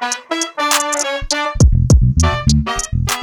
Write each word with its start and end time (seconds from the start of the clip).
Thank 0.00 0.26
you. 0.30 0.55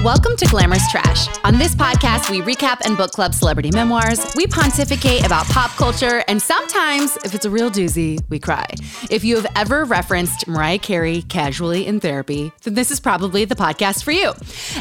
Welcome 0.03 0.35
to 0.35 0.45
Glamorous 0.47 0.91
Trash. 0.91 1.29
On 1.45 1.57
this 1.57 1.73
podcast, 1.73 2.29
we 2.29 2.41
recap 2.41 2.81
and 2.83 2.97
book 2.97 3.11
club 3.11 3.33
celebrity 3.33 3.71
memoirs. 3.71 4.33
We 4.35 4.47
pontificate 4.47 5.25
about 5.25 5.45
pop 5.45 5.71
culture, 5.77 6.25
and 6.27 6.41
sometimes, 6.41 7.15
if 7.23 7.33
it's 7.33 7.45
a 7.45 7.49
real 7.49 7.71
doozy, 7.71 8.21
we 8.27 8.37
cry. 8.37 8.67
If 9.09 9.23
you 9.23 9.37
have 9.37 9.47
ever 9.55 9.85
referenced 9.85 10.45
Mariah 10.45 10.79
Carey 10.79 11.21
casually 11.21 11.87
in 11.87 12.01
therapy, 12.01 12.51
then 12.63 12.73
this 12.73 12.91
is 12.91 12.99
probably 12.99 13.45
the 13.45 13.55
podcast 13.55 14.03
for 14.03 14.11
you. 14.11 14.33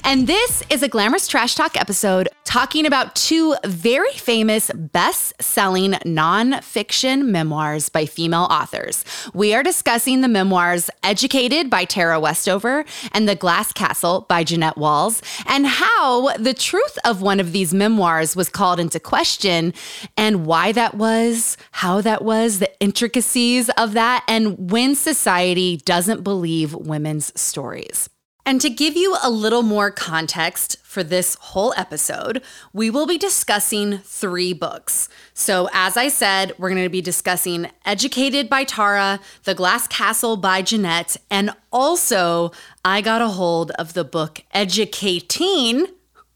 And 0.02 0.26
this 0.26 0.64
is 0.70 0.82
a 0.82 0.88
Glamorous 0.88 1.28
Trash 1.28 1.54
Talk 1.54 1.76
episode 1.76 2.28
talking 2.42 2.84
about 2.84 3.14
two 3.14 3.54
very 3.64 4.12
famous 4.14 4.72
best 4.74 5.40
selling 5.40 5.92
nonfiction 5.92 7.26
memoirs 7.26 7.88
by 7.90 8.06
female 8.06 8.48
authors. 8.50 9.04
We 9.32 9.54
are 9.54 9.62
discussing 9.62 10.20
the 10.20 10.28
memoirs 10.28 10.90
Educated 11.04 11.70
by 11.70 11.84
Tara 11.84 12.18
Westover 12.18 12.84
and 13.12 13.28
The 13.28 13.36
Glass 13.36 13.72
Castle 13.72 14.26
by 14.28 14.42
Jeannette 14.42 14.76
Walls 14.76 15.11
and 15.46 15.66
how 15.66 16.36
the 16.36 16.54
truth 16.54 16.96
of 17.04 17.20
one 17.20 17.40
of 17.40 17.52
these 17.52 17.74
memoirs 17.74 18.36
was 18.36 18.48
called 18.48 18.78
into 18.78 19.00
question 19.00 19.74
and 20.16 20.46
why 20.46 20.72
that 20.72 20.94
was, 20.94 21.56
how 21.72 22.00
that 22.00 22.24
was, 22.24 22.60
the 22.60 22.70
intricacies 22.80 23.68
of 23.70 23.92
that, 23.92 24.24
and 24.28 24.70
when 24.70 24.94
society 24.94 25.78
doesn't 25.78 26.22
believe 26.22 26.72
women's 26.74 27.38
stories. 27.38 28.08
And 28.44 28.60
to 28.60 28.70
give 28.70 28.96
you 28.96 29.16
a 29.22 29.30
little 29.30 29.62
more 29.62 29.90
context 29.90 30.76
for 30.92 31.02
this 31.02 31.36
whole 31.40 31.72
episode, 31.74 32.42
we 32.74 32.90
will 32.90 33.06
be 33.06 33.16
discussing 33.16 33.98
three 33.98 34.52
books. 34.52 35.08
So, 35.32 35.70
as 35.72 35.96
I 35.96 36.08
said, 36.08 36.52
we're 36.58 36.68
going 36.68 36.82
to 36.82 36.90
be 36.90 37.00
discussing 37.00 37.70
Educated 37.86 38.50
by 38.50 38.64
Tara, 38.64 39.18
The 39.44 39.54
Glass 39.54 39.88
Castle 39.88 40.36
by 40.36 40.60
Jeannette, 40.60 41.16
and 41.30 41.50
also 41.72 42.52
I 42.84 43.00
got 43.00 43.22
a 43.22 43.28
hold 43.28 43.70
of 43.72 43.94
the 43.94 44.04
book 44.04 44.42
Educating, 44.52 45.86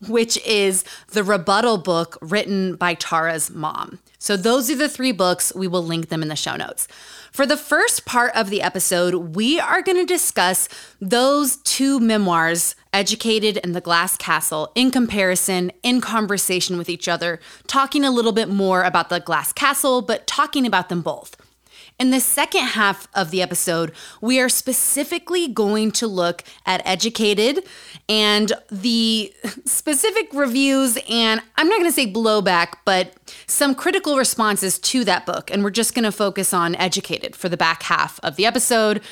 which 0.08 0.38
is 0.46 0.84
the 1.08 1.22
rebuttal 1.22 1.76
book 1.76 2.16
written 2.22 2.76
by 2.76 2.94
Tara's 2.94 3.50
mom. 3.50 3.98
So, 4.18 4.38
those 4.38 4.70
are 4.70 4.76
the 4.76 4.88
three 4.88 5.12
books. 5.12 5.52
We 5.54 5.68
will 5.68 5.84
link 5.84 6.08
them 6.08 6.22
in 6.22 6.28
the 6.28 6.34
show 6.34 6.56
notes. 6.56 6.88
For 7.36 7.44
the 7.44 7.58
first 7.58 8.06
part 8.06 8.34
of 8.34 8.48
the 8.48 8.62
episode, 8.62 9.36
we 9.36 9.60
are 9.60 9.82
going 9.82 9.98
to 9.98 10.06
discuss 10.06 10.70
those 11.02 11.58
two 11.58 12.00
memoirs, 12.00 12.74
Educated 12.96 13.60
and 13.62 13.76
The 13.76 13.82
Glass 13.82 14.16
Castle, 14.16 14.72
in 14.74 14.90
comparison, 14.90 15.70
in 15.82 16.00
conversation 16.00 16.78
with 16.78 16.88
each 16.88 17.08
other, 17.08 17.38
talking 17.66 18.04
a 18.04 18.10
little 18.10 18.32
bit 18.32 18.48
more 18.48 18.84
about 18.84 19.10
The 19.10 19.20
Glass 19.20 19.52
Castle, 19.52 20.00
but 20.00 20.26
talking 20.26 20.64
about 20.64 20.88
them 20.88 21.02
both. 21.02 21.36
In 21.98 22.10
the 22.10 22.20
second 22.20 22.62
half 22.62 23.06
of 23.14 23.30
the 23.30 23.42
episode, 23.42 23.92
we 24.22 24.40
are 24.40 24.48
specifically 24.48 25.46
going 25.46 25.92
to 25.92 26.06
look 26.06 26.42
at 26.64 26.80
Educated 26.86 27.66
and 28.08 28.52
the 28.70 29.30
specific 29.66 30.32
reviews, 30.32 30.98
and 31.06 31.42
I'm 31.56 31.68
not 31.68 31.78
going 31.78 31.90
to 31.90 31.94
say 31.94 32.10
blowback, 32.10 32.76
but 32.86 33.12
some 33.46 33.74
critical 33.74 34.16
responses 34.16 34.78
to 34.78 35.04
that 35.04 35.26
book. 35.26 35.50
And 35.50 35.62
we're 35.62 35.70
just 35.70 35.94
going 35.94 36.04
to 36.04 36.12
focus 36.12 36.54
on 36.54 36.74
Educated 36.76 37.36
for 37.36 37.50
the 37.50 37.58
back 37.58 37.82
half 37.82 38.18
of 38.22 38.36
the 38.36 38.46
episode, 38.46 39.02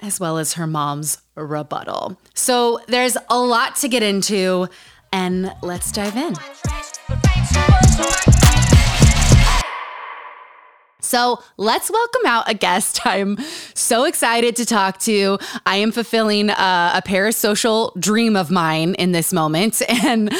as 0.00 0.20
well 0.20 0.38
as 0.38 0.54
her 0.54 0.66
mom's 0.66 1.18
rebuttal. 1.34 2.18
So 2.34 2.80
there's 2.88 3.16
a 3.28 3.38
lot 3.38 3.76
to 3.76 3.88
get 3.88 4.02
into, 4.02 4.68
and 5.12 5.52
let's 5.62 5.90
dive 5.92 6.16
in. 6.16 6.34
So 11.06 11.40
let's 11.56 11.88
welcome 11.88 12.22
out 12.26 12.50
a 12.50 12.54
guest 12.54 13.06
I'm 13.06 13.38
so 13.74 14.04
excited 14.04 14.56
to 14.56 14.66
talk 14.66 14.98
to. 15.00 15.38
I 15.64 15.76
am 15.76 15.92
fulfilling 15.92 16.50
a, 16.50 16.90
a 16.94 17.02
parasocial 17.06 17.98
dream 18.00 18.34
of 18.34 18.50
mine 18.50 18.94
in 18.94 19.12
this 19.12 19.32
moment. 19.32 19.82
And 20.06 20.30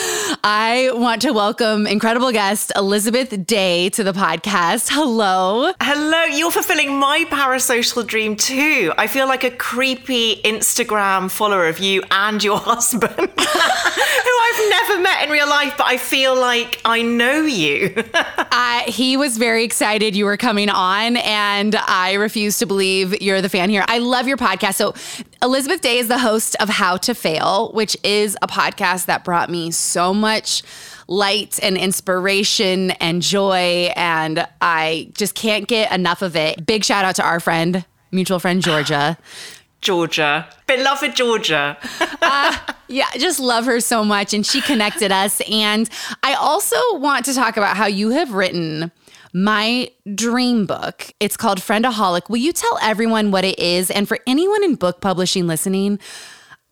I 0.44 0.90
want 0.94 1.22
to 1.22 1.32
welcome 1.32 1.86
incredible 1.86 2.30
guest 2.32 2.72
Elizabeth 2.76 3.46
Day 3.46 3.88
to 3.90 4.04
the 4.04 4.12
podcast. 4.12 4.88
Hello. 4.90 5.72
Hello. 5.80 6.24
You're 6.24 6.50
fulfilling 6.50 6.98
my 6.98 7.24
parasocial 7.28 8.06
dream 8.06 8.36
too. 8.36 8.92
I 8.98 9.06
feel 9.06 9.26
like 9.26 9.44
a 9.44 9.50
creepy 9.50 10.36
Instagram 10.42 11.30
follower 11.30 11.66
of 11.68 11.78
you 11.78 12.02
and 12.10 12.42
your 12.42 12.58
husband, 12.62 13.12
who 13.14 14.34
I've 14.46 14.70
never 14.70 15.00
met 15.02 15.15
in 15.26 15.32
real 15.32 15.48
life, 15.48 15.74
but 15.76 15.86
I 15.86 15.96
feel 15.96 16.34
like 16.38 16.80
I 16.84 17.02
know 17.02 17.42
you. 17.42 17.94
uh, 18.14 18.82
he 18.86 19.16
was 19.16 19.36
very 19.36 19.62
excited 19.64 20.16
you 20.16 20.24
were 20.24 20.36
coming 20.36 20.56
coming 20.56 20.70
on, 20.70 21.18
and 21.18 21.76
I 21.76 22.14
refuse 22.14 22.58
to 22.60 22.66
believe 22.66 23.20
you're 23.20 23.42
the 23.42 23.48
fan 23.50 23.68
here. 23.68 23.84
I 23.88 23.98
love 23.98 24.26
your 24.26 24.38
podcast. 24.38 24.76
So, 24.76 24.94
Elizabeth 25.42 25.82
Day 25.82 25.98
is 25.98 26.08
the 26.08 26.18
host 26.18 26.56
of 26.60 26.70
How 26.70 26.96
to 26.98 27.14
Fail, 27.14 27.72
which 27.74 27.94
is 28.02 28.38
a 28.40 28.46
podcast 28.46 29.04
that 29.04 29.22
brought 29.22 29.50
me 29.50 29.70
so 29.70 30.14
much 30.14 30.62
light 31.08 31.58
and 31.62 31.76
inspiration 31.76 32.92
and 32.92 33.20
joy. 33.20 33.92
And 33.96 34.46
I 34.62 35.10
just 35.12 35.34
can't 35.34 35.68
get 35.68 35.92
enough 35.92 36.22
of 36.22 36.36
it. 36.36 36.64
Big 36.64 36.84
shout 36.84 37.04
out 37.04 37.16
to 37.16 37.22
our 37.22 37.38
friend, 37.38 37.84
mutual 38.10 38.38
friend 38.38 38.62
Georgia. 38.62 39.18
Georgia, 39.80 40.48
beloved 40.66 41.14
Georgia. 41.14 41.76
uh, 42.22 42.58
yeah, 42.88 43.06
I 43.12 43.18
just 43.18 43.38
love 43.38 43.66
her 43.66 43.80
so 43.80 44.04
much. 44.04 44.34
And 44.34 44.44
she 44.44 44.60
connected 44.60 45.12
us. 45.12 45.40
And 45.50 45.88
I 46.22 46.34
also 46.34 46.76
want 46.94 47.24
to 47.26 47.34
talk 47.34 47.56
about 47.56 47.76
how 47.76 47.86
you 47.86 48.10
have 48.10 48.32
written 48.32 48.90
my 49.32 49.90
dream 50.14 50.66
book. 50.66 51.12
It's 51.20 51.36
called 51.36 51.58
Friendaholic. 51.58 52.28
Will 52.30 52.38
you 52.38 52.52
tell 52.52 52.78
everyone 52.82 53.30
what 53.30 53.44
it 53.44 53.58
is? 53.58 53.90
And 53.90 54.08
for 54.08 54.18
anyone 54.26 54.64
in 54.64 54.76
book 54.76 55.00
publishing 55.00 55.46
listening, 55.46 55.98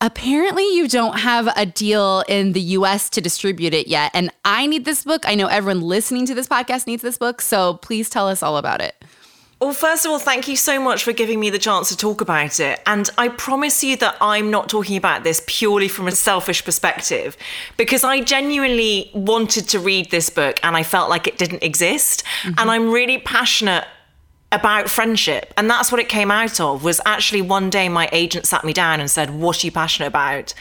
apparently 0.00 0.64
you 0.74 0.88
don't 0.88 1.18
have 1.18 1.48
a 1.56 1.66
deal 1.66 2.24
in 2.26 2.52
the 2.52 2.60
US 2.60 3.10
to 3.10 3.20
distribute 3.20 3.74
it 3.74 3.86
yet. 3.86 4.10
And 4.14 4.30
I 4.44 4.66
need 4.66 4.84
this 4.84 5.04
book. 5.04 5.28
I 5.28 5.34
know 5.34 5.46
everyone 5.46 5.82
listening 5.82 6.26
to 6.26 6.34
this 6.34 6.48
podcast 6.48 6.86
needs 6.86 7.02
this 7.02 7.18
book. 7.18 7.40
So 7.40 7.74
please 7.74 8.08
tell 8.08 8.28
us 8.28 8.42
all 8.42 8.56
about 8.56 8.80
it. 8.80 9.04
Well, 9.60 9.72
first 9.72 10.04
of 10.04 10.10
all, 10.10 10.18
thank 10.18 10.48
you 10.48 10.56
so 10.56 10.80
much 10.80 11.04
for 11.04 11.12
giving 11.12 11.40
me 11.40 11.48
the 11.48 11.58
chance 11.58 11.88
to 11.88 11.96
talk 11.96 12.20
about 12.20 12.60
it. 12.60 12.80
And 12.86 13.08
I 13.16 13.28
promise 13.28 13.82
you 13.82 13.96
that 13.98 14.16
I'm 14.20 14.50
not 14.50 14.68
talking 14.68 14.96
about 14.96 15.24
this 15.24 15.42
purely 15.46 15.88
from 15.88 16.06
a 16.06 16.12
selfish 16.12 16.64
perspective, 16.64 17.36
because 17.76 18.04
I 18.04 18.20
genuinely 18.20 19.10
wanted 19.14 19.68
to 19.70 19.78
read 19.78 20.10
this 20.10 20.28
book 20.28 20.60
and 20.62 20.76
I 20.76 20.82
felt 20.82 21.08
like 21.08 21.26
it 21.26 21.38
didn't 21.38 21.62
exist. 21.62 22.24
Mm-hmm. 22.42 22.58
And 22.58 22.70
I'm 22.70 22.90
really 22.90 23.18
passionate 23.18 23.86
about 24.52 24.88
friendship 24.88 25.52
and 25.56 25.68
that's 25.68 25.90
what 25.90 26.00
it 26.00 26.08
came 26.08 26.30
out 26.30 26.60
of 26.60 26.84
was 26.84 27.00
actually 27.04 27.42
one 27.42 27.68
day 27.70 27.88
my 27.88 28.08
agent 28.12 28.46
sat 28.46 28.64
me 28.64 28.72
down 28.72 29.00
and 29.00 29.10
said 29.10 29.30
what 29.30 29.62
are 29.62 29.66
you 29.66 29.72
passionate 29.72 30.06
about 30.06 30.54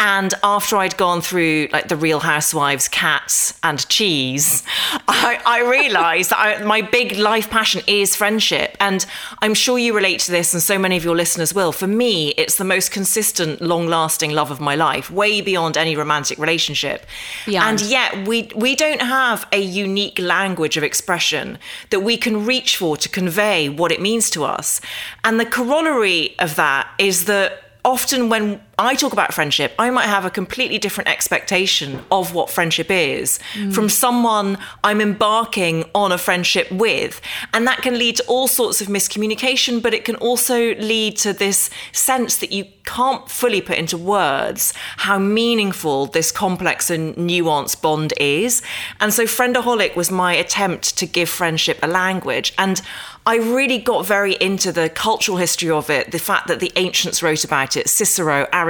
and 0.00 0.32
after 0.42 0.78
I'd 0.78 0.96
gone 0.96 1.20
through 1.20 1.68
like 1.72 1.88
the 1.88 1.96
Real 1.96 2.20
Housewives, 2.20 2.88
cats, 2.88 3.52
and 3.62 3.86
cheese, 3.90 4.62
I, 5.08 5.38
I 5.44 5.60
realized 5.70 6.30
that 6.30 6.38
I, 6.38 6.64
my 6.64 6.80
big 6.80 7.18
life 7.18 7.50
passion 7.50 7.82
is 7.86 8.16
friendship. 8.16 8.78
And 8.80 9.04
I'm 9.42 9.52
sure 9.52 9.78
you 9.78 9.94
relate 9.94 10.20
to 10.20 10.30
this, 10.30 10.54
and 10.54 10.62
so 10.62 10.78
many 10.78 10.96
of 10.96 11.04
your 11.04 11.14
listeners 11.14 11.52
will. 11.52 11.70
For 11.70 11.86
me, 11.86 12.30
it's 12.30 12.56
the 12.56 12.64
most 12.64 12.92
consistent, 12.92 13.60
long 13.60 13.88
lasting 13.88 14.30
love 14.30 14.50
of 14.50 14.58
my 14.58 14.74
life, 14.74 15.10
way 15.10 15.42
beyond 15.42 15.76
any 15.76 15.94
romantic 15.94 16.38
relationship. 16.38 17.04
Beyond. 17.44 17.80
And 17.82 17.90
yet, 17.90 18.26
we, 18.26 18.50
we 18.56 18.74
don't 18.74 19.02
have 19.02 19.46
a 19.52 19.60
unique 19.60 20.18
language 20.18 20.78
of 20.78 20.82
expression 20.82 21.58
that 21.90 22.00
we 22.00 22.16
can 22.16 22.46
reach 22.46 22.78
for 22.78 22.96
to 22.96 23.08
convey 23.10 23.68
what 23.68 23.92
it 23.92 24.00
means 24.00 24.30
to 24.30 24.44
us. 24.44 24.80
And 25.24 25.38
the 25.38 25.44
corollary 25.44 26.38
of 26.38 26.56
that 26.56 26.88
is 26.98 27.26
that 27.26 27.64
often 27.84 28.28
when 28.28 28.60
I 28.86 28.94
talk 28.94 29.12
about 29.12 29.34
friendship, 29.34 29.74
I 29.78 29.90
might 29.90 30.06
have 30.06 30.24
a 30.24 30.30
completely 30.30 30.78
different 30.78 31.08
expectation 31.08 32.02
of 32.10 32.34
what 32.34 32.50
friendship 32.50 32.90
is 32.90 33.38
mm. 33.54 33.72
from 33.72 33.88
someone 33.88 34.58
I'm 34.82 35.00
embarking 35.00 35.84
on 35.94 36.12
a 36.12 36.18
friendship 36.18 36.70
with. 36.70 37.20
And 37.52 37.66
that 37.66 37.82
can 37.82 37.98
lead 37.98 38.16
to 38.16 38.24
all 38.26 38.48
sorts 38.48 38.80
of 38.80 38.88
miscommunication, 38.88 39.82
but 39.82 39.92
it 39.92 40.04
can 40.04 40.16
also 40.16 40.74
lead 40.76 41.16
to 41.18 41.32
this 41.32 41.70
sense 41.92 42.38
that 42.38 42.52
you 42.52 42.64
can't 42.84 43.30
fully 43.30 43.60
put 43.60 43.76
into 43.78 43.96
words 43.96 44.72
how 44.96 45.18
meaningful 45.18 46.06
this 46.06 46.32
complex 46.32 46.90
and 46.90 47.14
nuanced 47.16 47.82
bond 47.82 48.12
is. 48.18 48.62
And 49.00 49.12
so, 49.12 49.24
Friendaholic 49.24 49.94
was 49.94 50.10
my 50.10 50.34
attempt 50.34 50.96
to 50.98 51.06
give 51.06 51.28
friendship 51.28 51.78
a 51.82 51.86
language. 51.86 52.52
And 52.58 52.80
I 53.26 53.36
really 53.36 53.78
got 53.78 54.06
very 54.06 54.34
into 54.34 54.72
the 54.72 54.88
cultural 54.88 55.36
history 55.36 55.70
of 55.70 55.90
it, 55.90 56.10
the 56.10 56.18
fact 56.18 56.48
that 56.48 56.58
the 56.58 56.72
ancients 56.76 57.22
wrote 57.22 57.44
about 57.44 57.76
it, 57.76 57.88
Cicero, 57.88 58.48
Aristotle, 58.52 58.69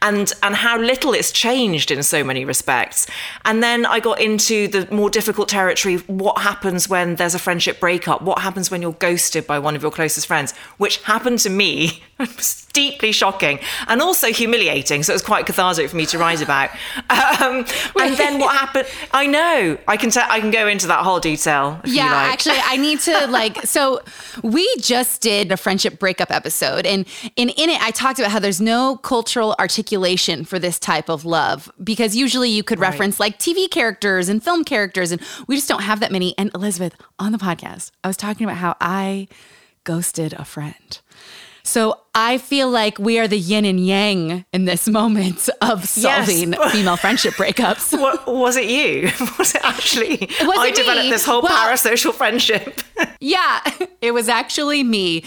and, 0.00 0.32
and 0.42 0.54
how 0.54 0.78
little 0.78 1.12
it's 1.12 1.32
changed 1.32 1.90
in 1.90 2.02
so 2.02 2.24
many 2.24 2.44
respects. 2.44 3.06
And 3.44 3.62
then 3.62 3.86
I 3.86 4.00
got 4.00 4.20
into 4.20 4.68
the 4.68 4.88
more 4.94 5.10
difficult 5.10 5.48
territory 5.48 5.96
what 6.06 6.38
happens 6.38 6.88
when 6.88 7.16
there's 7.16 7.34
a 7.34 7.38
friendship 7.38 7.80
breakup? 7.80 8.22
What 8.22 8.40
happens 8.40 8.70
when 8.70 8.82
you're 8.82 8.92
ghosted 8.92 9.46
by 9.46 9.58
one 9.58 9.76
of 9.76 9.82
your 9.82 9.90
closest 9.90 10.26
friends? 10.26 10.52
Which 10.78 11.02
happened 11.02 11.38
to 11.40 11.50
me. 11.50 12.02
deeply 12.72 13.12
shocking 13.12 13.58
and 13.88 14.00
also 14.00 14.28
humiliating. 14.28 15.02
So 15.02 15.12
it 15.12 15.16
was 15.16 15.22
quite 15.22 15.46
cathartic 15.46 15.90
for 15.90 15.96
me 15.96 16.06
to 16.06 16.18
write 16.18 16.42
about. 16.42 16.70
Um, 17.10 17.64
and 18.00 18.16
then 18.16 18.38
what 18.38 18.56
happened? 18.56 18.88
I 19.12 19.26
know 19.26 19.78
I 19.86 19.96
can 19.96 20.10
tell. 20.10 20.26
I 20.28 20.40
can 20.40 20.50
go 20.50 20.66
into 20.66 20.86
that 20.86 21.04
whole 21.04 21.20
detail. 21.20 21.80
yeah, 21.84 22.12
like. 22.12 22.32
actually, 22.32 22.58
I 22.62 22.76
need 22.76 23.00
to 23.00 23.26
like. 23.28 23.60
So 23.72 24.02
we 24.42 24.68
just 24.80 25.22
did 25.22 25.50
a 25.50 25.56
friendship 25.56 25.98
breakup 25.98 26.30
episode, 26.30 26.84
and 26.84 27.06
in 27.36 27.48
in 27.50 27.70
it, 27.70 27.82
I 27.82 27.90
talked 27.90 28.18
about 28.18 28.30
how 28.30 28.38
there's 28.38 28.60
no 28.60 28.96
cultural 28.96 29.54
articulation 29.58 30.44
for 30.44 30.58
this 30.58 30.78
type 30.78 31.08
of 31.08 31.24
love 31.24 31.72
because 31.82 32.14
usually 32.14 32.50
you 32.50 32.62
could 32.62 32.78
reference 32.78 33.18
like 33.18 33.38
TV 33.38 33.70
characters 33.70 34.28
and 34.28 34.42
film 34.42 34.64
characters, 34.64 35.10
and 35.10 35.22
we 35.46 35.56
just 35.56 35.68
don't 35.68 35.82
have 35.82 36.00
that 36.00 36.12
many. 36.12 36.36
And 36.36 36.50
Elizabeth 36.54 36.94
on 37.18 37.32
the 37.32 37.38
podcast, 37.38 37.92
I 38.04 38.08
was 38.08 38.16
talking 38.16 38.44
about 38.44 38.58
how 38.58 38.76
I 38.80 39.28
ghosted 39.84 40.32
a 40.34 40.44
friend. 40.44 41.00
So 41.64 42.00
I 42.14 42.38
feel 42.38 42.68
like 42.68 42.98
we 42.98 43.18
are 43.18 43.28
the 43.28 43.38
yin 43.38 43.64
and 43.64 43.84
yang 43.84 44.44
in 44.52 44.64
this 44.64 44.88
moment 45.00 45.48
of 45.60 45.88
solving 45.88 46.52
yes. 46.52 46.72
female 46.72 46.96
friendship 46.96 47.34
breakups. 47.34 47.98
What, 48.02 48.26
was 48.26 48.56
it 48.56 48.64
you? 48.64 49.10
Was 49.38 49.54
it 49.54 49.64
actually? 49.64 50.14
It 50.24 50.42
I 50.42 50.70
developed 50.72 51.04
me. 51.04 51.10
this 51.10 51.24
whole 51.24 51.42
well, 51.42 51.70
parasocial 51.70 52.12
friendship. 52.12 52.80
yeah, 53.20 53.60
it 54.00 54.12
was 54.12 54.28
actually 54.28 54.82
me. 54.82 55.24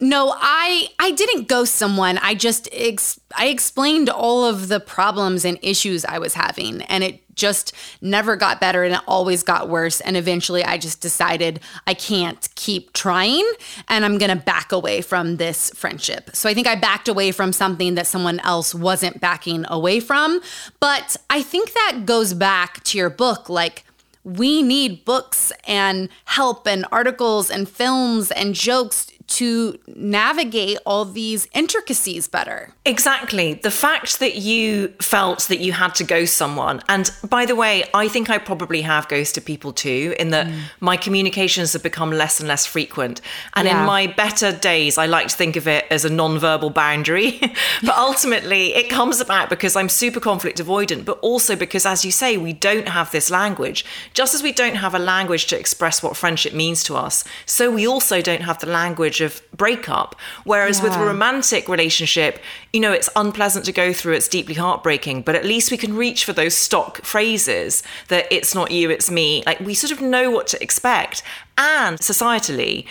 No, 0.00 0.34
I 0.36 0.88
I 0.98 1.10
didn't 1.12 1.48
ghost 1.48 1.74
someone. 1.74 2.18
I 2.18 2.34
just 2.34 2.68
ex- 2.72 3.20
I 3.36 3.46
explained 3.46 4.08
all 4.08 4.44
of 4.44 4.68
the 4.68 4.80
problems 4.80 5.44
and 5.44 5.58
issues 5.62 6.04
I 6.04 6.18
was 6.18 6.34
having 6.34 6.82
and 6.82 7.02
it 7.04 7.31
just 7.34 7.72
never 8.00 8.36
got 8.36 8.60
better 8.60 8.84
and 8.84 8.94
it 8.94 9.00
always 9.06 9.42
got 9.42 9.68
worse 9.68 10.00
and 10.00 10.16
eventually 10.16 10.64
I 10.64 10.78
just 10.78 11.00
decided 11.00 11.60
I 11.86 11.94
can't 11.94 12.48
keep 12.54 12.92
trying 12.92 13.48
and 13.88 14.04
I'm 14.04 14.18
going 14.18 14.36
to 14.36 14.44
back 14.44 14.72
away 14.72 15.00
from 15.00 15.36
this 15.36 15.70
friendship. 15.70 16.30
So 16.34 16.48
I 16.48 16.54
think 16.54 16.66
I 16.66 16.74
backed 16.74 17.08
away 17.08 17.32
from 17.32 17.52
something 17.52 17.94
that 17.94 18.06
someone 18.06 18.40
else 18.40 18.74
wasn't 18.74 19.20
backing 19.20 19.64
away 19.68 20.00
from, 20.00 20.40
but 20.80 21.16
I 21.30 21.42
think 21.42 21.72
that 21.72 22.02
goes 22.04 22.34
back 22.34 22.82
to 22.84 22.98
your 22.98 23.10
book 23.10 23.48
like 23.48 23.84
we 24.24 24.62
need 24.62 25.04
books 25.04 25.52
and 25.66 26.08
help 26.24 26.66
and 26.66 26.86
articles 26.92 27.50
and 27.50 27.68
films 27.68 28.30
and 28.30 28.54
jokes 28.54 29.10
to 29.32 29.78
navigate 29.86 30.78
all 30.84 31.04
these 31.04 31.48
intricacies 31.54 32.28
better. 32.28 32.74
Exactly. 32.84 33.54
The 33.54 33.70
fact 33.70 34.18
that 34.18 34.36
you 34.36 34.88
felt 35.00 35.40
that 35.48 35.60
you 35.60 35.72
had 35.72 35.94
to 35.96 36.04
ghost 36.04 36.36
someone, 36.36 36.82
and 36.88 37.10
by 37.28 37.46
the 37.46 37.56
way, 37.56 37.84
I 37.94 38.08
think 38.08 38.28
I 38.28 38.38
probably 38.38 38.82
have 38.82 39.08
ghosted 39.08 39.44
people 39.44 39.72
too, 39.72 40.14
in 40.18 40.30
that 40.30 40.46
mm. 40.46 40.60
my 40.80 40.96
communications 40.96 41.72
have 41.72 41.82
become 41.82 42.10
less 42.10 42.40
and 42.40 42.48
less 42.48 42.66
frequent. 42.66 43.20
And 43.54 43.66
yeah. 43.66 43.80
in 43.80 43.86
my 43.86 44.06
better 44.06 44.52
days, 44.52 44.98
I 44.98 45.06
like 45.06 45.28
to 45.28 45.36
think 45.36 45.56
of 45.56 45.66
it 45.66 45.86
as 45.90 46.04
a 46.04 46.10
non-verbal 46.10 46.70
boundary. 46.70 47.40
but 47.82 47.96
ultimately, 47.96 48.74
it 48.74 48.90
comes 48.90 49.20
about 49.20 49.48
because 49.48 49.76
I'm 49.76 49.88
super 49.88 50.20
conflict 50.20 50.58
avoidant, 50.58 51.04
but 51.04 51.18
also 51.20 51.56
because, 51.56 51.86
as 51.86 52.04
you 52.04 52.10
say, 52.10 52.36
we 52.36 52.52
don't 52.52 52.88
have 52.88 53.10
this 53.12 53.30
language. 53.30 53.84
Just 54.12 54.34
as 54.34 54.42
we 54.42 54.52
don't 54.52 54.76
have 54.76 54.94
a 54.94 54.98
language 54.98 55.46
to 55.46 55.58
express 55.58 56.02
what 56.02 56.16
friendship 56.16 56.52
means 56.52 56.84
to 56.84 56.96
us, 56.96 57.24
so 57.46 57.70
we 57.70 57.86
also 57.86 58.20
don't 58.20 58.42
have 58.42 58.58
the 58.58 58.66
language 58.66 59.21
of 59.22 59.42
breakup. 59.56 60.14
Whereas 60.44 60.78
yeah. 60.78 60.84
with 60.84 60.94
a 60.94 61.04
romantic 61.04 61.68
relationship, 61.68 62.40
you 62.72 62.80
know, 62.80 62.92
it's 62.92 63.08
unpleasant 63.16 63.64
to 63.66 63.72
go 63.72 63.92
through, 63.92 64.14
it's 64.14 64.28
deeply 64.28 64.54
heartbreaking, 64.54 65.22
but 65.22 65.34
at 65.34 65.44
least 65.44 65.70
we 65.70 65.76
can 65.76 65.96
reach 65.96 66.24
for 66.24 66.32
those 66.32 66.54
stock 66.54 67.02
phrases 67.02 67.82
that 68.08 68.26
it's 68.30 68.54
not 68.54 68.70
you, 68.70 68.90
it's 68.90 69.10
me. 69.10 69.42
Like 69.46 69.60
we 69.60 69.74
sort 69.74 69.92
of 69.92 70.00
know 70.00 70.30
what 70.30 70.46
to 70.48 70.62
expect. 70.62 71.22
And 71.56 71.98
societally, 71.98 72.86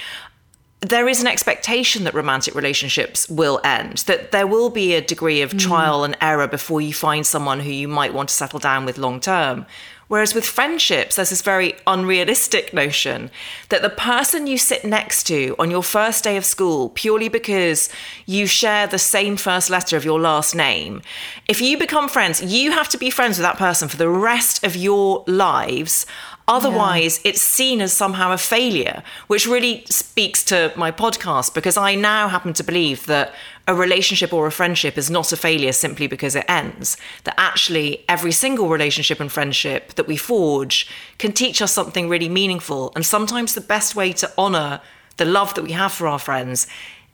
there 0.81 1.07
is 1.07 1.21
an 1.21 1.27
expectation 1.27 2.05
that 2.05 2.13
romantic 2.15 2.55
relationships 2.55 3.29
will 3.29 3.61
end, 3.63 3.99
that 4.07 4.31
there 4.31 4.47
will 4.47 4.69
be 4.69 4.95
a 4.95 5.01
degree 5.01 5.41
of 5.41 5.51
mm. 5.51 5.59
trial 5.59 6.03
and 6.03 6.17
error 6.19 6.47
before 6.47 6.81
you 6.81 6.91
find 6.91 7.25
someone 7.25 7.59
who 7.59 7.69
you 7.69 7.87
might 7.87 8.13
want 8.13 8.29
to 8.29 8.35
settle 8.35 8.59
down 8.59 8.83
with 8.85 8.97
long 8.97 9.19
term. 9.19 9.65
Whereas 10.11 10.35
with 10.35 10.45
friendships, 10.45 11.15
there's 11.15 11.29
this 11.29 11.41
very 11.41 11.73
unrealistic 11.87 12.73
notion 12.73 13.31
that 13.69 13.81
the 13.81 13.89
person 13.89 14.45
you 14.45 14.57
sit 14.57 14.83
next 14.83 15.23
to 15.27 15.55
on 15.57 15.71
your 15.71 15.83
first 15.83 16.25
day 16.25 16.35
of 16.35 16.43
school, 16.43 16.89
purely 16.89 17.29
because 17.29 17.87
you 18.25 18.45
share 18.45 18.87
the 18.87 18.99
same 18.99 19.37
first 19.37 19.69
letter 19.69 19.95
of 19.95 20.03
your 20.03 20.19
last 20.19 20.53
name, 20.53 21.01
if 21.47 21.61
you 21.61 21.77
become 21.77 22.09
friends, 22.09 22.43
you 22.43 22.73
have 22.73 22.89
to 22.89 22.97
be 22.97 23.09
friends 23.09 23.37
with 23.37 23.45
that 23.45 23.57
person 23.57 23.87
for 23.87 23.95
the 23.95 24.09
rest 24.09 24.65
of 24.65 24.75
your 24.75 25.23
lives 25.27 26.05
Otherwise, 26.51 27.21
yeah. 27.23 27.29
it's 27.29 27.41
seen 27.41 27.79
as 27.79 27.93
somehow 27.93 28.33
a 28.33 28.37
failure, 28.37 29.03
which 29.27 29.47
really 29.47 29.85
speaks 29.89 30.43
to 30.43 30.73
my 30.75 30.91
podcast 30.91 31.53
because 31.53 31.77
I 31.77 31.95
now 31.95 32.27
happen 32.27 32.51
to 32.53 32.63
believe 32.63 33.05
that 33.05 33.33
a 33.71 33.75
relationship 33.75 34.33
or 34.33 34.45
a 34.45 34.51
friendship 34.51 34.97
is 34.97 35.09
not 35.09 35.31
a 35.31 35.37
failure 35.37 35.71
simply 35.71 36.05
because 36.05 36.35
it 36.35 36.45
ends. 36.47 36.97
That 37.23 37.35
actually, 37.37 38.03
every 38.07 38.33
single 38.33 38.67
relationship 38.67 39.19
and 39.19 39.31
friendship 39.31 39.93
that 39.93 40.07
we 40.07 40.17
forge 40.17 40.87
can 41.17 41.31
teach 41.31 41.61
us 41.61 41.71
something 41.71 42.09
really 42.09 42.29
meaningful. 42.29 42.91
And 42.95 43.05
sometimes 43.05 43.55
the 43.55 43.61
best 43.61 43.95
way 43.95 44.11
to 44.13 44.31
honor 44.37 44.81
the 45.17 45.25
love 45.25 45.53
that 45.55 45.63
we 45.63 45.71
have 45.71 45.93
for 45.93 46.07
our 46.07 46.19
friends 46.19 46.67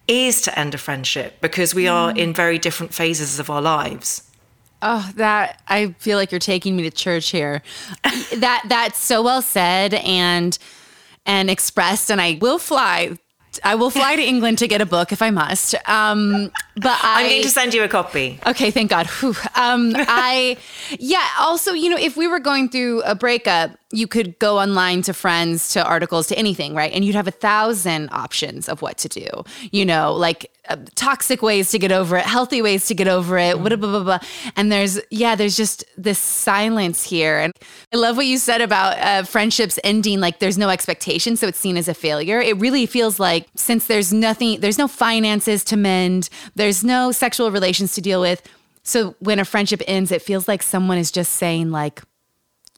is 0.08 0.42
to 0.42 0.60
end 0.60 0.74
a 0.74 0.78
friendship 0.78 1.40
because 1.42 1.76
we 1.76 1.88
are 1.88 2.12
mm. 2.12 2.18
in 2.18 2.34
very 2.34 2.58
different 2.58 2.94
phases 2.94 3.40
of 3.40 3.50
our 3.50 3.62
lives. 3.62 4.24
Oh, 4.82 5.12
that 5.16 5.62
I 5.68 5.96
feel 6.00 6.18
like 6.18 6.32
you're 6.32 6.40
taking 6.40 6.76
me 6.76 6.84
to 6.84 6.92
church 6.92 7.30
here. 7.30 7.62
that 8.04 8.64
that's 8.68 9.00
so 9.00 9.22
well 9.22 9.42
said 9.42 9.94
and 9.94 10.58
and 11.26 11.50
expressed 11.50 12.10
and 12.10 12.20
I 12.22 12.38
will 12.42 12.60
fly 12.60 13.18
I 13.64 13.76
will 13.76 13.90
fly 13.90 14.16
to 14.16 14.22
England 14.22 14.58
to 14.60 14.68
get 14.68 14.82
a 14.82 14.86
book 14.86 15.12
if 15.12 15.22
I 15.22 15.30
must. 15.30 15.76
Um, 15.88 16.52
but 16.82 17.00
I, 17.04 17.24
I'm 17.24 17.30
going 17.30 17.44
to 17.44 17.50
send 17.50 17.74
you 17.74 17.84
a 17.84 17.88
copy. 17.88 18.40
Okay, 18.46 18.72
thank 18.72 18.90
God. 18.90 19.08
Whew. 19.08 19.36
Um, 19.56 19.94
I, 19.96 20.58
yeah. 21.00 21.28
Also, 21.40 21.74
you 21.74 21.90
know, 21.90 21.98
if 21.98 22.18
we 22.18 22.28
were 22.28 22.40
going 22.40 22.70
through 22.70 23.02
a 23.04 23.16
breakup, 23.16 23.72
you 23.92 24.06
could 24.06 24.38
go 24.40 24.60
online 24.60 25.02
to 25.04 25.14
friends, 25.14 25.70
to 25.74 25.84
articles, 25.84 26.28
to 26.28 26.38
anything, 26.38 26.76
right? 26.76 26.92
And 26.92 27.06
you'd 27.06 27.16
have 27.16 27.28
a 27.28 27.32
thousand 27.32 28.10
options 28.12 28.68
of 28.68 28.82
what 28.82 28.98
to 29.00 29.08
do. 29.08 29.28
You 29.72 29.86
know, 29.86 30.14
like 30.14 30.52
uh, 30.68 30.76
toxic 30.96 31.42
ways 31.42 31.72
to 31.72 31.80
get 31.80 31.94
over 31.94 32.18
it, 32.18 32.26
healthy 32.26 32.62
ways 32.62 32.88
to 32.88 32.94
get 32.94 33.08
over 33.08 33.38
it, 33.38 33.56
blah, 33.56 33.70
blah, 33.70 33.78
blah, 33.78 34.04
blah. 34.04 34.20
And 34.58 34.70
there's, 34.70 35.00
yeah, 35.10 35.36
there's 35.36 35.56
just 35.56 35.86
this 35.98 36.20
silence 36.20 37.04
here. 37.04 37.40
And 37.40 37.54
I 37.94 37.98
love 37.98 38.18
what 38.18 38.26
you 38.26 38.38
said 38.38 38.60
about 38.60 39.00
uh, 39.00 39.24
friendships 39.24 39.80
ending 39.86 40.20
like 40.20 40.40
there's 40.40 40.58
no 40.58 40.68
expectation, 40.68 41.38
so 41.38 41.48
it's 41.48 41.58
seen 41.58 41.78
as 41.78 41.88
a 41.88 41.94
failure. 41.94 42.42
It 42.42 42.58
really 42.58 42.86
feels 42.88 43.22
like 43.22 43.48
since 43.56 43.88
there's 43.88 44.12
nothing, 44.12 44.60
there's 44.60 44.78
no 44.78 44.90
finances 44.90 45.64
to 45.64 45.78
mend, 45.78 46.28
there's 46.56 46.67
no 46.84 47.12
sexual 47.12 47.52
relations 47.52 47.94
to 47.96 48.02
deal 48.02 48.22
with. 48.22 48.42
So 48.84 49.16
when 49.20 49.40
a 49.40 49.46
friendship 49.46 49.82
ends, 49.88 50.12
it 50.12 50.22
feels 50.22 50.48
like 50.48 50.64
someone 50.64 50.98
is 50.98 51.12
just 51.12 51.34
saying, 51.34 51.72
like, 51.72 52.02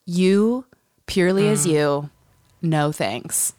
you, 0.05 0.65
purely 1.05 1.43
mm. 1.43 1.51
as 1.51 1.67
you, 1.67 2.10
no 2.62 2.91
thanks. 2.91 3.53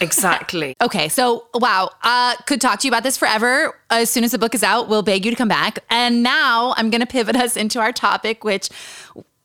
Exactly. 0.00 0.76
okay, 0.82 1.08
so 1.08 1.46
wow, 1.54 1.90
uh, 2.02 2.36
could 2.46 2.60
talk 2.60 2.80
to 2.80 2.86
you 2.86 2.90
about 2.90 3.02
this 3.02 3.16
forever. 3.16 3.78
As 3.90 4.10
soon 4.10 4.24
as 4.24 4.32
the 4.32 4.38
book 4.38 4.54
is 4.54 4.62
out, 4.62 4.88
we'll 4.88 5.02
beg 5.02 5.24
you 5.24 5.30
to 5.30 5.36
come 5.36 5.48
back. 5.48 5.78
And 5.90 6.22
now 6.22 6.74
I'm 6.76 6.90
going 6.90 7.00
to 7.00 7.06
pivot 7.06 7.36
us 7.44 7.56
into 7.56 7.80
our 7.80 7.92
topic, 7.92 8.44
which 8.44 8.68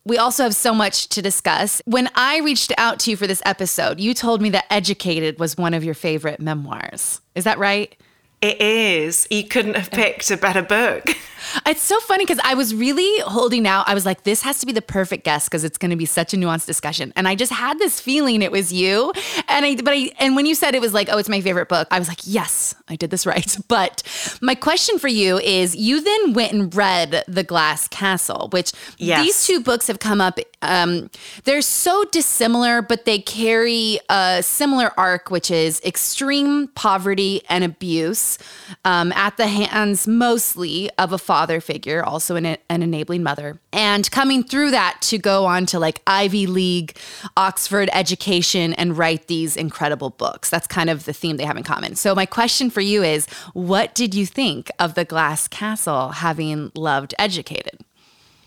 we 0.06 0.18
also 0.18 0.44
have 0.44 0.56
so 0.56 0.74
much 0.74 1.08
to 1.10 1.22
discuss. 1.22 1.82
When 1.86 2.10
I 2.16 2.40
reached 2.40 2.74
out 2.78 3.00
to 3.00 3.12
you 3.12 3.18
for 3.18 3.28
this 3.28 3.42
episode, 3.46 4.00
you 4.00 4.14
told 4.14 4.42
me 4.42 4.50
that 4.52 4.66
Educated 4.70 5.40
was 5.40 5.58
one 5.58 5.74
of 5.74 5.84
your 5.84 5.94
favorite 5.94 6.40
memoirs. 6.40 7.22
Is 7.36 7.44
that 7.44 7.58
right? 7.60 7.96
It 8.42 8.62
is. 8.62 9.28
You 9.30 9.44
couldn't 9.44 9.76
have 9.76 9.92
picked 9.92 10.32
a 10.32 10.38
better 10.38 10.62
book. 10.62 11.10
It's 11.66 11.82
so 11.82 12.00
funny 12.02 12.26
because 12.26 12.40
I 12.44 12.54
was 12.54 12.76
really 12.76 13.22
holding 13.22 13.68
out. 13.68 13.88
I 13.88 13.94
was 13.94 14.06
like, 14.06 14.24
this 14.24 14.42
has 14.44 14.60
to 14.60 14.66
be 14.66 14.72
the 14.72 14.82
perfect 14.82 15.24
guest 15.24 15.50
because 15.50 15.64
it's 15.64 15.78
going 15.78 15.92
to 15.92 15.98
be 15.98 16.06
such 16.06 16.34
a 16.34 16.38
nuanced 16.38 16.66
discussion. 16.66 17.14
And 17.16 17.28
I 17.28 17.36
just 17.36 17.52
had 17.52 17.80
this 17.80 18.00
feeling 18.00 18.42
it 18.42 18.52
was 18.52 18.72
you. 18.74 19.12
And 19.48 19.66
I, 19.66 19.76
but 19.76 19.94
I, 19.94 20.12
and 20.20 20.36
when 20.36 20.46
you 20.46 20.56
said 20.56 20.76
it 20.76 20.82
was 20.82 20.94
like, 20.94 21.10
oh, 21.12 21.18
it's 21.18 21.30
my 21.30 21.42
favorite 21.42 21.70
book, 21.70 21.88
I 21.92 22.00
was 22.00 22.08
like, 22.08 22.20
yes, 22.24 22.76
I 22.88 22.96
did 22.96 23.10
this 23.10 23.26
right. 23.26 23.58
But 23.68 24.04
my 24.42 24.56
question 24.56 25.00
for 25.00 25.08
you 25.08 25.40
is 25.40 25.76
you 25.76 26.02
then 26.02 26.34
went 26.34 26.54
and 26.54 26.74
read 26.76 27.24
The 27.28 27.44
Glass 27.44 27.88
Castle, 27.88 28.50
which 28.52 28.72
yes. 28.98 29.24
these 29.24 29.46
two 29.46 29.62
books 29.62 29.88
have 29.88 30.00
come 30.00 30.22
up. 30.22 30.40
Um, 30.62 31.10
they're 31.46 31.62
so 31.62 32.04
dissimilar, 32.06 32.82
but 32.82 33.06
they 33.06 33.20
carry 33.20 34.00
a 34.10 34.44
similar 34.44 34.92
arc, 34.98 35.32
which 35.32 35.50
is 35.50 35.82
extreme 35.86 36.68
poverty 36.70 37.42
and 37.50 37.64
abuse 37.64 38.38
um, 38.84 39.12
at 39.14 39.38
the 39.38 39.48
hands 39.48 40.08
mostly 40.08 40.90
of 40.98 41.14
a 41.14 41.18
father 41.18 41.62
figure, 41.62 42.04
also 42.04 42.36
an, 42.36 42.46
an 42.46 42.84
enabling 42.84 43.24
mother, 43.24 43.60
and 43.72 44.10
coming 44.12 44.44
through 44.44 44.72
that 44.72 44.98
to 45.02 45.18
go 45.18 45.46
on 45.46 45.66
to 45.68 45.80
like 45.80 46.02
Ivy 46.06 46.48
League, 46.48 46.98
Oxford 47.38 47.90
education, 47.94 48.74
and 48.74 48.98
write 48.98 49.28
these 49.28 49.56
incredible 49.56 50.10
books. 50.10 50.50
That's 50.50 50.68
kind 50.68 50.90
of 50.90 51.06
the 51.06 51.14
theme 51.14 51.38
they 51.38 51.46
have 51.46 51.58
in 51.58 51.64
common. 51.64 51.96
So, 51.96 52.14
my 52.14 52.26
question 52.26 52.70
for 52.70 52.82
you 52.82 53.04
is 53.04 53.28
what 53.54 53.96
did 53.96 54.14
you 54.14 54.26
think 54.26 54.70
of 54.80 54.96
The 54.96 55.06
Glass 55.06 55.48
Castle 55.48 56.10
having 56.10 56.72
loved 56.76 57.16
Educated? 57.18 57.80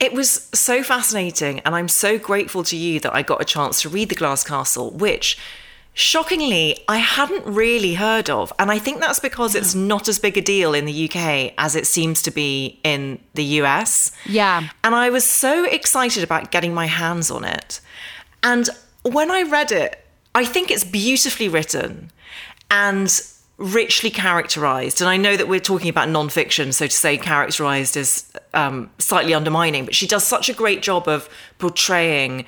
It 0.03 0.13
was 0.13 0.49
so 0.53 0.83
fascinating, 0.83 1.61
and 1.61 1.77
I'm 1.77 1.87
so 1.87 2.19
grateful 2.19 2.65
to 2.65 2.77
you 2.77 2.99
that 2.99 3.15
I 3.15 3.23
got 3.23 3.41
a 3.41 3.45
chance 3.45 3.83
to 3.83 3.89
read 3.89 4.09
The 4.09 4.17
Glass 4.17 4.43
Castle, 4.43 4.91
which 4.91 5.39
shockingly, 5.95 6.77
I 6.89 6.97
hadn't 6.97 7.47
really 7.47 7.95
heard 7.95 8.29
of. 8.29 8.53
And 8.59 8.69
I 8.73 8.81
think 8.81 8.99
that's 8.99 9.21
because 9.21 9.55
it's 9.55 9.77
not 9.77 10.09
as 10.09 10.19
big 10.19 10.37
a 10.37 10.41
deal 10.41 10.75
in 10.75 10.87
the 10.87 11.09
UK 11.09 11.55
as 11.57 11.77
it 11.77 11.87
seems 11.87 12.21
to 12.23 12.33
be 12.33 12.81
in 12.83 13.21
the 13.35 13.45
US. 13.61 14.11
Yeah. 14.27 14.71
And 14.83 14.97
I 14.97 15.09
was 15.09 15.25
so 15.25 15.67
excited 15.67 16.25
about 16.25 16.51
getting 16.51 16.75
my 16.75 16.87
hands 16.87 17.31
on 17.31 17.45
it. 17.45 17.81
And 18.43 18.69
when 19.03 19.31
I 19.31 19.43
read 19.43 19.71
it, 19.71 20.05
I 20.35 20.45
think 20.45 20.73
it's 20.73 20.83
beautifully 20.83 21.49
written 21.49 22.11
and 22.73 23.09
richly 23.59 24.11
characterized. 24.11 25.01
And 25.01 25.09
I 25.09 25.17
know 25.17 25.37
that 25.37 25.49
we're 25.49 25.61
talking 25.61 25.89
about 25.89 26.09
nonfiction, 26.09 26.73
so 26.73 26.87
to 26.87 26.93
say 26.93 27.17
characterized 27.17 27.97
is 27.97 28.31
um, 28.55 28.91
slightly 28.99 29.35
undermining, 29.35 29.85
but 29.85 29.95
she 29.95 30.07
does 30.07 30.25
such 30.25 30.49
a 30.49 30.53
great 30.53 30.83
job 30.83 31.07
of 31.09 31.29
portraying 31.59 32.45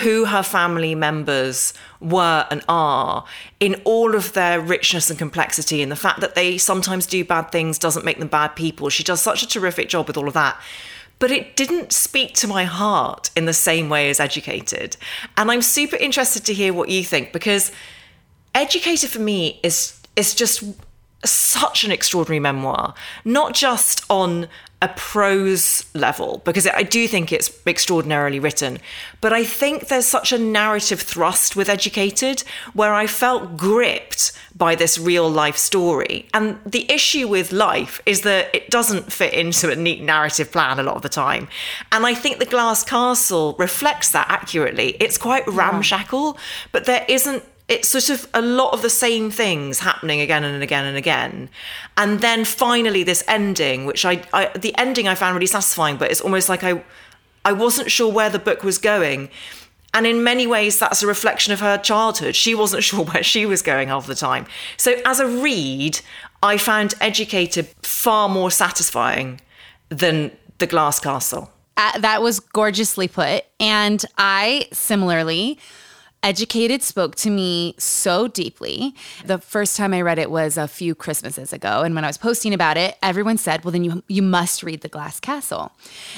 who 0.00 0.24
her 0.24 0.42
family 0.42 0.94
members 0.94 1.72
were 2.00 2.46
and 2.50 2.62
are 2.68 3.24
in 3.60 3.80
all 3.84 4.14
of 4.14 4.32
their 4.32 4.60
richness 4.60 5.10
and 5.10 5.18
complexity 5.18 5.82
and 5.82 5.90
the 5.92 5.96
fact 5.96 6.20
that 6.20 6.34
they 6.34 6.58
sometimes 6.58 7.06
do 7.06 7.24
bad 7.24 7.50
things 7.52 7.78
doesn't 7.78 8.04
make 8.04 8.18
them 8.18 8.28
bad 8.28 8.48
people 8.56 8.88
she 8.88 9.04
does 9.04 9.20
such 9.20 9.42
a 9.42 9.48
terrific 9.48 9.88
job 9.88 10.06
with 10.06 10.16
all 10.16 10.26
of 10.26 10.34
that 10.34 10.60
but 11.18 11.30
it 11.30 11.56
didn't 11.56 11.92
speak 11.92 12.34
to 12.34 12.46
my 12.46 12.64
heart 12.64 13.30
in 13.36 13.46
the 13.46 13.52
same 13.52 13.88
way 13.88 14.10
as 14.10 14.18
educated 14.18 14.96
and 15.36 15.50
i'm 15.50 15.62
super 15.62 15.96
interested 15.96 16.44
to 16.44 16.52
hear 16.52 16.72
what 16.72 16.88
you 16.88 17.04
think 17.04 17.32
because 17.32 17.70
educated 18.54 19.10
for 19.10 19.20
me 19.20 19.60
is 19.62 19.95
is 20.16 20.34
just 20.34 20.64
such 21.24 21.84
an 21.84 21.90
extraordinary 21.90 22.40
memoir 22.40 22.94
not 23.24 23.54
just 23.54 24.04
on 24.10 24.48
a 24.82 24.88
prose 24.88 25.86
level 25.94 26.42
because 26.44 26.66
I 26.66 26.82
do 26.82 27.08
think 27.08 27.32
it's 27.32 27.50
extraordinarily 27.66 28.38
written. 28.38 28.78
But 29.22 29.32
I 29.32 29.42
think 29.42 29.88
there's 29.88 30.06
such 30.06 30.32
a 30.32 30.38
narrative 30.38 31.00
thrust 31.00 31.56
with 31.56 31.70
Educated 31.70 32.44
where 32.74 32.92
I 32.92 33.06
felt 33.06 33.56
gripped 33.56 34.32
by 34.54 34.74
this 34.74 34.98
real 34.98 35.30
life 35.30 35.56
story. 35.56 36.28
And 36.34 36.58
the 36.66 36.90
issue 36.92 37.26
with 37.26 37.52
life 37.52 38.02
is 38.04 38.20
that 38.22 38.54
it 38.54 38.68
doesn't 38.68 39.12
fit 39.12 39.32
into 39.32 39.70
a 39.70 39.76
neat 39.76 40.02
narrative 40.02 40.52
plan 40.52 40.78
a 40.78 40.82
lot 40.82 40.96
of 40.96 41.02
the 41.02 41.08
time. 41.08 41.48
And 41.90 42.04
I 42.04 42.12
think 42.12 42.38
The 42.38 42.44
Glass 42.44 42.84
Castle 42.84 43.56
reflects 43.58 44.10
that 44.10 44.26
accurately. 44.28 44.96
It's 45.00 45.16
quite 45.16 45.46
ramshackle, 45.46 46.36
but 46.72 46.84
there 46.84 47.06
isn't 47.08 47.42
it's 47.68 47.88
sort 47.88 48.10
of 48.10 48.28
a 48.32 48.40
lot 48.40 48.72
of 48.72 48.82
the 48.82 48.90
same 48.90 49.30
things 49.30 49.80
happening 49.80 50.20
again 50.20 50.44
and 50.44 50.62
again 50.62 50.84
and 50.84 50.96
again. 50.96 51.48
And 51.96 52.20
then 52.20 52.44
finally 52.44 53.02
this 53.02 53.24
ending 53.26 53.86
which 53.86 54.04
I, 54.04 54.22
I, 54.32 54.46
the 54.56 54.76
ending 54.78 55.08
i 55.08 55.14
found 55.14 55.34
really 55.34 55.46
satisfying 55.46 55.96
but 55.96 56.10
it's 56.10 56.20
almost 56.20 56.48
like 56.48 56.62
i 56.62 56.82
i 57.44 57.52
wasn't 57.52 57.90
sure 57.90 58.12
where 58.12 58.30
the 58.30 58.38
book 58.38 58.62
was 58.62 58.78
going. 58.78 59.30
And 59.94 60.06
in 60.06 60.22
many 60.22 60.46
ways 60.46 60.78
that's 60.78 61.02
a 61.02 61.06
reflection 61.06 61.52
of 61.52 61.60
her 61.60 61.78
childhood. 61.78 62.36
She 62.36 62.54
wasn't 62.54 62.84
sure 62.88 63.04
where 63.04 63.22
she 63.22 63.46
was 63.46 63.62
going 63.62 63.88
half 63.88 64.06
the 64.06 64.14
time. 64.14 64.46
So 64.76 65.00
as 65.04 65.18
a 65.20 65.26
read 65.26 66.00
i 66.42 66.58
found 66.58 66.94
educated 67.00 67.66
far 67.82 68.28
more 68.28 68.50
satisfying 68.50 69.40
than 69.88 70.30
the 70.58 70.66
glass 70.66 71.00
castle. 71.00 71.50
Uh, 71.78 71.98
that 71.98 72.22
was 72.22 72.38
gorgeously 72.40 73.08
put. 73.08 73.44
And 73.58 74.04
i 74.18 74.68
similarly 74.72 75.58
Educated 76.22 76.82
spoke 76.82 77.14
to 77.14 77.30
me 77.30 77.74
so 77.78 78.26
deeply. 78.26 78.94
The 79.24 79.38
first 79.38 79.76
time 79.76 79.94
I 79.94 80.00
read 80.00 80.18
it 80.18 80.28
was 80.28 80.56
a 80.56 80.66
few 80.66 80.94
Christmases 80.94 81.52
ago, 81.52 81.82
and 81.82 81.94
when 81.94 82.02
I 82.02 82.08
was 82.08 82.18
posting 82.18 82.52
about 82.52 82.76
it, 82.76 82.96
everyone 83.00 83.38
said, 83.38 83.64
"Well, 83.64 83.70
then 83.70 83.84
you 83.84 84.02
you 84.08 84.22
must 84.22 84.64
read 84.64 84.80
The 84.80 84.88
Glass 84.88 85.20
Castle." 85.20 85.70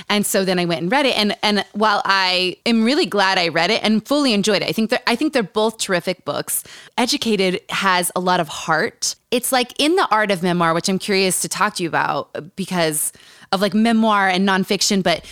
And 0.08 0.24
so 0.24 0.46
then 0.46 0.58
I 0.58 0.64
went 0.64 0.80
and 0.80 0.90
read 0.90 1.04
it, 1.04 1.18
and 1.18 1.36
and 1.42 1.62
while 1.72 2.00
I 2.06 2.56
am 2.64 2.84
really 2.84 3.04
glad 3.04 3.36
I 3.36 3.48
read 3.48 3.70
it 3.70 3.82
and 3.84 4.06
fully 4.06 4.32
enjoyed 4.32 4.62
it, 4.62 4.68
I 4.68 4.72
think 4.72 4.94
I 5.06 5.14
think 5.14 5.34
they're 5.34 5.42
both 5.42 5.76
terrific 5.76 6.24
books. 6.24 6.64
Educated 6.96 7.60
has 7.68 8.10
a 8.16 8.20
lot 8.20 8.40
of 8.40 8.48
heart. 8.48 9.14
It's 9.30 9.52
like 9.52 9.74
in 9.78 9.96
the 9.96 10.08
art 10.10 10.30
of 10.30 10.42
memoir, 10.42 10.72
which 10.72 10.88
I'm 10.88 10.98
curious 10.98 11.42
to 11.42 11.48
talk 11.48 11.74
to 11.74 11.82
you 11.82 11.88
about 11.88 12.56
because 12.56 13.12
of 13.52 13.60
like 13.60 13.74
memoir 13.74 14.28
and 14.28 14.48
nonfiction, 14.48 15.02
but 15.02 15.24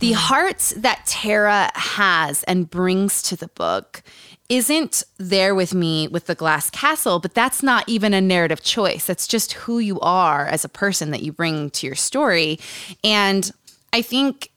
the 0.00 0.12
mm-hmm. 0.12 0.16
heart 0.16 0.72
that 0.76 1.06
Tara 1.06 1.70
has 1.74 2.42
and 2.44 2.68
brings 2.68 3.22
to 3.22 3.36
the 3.36 3.48
book 3.48 4.02
isn't 4.50 5.04
there 5.16 5.54
with 5.54 5.72
me 5.72 6.08
with 6.08 6.26
the 6.26 6.34
glass 6.34 6.70
castle, 6.70 7.20
but 7.20 7.34
that's 7.34 7.62
not 7.62 7.88
even 7.88 8.12
a 8.12 8.20
narrative 8.20 8.60
choice. 8.62 9.06
That's 9.06 9.28
just 9.28 9.52
who 9.52 9.78
you 9.78 10.00
are 10.00 10.44
as 10.46 10.64
a 10.64 10.68
person 10.68 11.12
that 11.12 11.22
you 11.22 11.32
bring 11.32 11.70
to 11.70 11.86
your 11.86 11.94
story. 11.94 12.58
And 13.04 13.48
I 13.92 14.02
think 14.02 14.50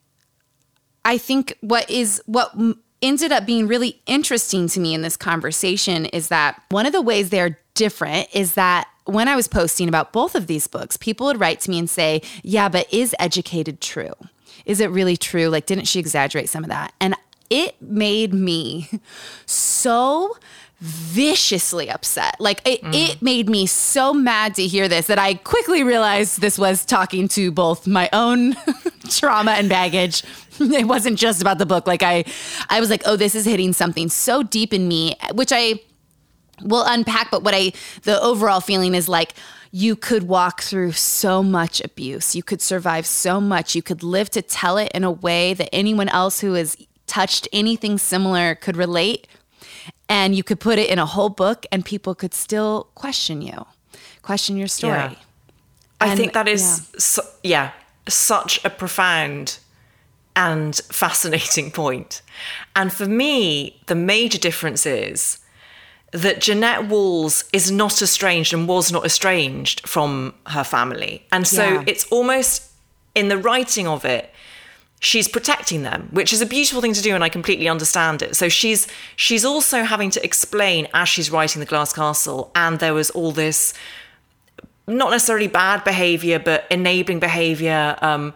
I 1.05 1.19
think 1.19 1.57
what 1.61 1.87
is 1.91 2.23
what 2.25 2.55
ended 3.03 3.31
up 3.31 3.45
being 3.45 3.67
really 3.67 4.01
interesting 4.07 4.67
to 4.69 4.79
me 4.79 4.95
in 4.95 5.03
this 5.03 5.17
conversation 5.17 6.05
is 6.07 6.29
that 6.29 6.59
one 6.69 6.87
of 6.87 6.93
the 6.93 7.01
ways 7.01 7.29
they're 7.29 7.59
different 7.75 8.29
is 8.33 8.55
that 8.55 8.87
when 9.05 9.27
I 9.27 9.35
was 9.35 9.47
posting 9.47 9.89
about 9.89 10.13
both 10.13 10.33
of 10.33 10.47
these 10.47 10.65
books, 10.65 10.97
people 10.97 11.27
would 11.27 11.39
write 11.39 11.59
to 11.61 11.69
me 11.69 11.77
and 11.77 11.89
say, 11.89 12.21
"Yeah, 12.41 12.69
but 12.69 12.91
is 12.91 13.13
educated 13.19 13.79
true?" 13.79 14.13
Is 14.65 14.79
it 14.79 14.89
really 14.89 15.17
true? 15.17 15.47
Like, 15.47 15.65
didn't 15.65 15.85
she 15.85 15.99
exaggerate 15.99 16.49
some 16.49 16.63
of 16.63 16.69
that? 16.69 16.93
And 16.99 17.15
it 17.49 17.81
made 17.81 18.33
me 18.33 18.89
so 19.45 20.37
viciously 20.79 21.89
upset. 21.89 22.35
Like 22.39 22.61
it, 22.67 22.81
mm. 22.81 22.93
it 22.93 23.21
made 23.21 23.47
me 23.47 23.65
so 23.65 24.13
mad 24.13 24.55
to 24.55 24.67
hear 24.67 24.89
this 24.89 25.07
that 25.07 25.19
I 25.19 25.35
quickly 25.35 25.81
realized 25.83 26.41
this 26.41 26.59
was 26.59 26.83
talking 26.83 27.29
to 27.29 27.51
both 27.51 27.87
my 27.87 28.09
own 28.11 28.55
trauma 29.09 29.51
and 29.51 29.69
baggage. 29.69 30.23
It 30.59 30.87
wasn't 30.87 31.17
just 31.17 31.41
about 31.41 31.57
the 31.57 31.65
book. 31.65 31.87
Like 31.87 32.03
I 32.03 32.25
I 32.69 32.79
was 32.79 32.91
like, 32.91 33.01
"Oh, 33.07 33.15
this 33.15 33.33
is 33.33 33.43
hitting 33.43 33.73
something 33.73 34.07
so 34.07 34.43
deep 34.43 34.71
in 34.71 34.87
me," 34.87 35.15
which 35.33 35.51
I 35.51 35.79
we'll 36.61 36.85
unpack, 36.85 37.31
but 37.31 37.43
what 37.43 37.53
I, 37.53 37.73
the 38.03 38.21
overall 38.21 38.59
feeling 38.59 38.95
is 38.95 39.09
like, 39.09 39.33
you 39.75 39.95
could 39.95 40.23
walk 40.27 40.61
through 40.61 40.91
so 40.91 41.41
much 41.41 41.81
abuse. 41.83 42.35
You 42.35 42.43
could 42.43 42.61
survive 42.61 43.07
so 43.07 43.41
much. 43.41 43.73
You 43.73 43.81
could 43.81 44.03
live 44.03 44.29
to 44.29 44.41
tell 44.43 44.77
it 44.77 44.91
in 44.93 45.03
a 45.03 45.09
way 45.09 45.55
that 45.55 45.67
anyone 45.73 46.09
else 46.09 46.41
who 46.41 46.53
has 46.53 46.77
touched 47.07 47.47
anything 47.51 47.97
similar 47.97 48.53
could 48.53 48.77
relate. 48.77 49.27
And 50.07 50.35
you 50.35 50.43
could 50.43 50.59
put 50.59 50.77
it 50.77 50.91
in 50.91 50.99
a 50.99 51.07
whole 51.07 51.29
book, 51.29 51.65
and 51.71 51.83
people 51.83 52.13
could 52.13 52.35
still 52.35 52.87
question 52.93 53.41
you, 53.41 53.65
question 54.21 54.57
your 54.57 54.67
story. 54.67 54.93
Yeah. 54.93 55.15
I 55.99 56.07
And- 56.09 56.19
think 56.19 56.33
that 56.33 56.47
is, 56.47 56.61
yeah. 56.93 56.99
su- 56.99 57.29
yeah, 57.43 57.71
such 58.07 58.63
a 58.63 58.69
profound 58.69 59.57
and 60.35 60.75
fascinating 60.91 61.71
point. 61.81 62.21
And 62.75 62.93
for 62.93 63.07
me, 63.07 63.81
the 63.87 63.95
major 63.95 64.37
difference 64.37 64.85
is 64.85 65.39
that 66.13 66.39
Jeannette 66.41 66.85
Walls 66.87 67.43
is 67.51 67.71
not 67.71 68.01
estranged 68.01 68.53
and 68.53 68.67
was 68.67 68.91
not 68.91 69.03
estranged 69.05 69.87
from 69.87 70.33
her 70.47 70.63
family. 70.63 71.25
And 71.31 71.47
so 71.47 71.63
Yeah. 71.65 71.83
it's 71.87 72.05
almost 72.11 72.63
in 73.15 73.27
the 73.29 73.37
writing 73.37 73.87
of 73.87 74.05
it, 74.05 74.31
she's 74.99 75.27
protecting 75.27 75.83
them, 75.83 76.07
which 76.11 76.31
is 76.31 76.39
a 76.39 76.45
beautiful 76.45 76.81
thing 76.81 76.93
to 76.93 77.01
do, 77.01 77.13
and 77.15 77.23
I 77.23 77.29
completely 77.29 77.67
understand 77.67 78.21
it. 78.21 78.35
So 78.35 78.47
she's 78.47 78.87
she's 79.15 79.43
also 79.43 79.83
having 79.83 80.09
to 80.11 80.23
explain 80.23 80.87
as 80.93 81.09
she's 81.09 81.29
writing 81.31 81.59
the 81.59 81.65
Glass 81.65 81.91
Castle, 81.93 82.51
and 82.55 82.79
there 82.79 82.93
was 82.93 83.09
all 83.09 83.31
this 83.31 83.73
not 84.87 85.11
necessarily 85.11 85.47
bad 85.47 85.83
behavior, 85.83 86.39
but 86.39 86.65
enabling 86.69 87.19
behavior, 87.19 87.97
um, 88.01 88.33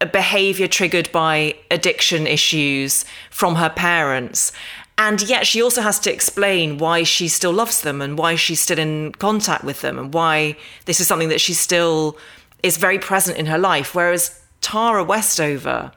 a 0.00 0.06
behavior 0.06 0.68
triggered 0.68 1.10
by 1.12 1.54
addiction 1.70 2.26
issues 2.26 3.04
from 3.30 3.56
her 3.56 3.70
parents. 3.70 4.52
And 4.98 5.22
yet 5.22 5.46
she 5.46 5.62
also 5.62 5.80
has 5.80 6.00
to 6.00 6.12
explain 6.12 6.78
why 6.78 7.04
she 7.04 7.28
still 7.28 7.52
loves 7.52 7.82
them 7.82 8.02
and 8.02 8.18
why 8.18 8.34
she's 8.34 8.60
still 8.60 8.80
in 8.80 9.12
contact 9.12 9.62
with 9.62 9.80
them 9.80 9.96
and 9.96 10.12
why 10.12 10.56
this 10.86 11.00
is 11.00 11.06
something 11.06 11.28
that 11.28 11.40
she 11.40 11.54
still 11.54 12.18
is 12.64 12.76
very 12.76 12.98
present 12.98 13.38
in 13.38 13.46
her 13.46 13.58
life. 13.58 13.94
Whereas 13.94 14.42
Tara 14.60 15.04
Westover 15.04 15.92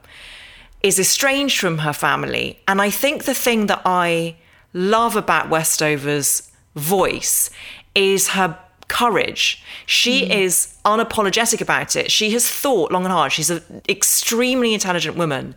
is 0.84 1.00
estranged 1.00 1.58
from 1.58 1.78
her 1.78 1.92
family. 1.92 2.60
And 2.68 2.80
I 2.80 2.90
think 2.90 3.24
the 3.24 3.34
thing 3.34 3.66
that 3.66 3.82
I 3.84 4.36
love 4.72 5.16
about 5.16 5.50
Westover's 5.50 6.50
voice 6.76 7.50
is 7.96 8.28
her 8.28 8.56
courage. 8.88 9.62
She 9.86 10.22
mm. 10.22 10.30
is 10.30 10.76
unapologetic 10.84 11.60
about 11.60 11.96
it. 11.96 12.10
She 12.10 12.30
has 12.32 12.48
thought 12.48 12.92
long 12.92 13.04
and 13.04 13.12
hard. 13.12 13.32
She's 13.32 13.50
an 13.50 13.82
extremely 13.88 14.74
intelligent 14.74 15.16
woman. 15.16 15.54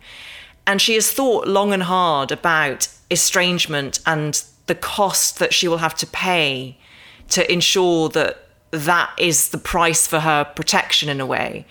And 0.66 0.82
she 0.82 0.94
has 0.94 1.12
thought 1.12 1.46
long 1.46 1.72
and 1.72 1.84
hard 1.84 2.32
about 2.32 2.88
estrangement 3.10 4.00
and 4.04 4.42
the 4.66 4.74
cost 4.74 5.38
that 5.38 5.54
she 5.54 5.68
will 5.68 5.78
have 5.78 5.94
to 5.96 6.06
pay 6.06 6.76
to 7.28 7.50
ensure 7.52 8.08
that 8.10 8.48
that 8.70 9.10
is 9.18 9.50
the 9.50 9.58
price 9.58 10.06
for 10.06 10.20
her 10.20 10.44
protection 10.44 11.08
in 11.08 11.20
a 11.20 11.26
way. 11.26 11.66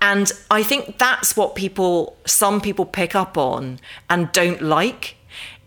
And 0.00 0.32
I 0.50 0.62
think 0.62 0.98
that's 0.98 1.36
what 1.36 1.54
people, 1.54 2.16
some 2.24 2.60
people 2.60 2.86
pick 2.86 3.14
up 3.14 3.36
on 3.36 3.80
and 4.08 4.32
don't 4.32 4.62
like. 4.62 5.16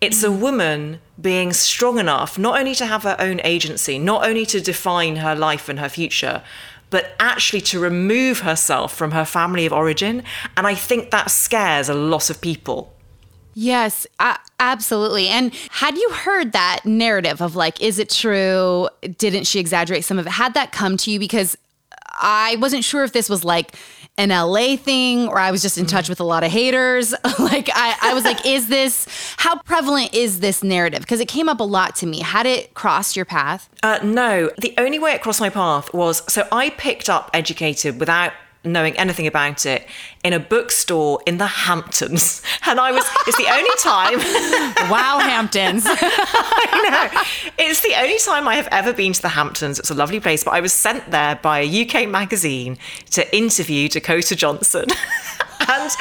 It's 0.01 0.23
a 0.23 0.31
woman 0.31 0.99
being 1.21 1.53
strong 1.53 1.99
enough 1.99 2.37
not 2.37 2.59
only 2.59 2.75
to 2.75 2.85
have 2.85 3.03
her 3.03 3.15
own 3.19 3.39
agency, 3.43 3.99
not 3.99 4.25
only 4.27 4.45
to 4.47 4.59
define 4.59 5.17
her 5.17 5.35
life 5.35 5.69
and 5.69 5.79
her 5.79 5.89
future, 5.89 6.41
but 6.93 7.15
actually 7.19 7.59
to 7.59 7.79
remove 7.79 8.41
herself 8.41 8.93
from 8.93 9.09
her 9.09 9.25
family 9.25 9.65
of 9.65 9.73
origin. 9.73 10.21
And 10.55 10.67
I 10.67 10.75
think 10.75 11.09
that 11.09 11.31
scares 11.31 11.89
a 11.89 11.95
lot 11.95 12.29
of 12.29 12.39
people. 12.39 12.93
Yes, 13.55 14.05
a- 14.19 14.37
absolutely. 14.59 15.27
And 15.27 15.51
had 15.71 15.97
you 15.97 16.07
heard 16.11 16.51
that 16.51 16.81
narrative 16.85 17.41
of 17.41 17.55
like, 17.55 17.81
is 17.81 17.97
it 17.97 18.11
true? 18.11 18.89
Didn't 19.17 19.45
she 19.45 19.59
exaggerate 19.59 20.05
some 20.05 20.19
of 20.19 20.27
it? 20.27 20.33
Had 20.33 20.53
that 20.53 20.71
come 20.71 20.95
to 20.97 21.09
you? 21.09 21.17
Because 21.17 21.57
I 22.11 22.57
wasn't 22.57 22.83
sure 22.83 23.03
if 23.03 23.11
this 23.11 23.27
was 23.27 23.43
like 23.43 23.75
an 24.17 24.29
LA 24.29 24.75
thing 24.75 25.27
or 25.27 25.39
I 25.39 25.51
was 25.51 25.61
just 25.61 25.77
in 25.77 25.85
touch 25.85 26.07
with 26.07 26.19
a 26.19 26.23
lot 26.23 26.43
of 26.43 26.51
haters. 26.51 27.13
like, 27.39 27.69
I, 27.73 27.95
I 28.01 28.13
was 28.13 28.23
like, 28.23 28.45
is 28.45 28.67
this, 28.67 29.07
how 29.37 29.59
prevalent 29.61 30.13
is 30.13 30.39
this 30.39 30.63
narrative? 30.63 31.01
Because 31.01 31.19
it 31.19 31.27
came 31.27 31.49
up 31.49 31.59
a 31.59 31.63
lot 31.63 31.95
to 31.97 32.05
me. 32.05 32.19
Had 32.19 32.45
it 32.45 32.73
crossed 32.75 33.15
your 33.15 33.25
path? 33.25 33.69
Uh, 33.81 33.99
no, 34.03 34.51
the 34.57 34.73
only 34.77 34.99
way 34.99 35.13
it 35.13 35.21
crossed 35.21 35.41
my 35.41 35.49
path 35.49 35.93
was 35.93 36.21
so 36.31 36.47
I 36.51 36.69
picked 36.71 37.09
up 37.09 37.31
Educated 37.33 37.99
without 37.99 38.33
knowing 38.63 38.97
anything 38.97 39.27
about 39.27 39.65
it 39.65 39.87
in 40.23 40.33
a 40.33 40.39
bookstore 40.39 41.19
in 41.25 41.37
the 41.37 41.47
Hamptons. 41.47 42.41
And 42.65 42.79
I 42.79 42.91
was, 42.93 43.03
it's 43.27 43.37
the 43.37 43.49
only 43.51 43.69
time. 43.83 44.19
Wow, 44.89 45.19
Hamptons. 45.19 45.83
I 45.87 46.89
know. 46.89 47.21
It's 47.57 47.81
the 47.81 47.93
only 47.95 48.17
time 48.19 48.47
I 48.47 48.55
have 48.55 48.67
ever 48.71 48.93
been 48.93 49.13
to 49.13 49.21
the 49.21 49.29
Hamptons. 49.29 49.79
It's 49.79 49.89
a 49.89 49.93
lovely 49.93 50.19
place, 50.19 50.43
but 50.43 50.51
I 50.53 50.61
was 50.61 50.71
sent 50.71 51.11
there 51.11 51.35
by 51.35 51.59
a 51.59 51.85
UK 51.85 52.07
magazine 52.07 52.77
to 53.11 53.35
interview 53.35 53.89
Dakota 53.89 54.35
Johnson. 54.35 54.85
and 55.59 55.91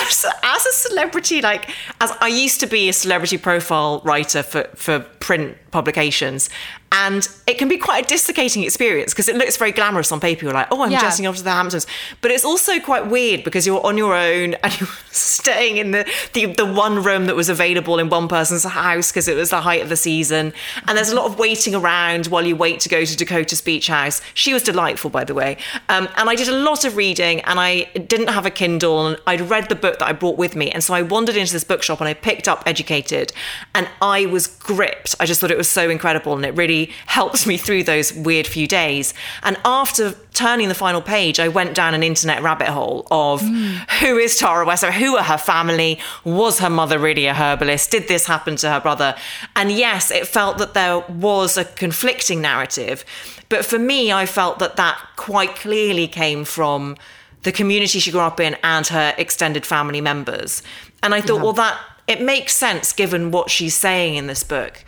as, 0.00 0.26
as 0.42 0.66
a 0.66 0.72
celebrity, 0.72 1.40
like 1.40 1.70
as 2.00 2.12
I 2.20 2.28
used 2.28 2.60
to 2.60 2.66
be 2.66 2.88
a 2.88 2.92
celebrity 2.92 3.38
profile 3.38 4.00
writer 4.04 4.42
for, 4.42 4.64
for 4.74 5.00
print 5.00 5.56
publications, 5.70 6.50
and 6.90 7.28
it 7.46 7.58
can 7.58 7.68
be 7.68 7.76
quite 7.76 8.04
a 8.04 8.08
dislocating 8.08 8.62
experience 8.64 9.12
because 9.12 9.28
it 9.28 9.36
looks 9.36 9.56
very 9.56 9.72
glamorous 9.72 10.10
on 10.10 10.20
paper. 10.20 10.44
You're 10.46 10.54
like, 10.54 10.68
oh, 10.70 10.82
I'm 10.82 10.90
Yeah. 10.90 11.00
dressing 11.00 11.26
up 11.26 11.34
to 11.36 11.42
the 11.42 11.50
Hamptons, 11.50 11.86
but 12.22 12.30
it's 12.30 12.44
also 12.44 12.80
quite 12.80 13.06
weird 13.08 13.44
because 13.44 13.66
you're 13.66 13.84
on 13.84 13.98
your 13.98 14.14
own 14.14 14.54
and 14.54 14.72
you're 14.80 14.88
staying 15.10 15.76
in 15.76 15.90
the 15.90 16.06
the, 16.32 16.46
the 16.46 16.64
one 16.64 17.02
room 17.02 17.26
that 17.26 17.36
was 17.36 17.48
available 17.48 17.98
in 17.98 18.08
one 18.08 18.26
person's 18.28 18.64
house 18.64 19.10
because 19.12 19.28
it 19.28 19.36
was 19.36 19.50
the 19.50 19.60
height 19.60 19.82
of 19.82 19.88
the 19.90 19.96
season, 19.96 20.52
and 20.86 20.96
there's 20.96 21.10
a 21.10 21.16
lot 21.16 21.26
of 21.26 21.38
waiting 21.38 21.74
around 21.74 22.26
while 22.26 22.46
you 22.46 22.56
wait 22.56 22.80
to 22.80 22.88
go 22.88 23.04
to 23.04 23.16
Dakota's 23.16 23.60
beach 23.60 23.88
house. 23.88 24.20
She 24.34 24.52
was 24.54 24.62
delightful, 24.62 25.10
by 25.10 25.24
the 25.24 25.34
way, 25.34 25.56
um, 25.88 26.08
and 26.16 26.30
I 26.30 26.34
did 26.34 26.48
a 26.48 26.56
lot 26.58 26.84
of 26.84 26.96
reading, 26.96 27.40
and 27.42 27.60
I 27.60 27.84
didn't 28.12 28.28
have 28.28 28.46
a 28.46 28.50
Kindle, 28.50 29.06
and 29.06 29.18
I'd 29.26 29.42
read 29.42 29.68
the 29.68 29.74
book 29.74 29.98
that 29.98 30.06
I 30.08 30.12
brought 30.12 30.38
with 30.38 30.56
me, 30.56 30.70
and 30.70 30.82
so 30.82 30.94
I 30.94 31.02
wandered 31.02 31.36
into 31.36 31.52
this 31.52 31.64
bookshop 31.64 32.00
and 32.00 32.08
I 32.08 32.14
picked 32.14 32.48
up 32.48 32.62
Educated, 32.66 33.32
and 33.74 33.88
I 34.00 34.26
was 34.26 34.46
gripped. 34.46 35.14
I 35.20 35.26
just 35.26 35.40
thought 35.40 35.50
it 35.50 35.58
was 35.58 35.68
so 35.68 35.90
incredible, 35.90 36.34
and 36.34 36.44
it 36.44 36.54
really 36.56 36.77
helped 37.06 37.46
me 37.46 37.56
through 37.56 37.84
those 37.84 38.12
weird 38.12 38.46
few 38.46 38.66
days. 38.66 39.14
And 39.42 39.56
after 39.64 40.12
turning 40.34 40.68
the 40.68 40.74
final 40.74 41.02
page, 41.02 41.40
I 41.40 41.48
went 41.48 41.74
down 41.74 41.94
an 41.94 42.02
internet 42.02 42.42
rabbit 42.42 42.68
hole 42.68 43.06
of 43.10 43.40
who 43.40 44.18
is 44.18 44.36
Tara 44.36 44.64
Westover, 44.64 44.92
who 44.92 45.16
are 45.16 45.24
her 45.24 45.38
family, 45.38 45.98
was 46.24 46.58
her 46.60 46.70
mother 46.70 46.98
really 46.98 47.26
a 47.26 47.34
herbalist, 47.34 47.90
did 47.90 48.08
this 48.08 48.26
happen 48.26 48.56
to 48.56 48.70
her 48.70 48.80
brother? 48.80 49.14
And 49.56 49.72
yes, 49.72 50.10
it 50.10 50.26
felt 50.26 50.58
that 50.58 50.74
there 50.74 51.00
was 51.00 51.56
a 51.56 51.64
conflicting 51.64 52.40
narrative, 52.40 53.04
but 53.48 53.64
for 53.64 53.78
me, 53.78 54.12
I 54.12 54.26
felt 54.26 54.58
that 54.58 54.76
that 54.76 54.98
quite 55.16 55.56
clearly 55.56 56.06
came 56.06 56.44
from 56.44 56.96
the 57.42 57.52
community 57.52 57.98
she 57.98 58.10
grew 58.10 58.20
up 58.20 58.40
in 58.40 58.56
and 58.62 58.86
her 58.88 59.14
extended 59.16 59.64
family 59.64 60.00
members. 60.00 60.62
And 61.02 61.14
I 61.14 61.20
thought, 61.20 61.40
well, 61.40 61.52
that 61.54 61.78
it 62.06 62.20
makes 62.20 62.54
sense 62.54 62.92
given 62.92 63.30
what 63.30 63.50
she's 63.50 63.74
saying 63.74 64.16
in 64.16 64.26
this 64.26 64.42
book. 64.42 64.84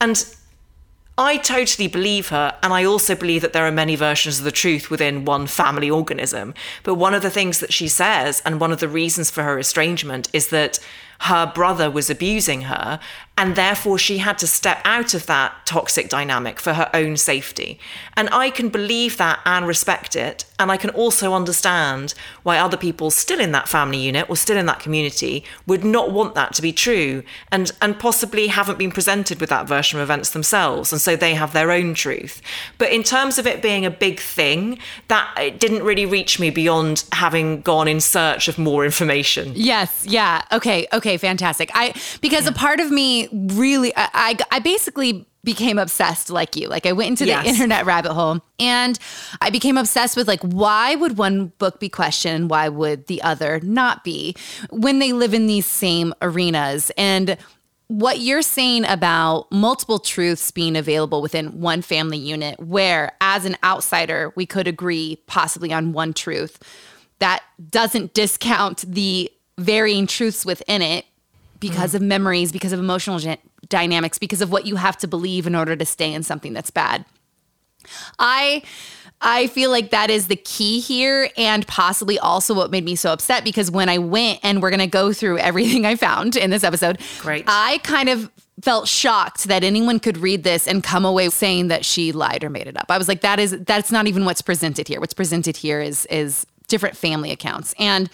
And 0.00 0.24
I 1.22 1.36
totally 1.36 1.86
believe 1.86 2.28
her, 2.28 2.58
and 2.62 2.72
I 2.72 2.84
also 2.84 3.14
believe 3.14 3.42
that 3.42 3.52
there 3.52 3.66
are 3.66 3.72
many 3.72 3.94
versions 3.94 4.38
of 4.38 4.44
the 4.44 4.52
truth 4.52 4.90
within 4.90 5.24
one 5.24 5.46
family 5.46 5.88
organism. 5.88 6.54
But 6.82 6.96
one 6.96 7.14
of 7.14 7.22
the 7.22 7.30
things 7.30 7.60
that 7.60 7.72
she 7.72 7.86
says, 7.86 8.42
and 8.44 8.60
one 8.60 8.72
of 8.72 8.80
the 8.80 8.88
reasons 8.88 9.30
for 9.30 9.42
her 9.44 9.58
estrangement, 9.58 10.28
is 10.32 10.48
that 10.48 10.80
her 11.20 11.46
brother 11.46 11.88
was 11.88 12.10
abusing 12.10 12.62
her, 12.62 12.98
and 13.38 13.56
therefore 13.56 13.98
she 13.98 14.18
had 14.18 14.36
to 14.38 14.46
step 14.46 14.80
out 14.84 15.14
of 15.14 15.26
that 15.26 15.54
toxic 15.64 16.08
dynamic 16.08 16.60
for 16.60 16.74
her 16.74 16.90
own 16.92 17.16
safety. 17.16 17.78
And 18.14 18.28
I 18.30 18.50
can 18.50 18.68
believe 18.68 19.16
that 19.16 19.40
and 19.46 19.66
respect 19.66 20.14
it. 20.14 20.44
And 20.58 20.70
I 20.70 20.76
can 20.76 20.90
also 20.90 21.32
understand 21.32 22.14
why 22.42 22.58
other 22.58 22.76
people 22.76 23.10
still 23.10 23.40
in 23.40 23.52
that 23.52 23.68
family 23.68 23.98
unit 23.98 24.28
or 24.28 24.36
still 24.36 24.56
in 24.56 24.66
that 24.66 24.80
community 24.80 25.44
would 25.66 25.82
not 25.82 26.12
want 26.12 26.34
that 26.34 26.52
to 26.54 26.62
be 26.62 26.72
true 26.72 27.22
and, 27.50 27.72
and 27.80 27.98
possibly 27.98 28.48
haven't 28.48 28.78
been 28.78 28.92
presented 28.92 29.40
with 29.40 29.48
that 29.48 29.66
version 29.66 29.98
of 29.98 30.04
events 30.04 30.30
themselves. 30.30 30.92
And 30.92 31.00
so 31.00 31.16
they 31.16 31.34
have 31.34 31.54
their 31.54 31.70
own 31.70 31.94
truth. 31.94 32.42
But 32.76 32.92
in 32.92 33.02
terms 33.02 33.38
of 33.38 33.46
it 33.46 33.62
being 33.62 33.86
a 33.86 33.90
big 33.90 34.20
thing, 34.20 34.78
that 35.08 35.34
it 35.40 35.58
didn't 35.58 35.82
really 35.82 36.06
reach 36.06 36.38
me 36.38 36.50
beyond 36.50 37.04
having 37.12 37.62
gone 37.62 37.88
in 37.88 38.00
search 38.00 38.46
of 38.46 38.58
more 38.58 38.84
information. 38.84 39.52
Yes. 39.56 40.04
Yeah. 40.06 40.42
Okay. 40.52 40.86
Okay. 40.92 41.16
Fantastic. 41.16 41.70
I 41.74 41.94
because 42.20 42.46
a 42.46 42.52
part 42.52 42.78
of 42.78 42.90
me 42.90 43.21
really, 43.32 43.94
I, 43.96 44.08
I, 44.14 44.38
I 44.52 44.58
basically 44.58 45.26
became 45.44 45.78
obsessed 45.78 46.30
like 46.30 46.54
you. 46.54 46.68
Like 46.68 46.86
I 46.86 46.92
went 46.92 47.08
into 47.10 47.24
the 47.24 47.30
Yes. 47.30 47.46
internet 47.46 47.84
rabbit 47.84 48.12
hole 48.12 48.40
and 48.60 48.98
I 49.40 49.50
became 49.50 49.76
obsessed 49.76 50.16
with 50.16 50.28
like 50.28 50.40
why 50.40 50.94
would 50.94 51.18
one 51.18 51.46
book 51.58 51.80
be 51.80 51.88
questioned, 51.88 52.48
why 52.48 52.68
would 52.68 53.08
the 53.08 53.20
other 53.22 53.58
not 53.60 54.04
be 54.04 54.36
when 54.70 55.00
they 55.00 55.12
live 55.12 55.34
in 55.34 55.46
these 55.46 55.66
same 55.66 56.14
arenas 56.22 56.90
and. 56.96 57.36
What 57.88 58.20
you're 58.20 58.40
saying 58.40 58.86
about 58.86 59.52
multiple 59.52 59.98
truths 59.98 60.50
being 60.50 60.76
available 60.76 61.20
within 61.20 61.60
one 61.60 61.82
family 61.82 62.16
unit, 62.16 62.58
where 62.58 63.12
as 63.20 63.44
an 63.44 63.58
outsider, 63.62 64.32
we 64.34 64.46
could 64.46 64.66
agree 64.66 65.20
possibly 65.26 65.74
on 65.74 65.92
one 65.92 66.14
truth, 66.14 66.58
that 67.18 67.42
doesn't 67.68 68.14
discount 68.14 68.78
the 68.90 69.30
varying 69.58 70.06
truths 70.06 70.46
within 70.46 70.80
it 70.80 71.04
because 71.62 71.92
mm. 71.92 71.94
of 71.94 72.02
memories, 72.02 72.52
because 72.52 72.72
of 72.72 72.78
emotional 72.78 73.18
gen- 73.18 73.38
dynamics 73.68 74.18
because 74.18 74.42
of 74.42 74.52
what 74.52 74.66
you 74.66 74.76
have 74.76 74.98
to 74.98 75.08
believe 75.08 75.46
in 75.46 75.54
order 75.54 75.74
to 75.74 75.86
stay 75.86 76.12
in 76.12 76.22
something 76.22 76.52
that's 76.52 76.70
bad. 76.70 77.06
I 78.18 78.62
I 79.22 79.46
feel 79.46 79.70
like 79.70 79.90
that 79.90 80.10
is 80.10 80.26
the 80.26 80.36
key 80.36 80.80
here 80.80 81.30
and 81.36 81.66
possibly 81.66 82.18
also 82.18 82.54
what 82.54 82.70
made 82.70 82.84
me 82.84 82.96
so 82.96 83.12
upset 83.12 83.44
because 83.44 83.70
when 83.70 83.88
I 83.88 83.98
went 83.98 84.40
and 84.42 84.60
we're 84.60 84.70
going 84.70 84.80
to 84.80 84.86
go 84.88 85.12
through 85.12 85.38
everything 85.38 85.86
I 85.86 85.94
found 85.94 86.36
in 86.36 86.50
this 86.50 86.64
episode, 86.64 87.00
Great. 87.20 87.44
I 87.46 87.78
kind 87.84 88.08
of 88.08 88.30
felt 88.60 88.88
shocked 88.88 89.44
that 89.44 89.64
anyone 89.64 90.00
could 90.00 90.18
read 90.18 90.42
this 90.42 90.68
and 90.68 90.82
come 90.82 91.04
away 91.04 91.28
saying 91.30 91.68
that 91.68 91.84
she 91.84 92.12
lied 92.12 92.44
or 92.44 92.50
made 92.50 92.66
it 92.66 92.76
up. 92.76 92.86
I 92.88 92.98
was 92.98 93.08
like 93.08 93.22
that 93.22 93.40
is 93.40 93.56
that's 93.60 93.90
not 93.90 94.06
even 94.06 94.24
what's 94.24 94.42
presented 94.42 94.86
here. 94.86 95.00
What's 95.00 95.14
presented 95.14 95.56
here 95.56 95.80
is 95.80 96.04
is 96.06 96.46
different 96.68 96.96
family 96.96 97.30
accounts. 97.30 97.74
And 97.78 98.10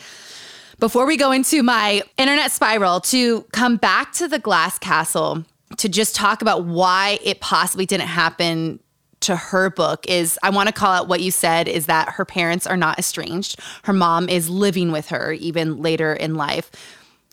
before 0.78 1.06
we 1.06 1.16
go 1.16 1.32
into 1.32 1.62
my 1.62 2.02
internet 2.16 2.52
spiral 2.52 3.00
to 3.00 3.42
come 3.52 3.76
back 3.76 4.12
to 4.12 4.28
the 4.28 4.38
glass 4.38 4.78
castle 4.78 5.44
to 5.76 5.88
just 5.88 6.14
talk 6.14 6.42
about 6.42 6.64
why 6.64 7.18
it 7.22 7.40
possibly 7.40 7.86
didn't 7.86 8.06
happen 8.08 8.80
to 9.20 9.36
her 9.36 9.70
book 9.70 10.06
is 10.08 10.38
I 10.42 10.50
want 10.50 10.68
to 10.68 10.72
call 10.72 10.92
out 10.92 11.08
what 11.08 11.20
you 11.20 11.30
said 11.30 11.68
is 11.68 11.86
that 11.86 12.10
her 12.10 12.24
parents 12.24 12.66
are 12.66 12.76
not 12.76 12.98
estranged. 12.98 13.58
Her 13.84 13.92
mom 13.92 14.28
is 14.28 14.48
living 14.48 14.92
with 14.92 15.08
her 15.08 15.32
even 15.32 15.82
later 15.82 16.12
in 16.12 16.34
life. 16.36 16.70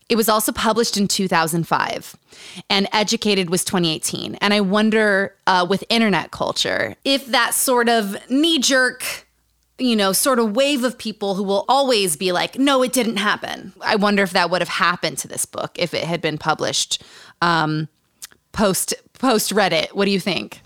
It 0.09 0.15
was 0.15 0.29
also 0.29 0.51
published 0.51 0.97
in 0.97 1.07
2005 1.07 2.15
and 2.69 2.87
Educated 2.91 3.49
was 3.49 3.63
2018. 3.63 4.35
And 4.35 4.53
I 4.53 4.61
wonder 4.61 5.35
uh, 5.47 5.65
with 5.69 5.83
internet 5.89 6.31
culture 6.31 6.95
if 7.05 7.27
that 7.27 7.53
sort 7.53 7.89
of 7.89 8.17
knee 8.29 8.59
jerk 8.59 9.24
you 9.77 9.95
know, 9.95 10.13
sort 10.13 10.39
of 10.39 10.55
wave 10.55 10.83
of 10.83 10.97
people 10.97 11.35
who 11.35 11.43
will 11.43 11.65
always 11.67 12.15
be 12.15 12.31
like, 12.31 12.57
no, 12.57 12.81
it 12.81 12.93
didn't 12.93 13.17
happen. 13.17 13.73
I 13.81 13.95
wonder 13.95 14.23
if 14.23 14.31
that 14.31 14.49
would 14.49 14.61
have 14.61 14.69
happened 14.69 15.17
to 15.19 15.27
this 15.27 15.45
book 15.45 15.71
if 15.77 15.93
it 15.93 16.05
had 16.05 16.21
been 16.21 16.37
published 16.37 17.03
um, 17.41 17.89
post 18.51 18.93
post 19.19 19.53
Reddit. 19.53 19.93
What 19.93 20.05
do 20.05 20.11
you 20.11 20.19
think? 20.19 20.61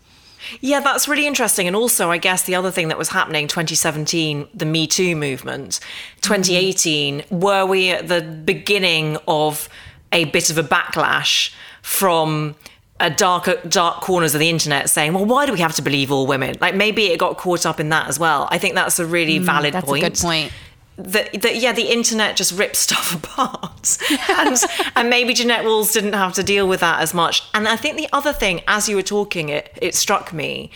Yeah, 0.62 0.80
that's 0.80 1.08
really 1.08 1.28
interesting. 1.28 1.68
And 1.68 1.76
also, 1.76 2.12
I 2.12 2.18
guess 2.18 2.44
the 2.44 2.56
other 2.56 2.72
thing 2.72 2.88
that 2.88 2.98
was 2.98 3.10
happening 3.10 3.48
2017, 3.48 4.48
the 4.54 4.66
Me 4.66 4.88
Too 4.88 5.16
movement, 5.16 5.80
2018, 6.22 7.20
mm-hmm. 7.20 7.40
were 7.40 7.66
we 7.66 7.90
at 7.90 8.08
the 8.08 8.22
beginning 8.22 9.18
of 9.28 9.68
a 10.12 10.26
bit 10.26 10.50
of 10.50 10.58
a 10.58 10.64
backlash 10.64 11.54
from 11.82 12.56
a 13.00 13.10
dark 13.10 13.50
dark 13.68 14.02
corners 14.02 14.34
of 14.34 14.40
the 14.40 14.50
internet 14.50 14.90
saying, 14.90 15.14
"Well, 15.14 15.26
why 15.26 15.46
do 15.46 15.54
we 15.54 15.60
have 15.60 15.76
to 15.76 15.82
believe 15.82 16.12
all 16.12 16.28
women?" 16.28 16.56
Like 16.60 16.76
maybe 16.76 17.08
it 17.08 17.20
got 17.20 17.38
caught 17.38 17.66
up 17.66 17.80
in 17.80 17.90
that 17.90 18.08
as 18.08 18.20
well. 18.20 18.48
I 18.52 18.58
think 18.58 18.76
that's 18.76 19.00
a 19.00 19.06
really 19.06 19.40
mm, 19.40 19.44
valid 19.44 19.74
that's 19.74 19.86
point. 19.86 20.04
That's 20.04 20.20
a 20.20 20.24
good 20.24 20.28
point. 20.28 20.54
That, 20.98 21.42
that 21.42 21.56
yeah, 21.56 21.72
the 21.72 21.92
internet 21.92 22.36
just 22.36 22.58
rips 22.58 22.80
stuff 22.88 23.16
apart, 23.16 23.98
and 24.30 24.58
and 24.96 25.10
maybe 25.10 25.34
Jeannette 25.34 25.64
Walls 25.64 25.94
didn't 25.94 26.14
have 26.14 26.34
to 26.34 26.44
deal 26.44 26.68
with 26.68 26.82
that 26.82 27.02
as 27.02 27.14
much. 27.14 27.44
And 27.54 27.68
I 27.68 27.76
think 27.76 27.96
the 27.96 28.10
other 28.12 28.34
thing, 28.34 28.62
as 28.68 28.90
you 28.90 28.96
were 28.96 29.02
talking, 29.02 29.50
it 29.50 29.78
it 29.82 29.96
struck 29.96 30.34
me 30.34 30.72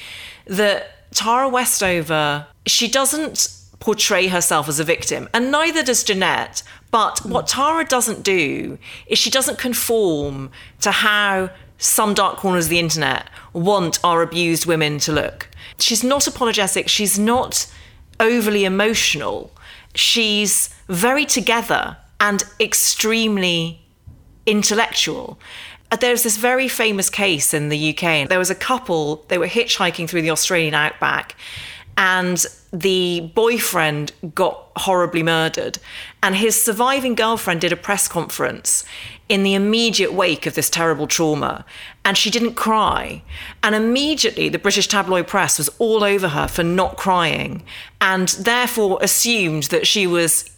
that 0.47 1.11
Tara 1.13 1.49
Westover 1.49 2.47
she 2.65 2.87
doesn't 2.87 3.49
portray 3.79 4.27
herself 4.27 4.69
as 4.69 4.79
a 4.79 4.83
victim, 4.85 5.27
and 5.33 5.51
neither 5.51 5.83
does 5.83 6.03
Jeannette. 6.03 6.63
But 6.89 7.25
what 7.25 7.47
Tara 7.47 7.85
doesn't 7.85 8.21
do 8.21 8.77
is 9.07 9.17
she 9.17 9.31
doesn't 9.31 9.57
conform 9.57 10.51
to 10.81 10.91
how 10.91 11.49
some 11.83 12.13
dark 12.13 12.37
corners 12.37 12.65
of 12.65 12.69
the 12.69 12.79
internet 12.79 13.29
want 13.51 13.99
our 14.03 14.21
abused 14.21 14.65
women 14.65 14.99
to 14.99 15.11
look. 15.11 15.49
She's 15.79 16.03
not 16.03 16.27
apologetic, 16.27 16.87
she's 16.87 17.19
not 17.19 17.71
overly 18.19 18.65
emotional. 18.65 19.51
She's 19.93 20.69
very 20.87 21.25
together 21.25 21.97
and 22.19 22.43
extremely 22.59 23.81
intellectual. 24.45 25.39
Uh, 25.91 25.97
there's 25.97 26.23
this 26.23 26.37
very 26.37 26.67
famous 26.67 27.09
case 27.09 27.53
in 27.53 27.69
the 27.69 27.89
UK. 27.89 28.27
There 28.29 28.39
was 28.39 28.49
a 28.49 28.55
couple, 28.55 29.25
they 29.27 29.37
were 29.37 29.47
hitchhiking 29.47 30.09
through 30.09 30.21
the 30.21 30.31
Australian 30.31 30.73
outback, 30.73 31.35
and 31.97 32.45
the 32.71 33.31
boyfriend 33.35 34.11
got 34.33 34.71
horribly 34.77 35.21
murdered. 35.21 35.77
And 36.23 36.35
his 36.35 36.61
surviving 36.61 37.13
girlfriend 37.13 37.61
did 37.61 37.71
a 37.71 37.77
press 37.77 38.07
conference 38.07 38.83
in 39.29 39.43
the 39.43 39.53
immediate 39.53 40.13
wake 40.13 40.45
of 40.45 40.55
this 40.55 40.69
terrible 40.69 41.07
trauma. 41.07 41.65
And 42.05 42.17
she 42.17 42.29
didn't 42.29 42.55
cry. 42.55 43.23
And 43.61 43.73
immediately 43.73 44.49
the 44.49 44.59
British 44.59 44.87
tabloid 44.87 45.27
press 45.27 45.57
was 45.57 45.69
all 45.79 46.03
over 46.03 46.29
her 46.29 46.47
for 46.47 46.63
not 46.63 46.97
crying 46.97 47.63
and 48.01 48.27
therefore 48.29 48.99
assumed 49.01 49.63
that 49.63 49.87
she 49.87 50.05
was 50.05 50.49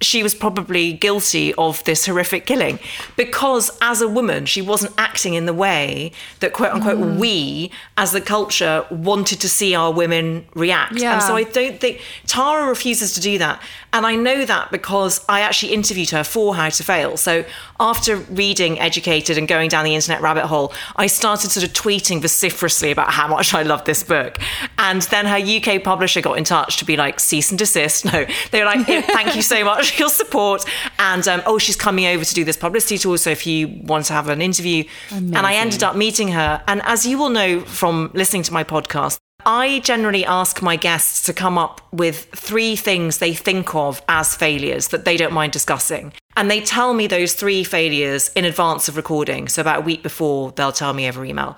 she 0.00 0.22
was 0.22 0.34
probably 0.34 0.92
guilty 0.92 1.54
of 1.54 1.82
this 1.84 2.04
horrific 2.04 2.44
killing 2.44 2.78
because 3.16 3.70
as 3.80 4.02
a 4.02 4.08
woman 4.08 4.44
she 4.44 4.60
wasn't 4.60 4.92
acting 4.98 5.34
in 5.34 5.46
the 5.46 5.54
way 5.54 6.10
that 6.40 6.52
quote 6.52 6.72
unquote 6.72 6.98
mm. 6.98 7.16
we 7.16 7.70
as 7.96 8.12
the 8.12 8.20
culture 8.20 8.84
wanted 8.90 9.40
to 9.40 9.48
see 9.48 9.74
our 9.74 9.92
women 9.92 10.44
react 10.54 10.96
yeah. 10.96 11.14
and 11.14 11.22
so 11.22 11.36
i 11.36 11.44
don't 11.44 11.80
think 11.80 12.00
tara 12.26 12.68
refuses 12.68 13.14
to 13.14 13.20
do 13.20 13.38
that 13.38 13.62
and 13.94 14.04
I 14.04 14.16
know 14.16 14.44
that 14.44 14.72
because 14.72 15.24
I 15.28 15.40
actually 15.40 15.72
interviewed 15.72 16.10
her 16.10 16.24
for 16.24 16.56
How 16.56 16.68
to 16.68 16.82
Fail. 16.82 17.16
So 17.16 17.44
after 17.80 18.16
reading 18.16 18.78
Educated 18.78 19.38
and 19.38 19.48
going 19.48 19.68
down 19.68 19.84
the 19.84 19.94
internet 19.94 20.20
rabbit 20.20 20.46
hole, 20.46 20.72
I 20.96 21.06
started 21.06 21.50
sort 21.50 21.66
of 21.66 21.72
tweeting 21.72 22.20
vociferously 22.20 22.90
about 22.90 23.12
how 23.12 23.26
much 23.28 23.54
I 23.54 23.62
loved 23.62 23.86
this 23.86 24.02
book. 24.02 24.38
And 24.78 25.02
then 25.02 25.26
her 25.26 25.36
UK 25.36 25.82
publisher 25.82 26.20
got 26.20 26.38
in 26.38 26.44
touch 26.44 26.76
to 26.78 26.84
be 26.84 26.96
like, 26.96 27.20
cease 27.20 27.50
and 27.50 27.58
desist. 27.58 28.04
No, 28.14 28.26
they 28.52 28.60
were 28.60 28.66
like, 28.66 28.86
thank 28.86 29.34
you 29.34 29.42
so 29.42 29.64
much 29.64 29.92
for 29.92 30.02
your 30.02 30.08
support. 30.08 30.64
And 30.98 31.26
um, 31.26 31.42
oh, 31.46 31.58
she's 31.58 31.74
coming 31.74 32.06
over 32.06 32.24
to 32.24 32.34
do 32.34 32.44
this 32.44 32.56
publicity 32.56 32.98
tour. 32.98 33.18
So 33.18 33.30
if 33.30 33.46
you 33.46 33.80
want 33.82 34.04
to 34.06 34.12
have 34.12 34.28
an 34.28 34.40
interview. 34.40 34.84
Amazing. 35.10 35.34
And 35.34 35.46
I 35.46 35.54
ended 35.54 35.82
up 35.82 35.96
meeting 35.96 36.28
her. 36.28 36.62
And 36.68 36.80
as 36.82 37.04
you 37.06 37.18
will 37.18 37.30
know 37.30 37.60
from 37.60 38.10
listening 38.14 38.42
to 38.44 38.52
my 38.52 38.62
podcast, 38.62 39.18
I 39.46 39.80
generally 39.80 40.24
ask 40.24 40.62
my 40.62 40.76
guests 40.76 41.22
to 41.26 41.32
come 41.32 41.58
up 41.58 41.80
with 41.92 42.24
three 42.34 42.76
things 42.76 43.18
they 43.18 43.34
think 43.34 43.74
of 43.74 44.02
as 44.08 44.34
failures 44.34 44.88
that 44.88 45.04
they 45.04 45.16
don't 45.16 45.32
mind 45.32 45.52
discussing. 45.52 46.12
And 46.36 46.50
they 46.50 46.60
tell 46.60 46.94
me 46.94 47.06
those 47.06 47.34
three 47.34 47.64
failures 47.64 48.30
in 48.34 48.44
advance 48.44 48.88
of 48.88 48.96
recording. 48.96 49.48
So, 49.48 49.60
about 49.60 49.78
a 49.78 49.84
week 49.84 50.02
before, 50.02 50.52
they'll 50.52 50.72
tell 50.72 50.92
me 50.92 51.08
over 51.08 51.24
email. 51.24 51.56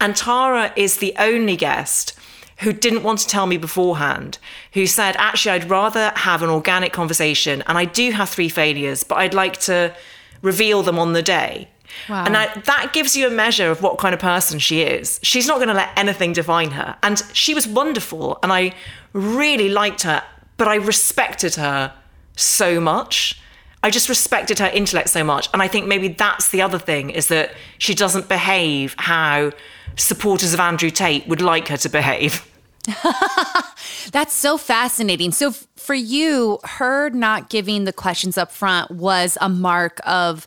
And 0.00 0.16
Tara 0.16 0.72
is 0.76 0.98
the 0.98 1.14
only 1.18 1.56
guest 1.56 2.18
who 2.60 2.72
didn't 2.72 3.02
want 3.02 3.18
to 3.20 3.26
tell 3.26 3.46
me 3.46 3.56
beforehand, 3.56 4.38
who 4.72 4.86
said, 4.86 5.16
actually, 5.18 5.52
I'd 5.52 5.70
rather 5.70 6.12
have 6.16 6.42
an 6.42 6.50
organic 6.50 6.92
conversation. 6.92 7.62
And 7.66 7.76
I 7.76 7.84
do 7.84 8.12
have 8.12 8.28
three 8.28 8.48
failures, 8.48 9.02
but 9.02 9.16
I'd 9.16 9.34
like 9.34 9.58
to 9.62 9.94
reveal 10.40 10.82
them 10.82 10.98
on 10.98 11.12
the 11.14 11.22
day. 11.22 11.68
Wow. 12.08 12.24
And 12.24 12.36
I, 12.36 12.52
that 12.60 12.92
gives 12.92 13.16
you 13.16 13.26
a 13.26 13.30
measure 13.30 13.70
of 13.70 13.82
what 13.82 13.98
kind 13.98 14.14
of 14.14 14.20
person 14.20 14.58
she 14.58 14.82
is. 14.82 15.20
She's 15.22 15.46
not 15.46 15.56
going 15.56 15.68
to 15.68 15.74
let 15.74 15.90
anything 15.96 16.32
define 16.32 16.70
her. 16.72 16.96
And 17.02 17.22
she 17.32 17.54
was 17.54 17.66
wonderful. 17.66 18.38
And 18.42 18.52
I 18.52 18.74
really 19.12 19.68
liked 19.68 20.02
her, 20.02 20.22
but 20.56 20.68
I 20.68 20.76
respected 20.76 21.54
her 21.56 21.92
so 22.36 22.80
much. 22.80 23.40
I 23.82 23.90
just 23.90 24.08
respected 24.08 24.58
her 24.60 24.68
intellect 24.68 25.10
so 25.10 25.22
much. 25.22 25.48
And 25.52 25.60
I 25.60 25.68
think 25.68 25.86
maybe 25.86 26.08
that's 26.08 26.48
the 26.48 26.62
other 26.62 26.78
thing 26.78 27.10
is 27.10 27.28
that 27.28 27.52
she 27.78 27.94
doesn't 27.94 28.28
behave 28.28 28.94
how 28.98 29.52
supporters 29.96 30.54
of 30.54 30.60
Andrew 30.60 30.90
Tate 30.90 31.28
would 31.28 31.40
like 31.40 31.68
her 31.68 31.76
to 31.76 31.88
behave. 31.88 32.50
That's 34.12 34.32
so 34.32 34.58
fascinating. 34.58 35.32
So, 35.32 35.48
f- 35.48 35.66
for 35.76 35.94
you, 35.94 36.58
her 36.64 37.10
not 37.10 37.48
giving 37.48 37.84
the 37.84 37.92
questions 37.92 38.36
up 38.36 38.52
front 38.52 38.90
was 38.90 39.38
a 39.40 39.48
mark 39.48 40.00
of 40.04 40.46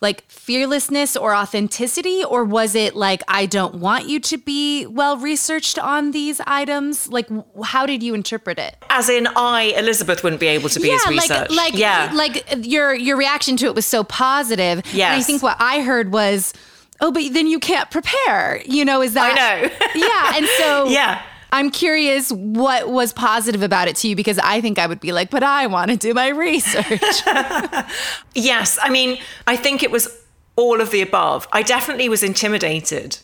like 0.00 0.24
fearlessness 0.30 1.16
or 1.16 1.34
authenticity? 1.34 2.24
Or 2.24 2.44
was 2.44 2.74
it 2.74 2.96
like, 2.96 3.22
I 3.28 3.46
don't 3.46 3.76
want 3.76 4.08
you 4.08 4.20
to 4.20 4.38
be 4.38 4.86
well 4.86 5.16
researched 5.16 5.78
on 5.78 6.10
these 6.10 6.40
items? 6.46 7.08
Like, 7.08 7.28
how 7.64 7.86
did 7.86 8.02
you 8.02 8.14
interpret 8.14 8.58
it? 8.58 8.76
As 8.90 9.08
in, 9.08 9.26
I, 9.36 9.74
Elizabeth, 9.76 10.22
wouldn't 10.22 10.40
be 10.40 10.48
able 10.48 10.68
to 10.70 10.80
be 10.80 10.88
yeah, 10.88 10.94
as 10.94 11.08
researched. 11.08 11.50
Like, 11.50 11.72
like, 11.72 11.78
yeah. 11.78 12.10
Like 12.14 12.66
your, 12.66 12.94
your 12.94 13.16
reaction 13.16 13.56
to 13.58 13.66
it 13.66 13.74
was 13.74 13.86
so 13.86 14.04
positive. 14.04 14.82
Yeah, 14.92 15.12
I 15.12 15.22
think 15.22 15.42
what 15.42 15.56
I 15.58 15.82
heard 15.82 16.12
was, 16.12 16.52
oh, 17.00 17.12
but 17.12 17.32
then 17.32 17.46
you 17.46 17.58
can't 17.58 17.90
prepare. 17.90 18.62
You 18.64 18.84
know, 18.84 19.02
is 19.02 19.14
that? 19.14 19.36
I 19.38 19.62
know. 19.62 20.06
yeah. 20.06 20.36
And 20.36 20.46
so, 20.58 20.84
yeah. 20.88 21.22
I'm 21.56 21.70
curious 21.70 22.30
what 22.30 22.90
was 22.90 23.14
positive 23.14 23.62
about 23.62 23.88
it 23.88 23.96
to 23.96 24.08
you 24.08 24.14
because 24.14 24.38
I 24.40 24.60
think 24.60 24.78
I 24.78 24.86
would 24.86 25.00
be 25.00 25.10
like, 25.10 25.30
but 25.30 25.42
I 25.42 25.66
want 25.66 25.90
to 25.90 25.96
do 25.96 26.12
my 26.12 26.28
research. 26.28 27.00
yes. 28.34 28.78
I 28.82 28.90
mean, 28.90 29.16
I 29.46 29.56
think 29.56 29.82
it 29.82 29.90
was 29.90 30.22
all 30.56 30.82
of 30.82 30.90
the 30.90 31.00
above. 31.00 31.48
I 31.52 31.62
definitely 31.62 32.10
was 32.10 32.22
intimidated 32.22 33.16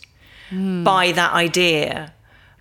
mm. 0.51 0.83
by 0.83 1.13
that 1.13 1.35
idea. 1.35 2.15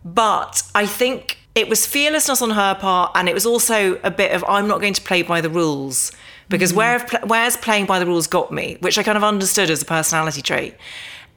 But 0.03 0.61
I 0.75 0.85
think 0.85 1.37
it 1.55 1.69
was 1.69 1.85
fearlessness 1.85 2.41
on 2.41 2.49
her 2.49 2.75
part. 2.75 3.13
And 3.15 3.29
it 3.29 3.33
was 3.33 3.45
also 3.45 3.97
a 4.03 4.11
bit 4.11 4.33
of, 4.33 4.43
I'm 4.49 4.67
not 4.67 4.81
going 4.81 4.93
to 4.95 5.01
play 5.01 5.21
by 5.21 5.39
the 5.39 5.49
rules. 5.49 6.11
Because 6.49 6.73
mm. 6.73 6.75
where, 6.75 6.99
where's 7.27 7.55
playing 7.55 7.85
by 7.85 7.97
the 7.97 8.05
rules 8.05 8.27
got 8.27 8.51
me, 8.51 8.75
which 8.81 8.97
I 8.97 9.03
kind 9.03 9.17
of 9.17 9.23
understood 9.23 9.69
as 9.69 9.81
a 9.81 9.85
personality 9.85 10.41
trait. 10.41 10.75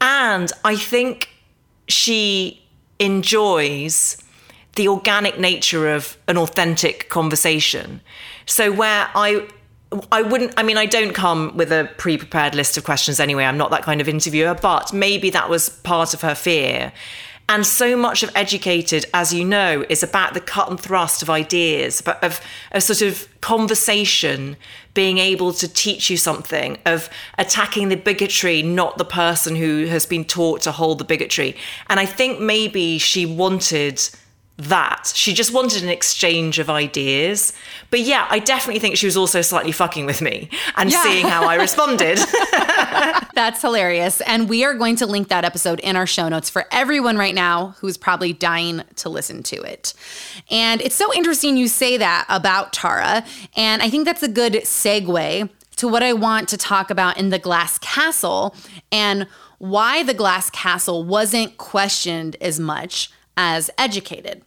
And 0.01 0.51
I 0.65 0.75
think 0.75 1.29
she 1.87 2.61
enjoys 2.99 4.21
the 4.77 4.89
organic 4.89 5.39
nature 5.39 5.93
of 5.95 6.17
an 6.29 6.37
authentic 6.37 7.09
conversation. 7.09 8.01
So 8.47 8.73
where 8.73 9.09
I 9.15 9.47
I 10.11 10.23
wouldn't, 10.23 10.55
I 10.57 10.63
mean, 10.63 10.77
I 10.77 10.87
don't 10.87 11.15
come 11.15 11.57
with 11.57 11.71
a 11.71 11.89
pre 11.99 12.19
prepared 12.19 12.55
list 12.55 12.77
of 12.77 12.85
questions 12.85 13.21
anyway. 13.21 13.45
I'm 13.45 13.59
not 13.59 13.71
that 13.71 13.83
kind 13.83 14.01
of 14.01 14.09
interviewer, 14.09 14.55
but 14.55 14.93
maybe 14.93 15.31
that 15.31 15.49
was 15.49 15.69
part 15.69 16.15
of 16.15 16.23
her 16.23 16.35
fear. 16.35 16.93
And 17.49 17.67
so 17.67 17.95
much 17.95 18.23
of 18.23 18.31
Educated, 18.35 19.05
as 19.13 19.35
you 19.35 19.45
know, 19.45 19.85
is 19.91 20.03
about 20.03 20.33
the 20.33 20.41
cut 20.41 20.71
and 20.71 20.81
thrust 20.81 21.23
of 21.23 21.29
ideas, 21.29 22.01
but 22.01 22.23
of 22.25 22.41
a 22.73 22.81
sort 22.81 23.03
of 23.03 23.29
conversation 23.43 24.57
being 24.95 25.19
able 25.19 25.53
to 25.53 25.69
teach 25.69 26.09
you 26.09 26.17
something, 26.17 26.79
of 26.87 27.11
attacking 27.37 27.91
the 27.91 27.97
bigotry, 27.97 28.63
not 28.63 28.97
the 28.97 29.05
person 29.05 29.57
who 29.57 29.85
has 29.87 30.07
been 30.07 30.25
taught 30.25 30.63
to 30.63 30.73
hold 30.73 30.99
the 30.99 31.05
bigotry. 31.05 31.55
And 31.89 32.01
I 32.01 32.07
think 32.07 32.41
maybe 32.41 32.97
she 32.97 33.27
wanted 33.27 34.01
that. 34.57 35.13
She 35.15 35.35
just 35.35 35.53
wanted 35.53 35.83
an 35.83 35.89
exchange 35.89 36.61
of 36.61 36.71
ideas. 36.71 37.53
But 37.91 38.01
yeah, 38.01 38.27
I 38.31 38.39
definitely 38.39 38.79
think 38.79 38.97
she 38.97 39.07
was 39.07 39.17
also 39.17 39.43
slightly 39.43 39.73
fucking 39.73 40.07
with 40.07 40.23
me 40.23 40.49
and 40.77 40.93
yeah. 40.93 41.03
seeing 41.03 41.27
how 41.27 41.49
I 41.49 41.57
responded. 41.57 42.19
That's 43.35 43.61
hilarious. 43.61 44.21
And 44.21 44.49
we 44.49 44.65
are 44.65 44.75
going 44.75 44.95
to 44.97 45.07
link 45.07 45.29
that 45.29 45.45
episode 45.45 45.81
in 45.81 45.97
our 45.97 46.07
show 46.07 46.29
notes 46.29 46.49
for 46.51 46.67
everyone 46.71 47.17
right 47.19 47.35
now 47.35 47.75
who's 47.81 47.97
probably 47.97 48.33
dying 48.33 48.83
to 48.97 49.09
listen 49.09 49.43
to 49.45 49.61
it. 49.63 49.93
And 50.51 50.81
it's 50.81 50.95
so 50.95 51.13
interesting 51.13 51.57
you 51.57 51.67
say 51.67 51.97
that 51.97 52.25
about 52.29 52.73
Tara. 52.73 53.25
And 53.57 53.83
I 53.83 53.91
think 53.91 54.05
that's 54.05 54.23
a 54.23 54.29
good 54.29 54.53
segue 54.53 55.51
to 55.77 55.89
what 55.89 56.05
I 56.05 56.13
want 56.13 56.49
to 56.51 56.57
talk 56.57 56.91
about 56.91 57.19
in 57.19 57.31
The 57.31 57.41
Glass 57.41 57.79
Castle 57.79 58.55
and 58.93 59.27
why 59.59 60.05
The 60.05 60.15
Glass 60.15 60.49
Castle 60.51 61.03
wasn't 61.03 61.59
questioned 61.59 62.37
as 62.41 62.61
much 62.61 63.11
as 63.37 63.71
educated. 63.79 64.43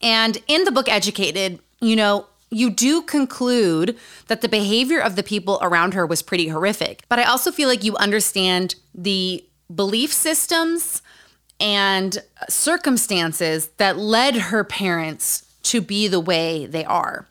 And 0.00 0.38
in 0.46 0.64
the 0.64 0.72
book 0.72 0.88
Educated, 0.88 1.58
you 1.80 1.96
know, 1.96 2.26
you 2.50 2.70
do 2.70 3.02
conclude 3.02 3.96
that 4.28 4.40
the 4.40 4.48
behavior 4.48 5.00
of 5.00 5.16
the 5.16 5.22
people 5.22 5.58
around 5.60 5.94
her 5.94 6.06
was 6.06 6.22
pretty 6.22 6.48
horrific. 6.48 7.02
But 7.08 7.18
I 7.18 7.24
also 7.24 7.50
feel 7.50 7.68
like 7.68 7.84
you 7.84 7.96
understand 7.96 8.74
the 8.94 9.44
belief 9.74 10.12
systems 10.12 11.02
and 11.60 12.22
circumstances 12.48 13.68
that 13.76 13.98
led 13.98 14.36
her 14.36 14.64
parents 14.64 15.44
to 15.64 15.80
be 15.80 16.08
the 16.08 16.20
way 16.20 16.66
they 16.66 16.84
are. 16.84 17.26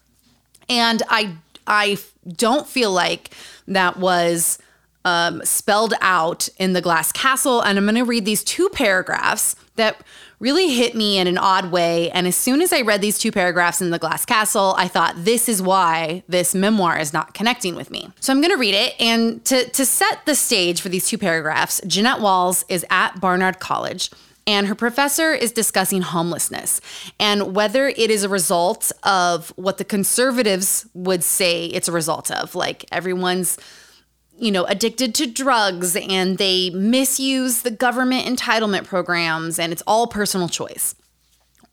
And 0.70 1.02
I 1.10 1.38
I 1.66 1.98
don't 2.28 2.68
feel 2.68 2.92
like 2.92 3.32
that 3.68 3.98
was 3.98 4.60
um, 5.04 5.44
spelled 5.44 5.94
out 6.02 6.50
in 6.58 6.74
the 6.74 6.82
Glass 6.82 7.12
Castle. 7.12 7.62
And 7.62 7.78
I'm 7.78 7.86
going 7.86 7.96
to 7.96 8.04
read 8.04 8.26
these 8.26 8.44
two 8.44 8.70
paragraphs 8.70 9.56
that 9.76 10.02
really 10.39 10.69
hit 10.69 10.95
me 10.95 11.17
in 11.17 11.28
an 11.28 11.38
odd 11.38 11.71
way. 11.71 12.12
And 12.12 12.28
as 12.28 12.36
soon 12.36 12.62
as 12.62 12.71
I 12.71 12.82
read 12.82 13.02
these 13.02 13.17
two 13.17 13.32
paragraphs 13.32 13.82
in 13.82 13.89
The 13.89 14.00
Glass 14.00 14.26
Castle, 14.26 14.76
I 14.78 14.88
thought, 14.88 15.15
this 15.17 15.50
is 15.50 15.62
why 15.62 16.23
this 16.28 16.54
memoir 16.54 17.00
is 17.00 17.13
not 17.13 17.34
connecting 17.34 17.76
with 17.76 17.89
me. 17.89 18.12
So 18.19 18.34
I'm 18.34 18.41
going 18.41 18.54
to 18.54 18.58
read 18.58 18.76
it. 18.76 18.93
And 19.00 19.43
to, 19.45 19.67
to 19.69 19.86
set 19.86 20.26
the 20.26 20.36
stage 20.36 20.82
for 20.82 20.89
these 20.89 21.08
two 21.08 21.17
paragraphs, 21.17 21.82
Jeannette 21.88 22.21
Walls 22.21 22.65
is 22.69 22.86
at 22.89 23.19
Barnard 23.19 23.60
College. 23.60 24.12
And 24.45 24.67
her 24.67 24.76
professor 24.76 25.34
is 25.34 25.52
discussing 25.52 26.02
homelessness 26.02 26.80
and 27.19 27.54
whether 27.54 27.89
it 27.89 28.10
is 28.10 28.23
a 28.23 28.30
result 28.30 28.93
of 29.04 29.50
what 29.58 29.78
the 29.78 29.84
conservatives 29.84 30.86
would 30.93 31.21
say 31.21 31.65
it's 31.65 31.89
a 31.89 31.91
result 31.91 32.32
of, 32.32 32.56
like 32.56 32.86
everyone's 32.89 33.58
you 34.39 34.52
know, 34.52 34.65
addicted 34.65 35.15
to 35.15 35.28
drugs 35.28 35.95
and 35.95 36.38
they 36.38 36.69
misuse 36.71 37.62
the 37.62 37.71
government 37.71 38.26
entitlement 38.28 38.86
programs 38.86 39.60
and 39.60 39.71
it's 39.71 39.84
all 39.88 40.08
personal 40.08 40.47
choice? 40.47 40.95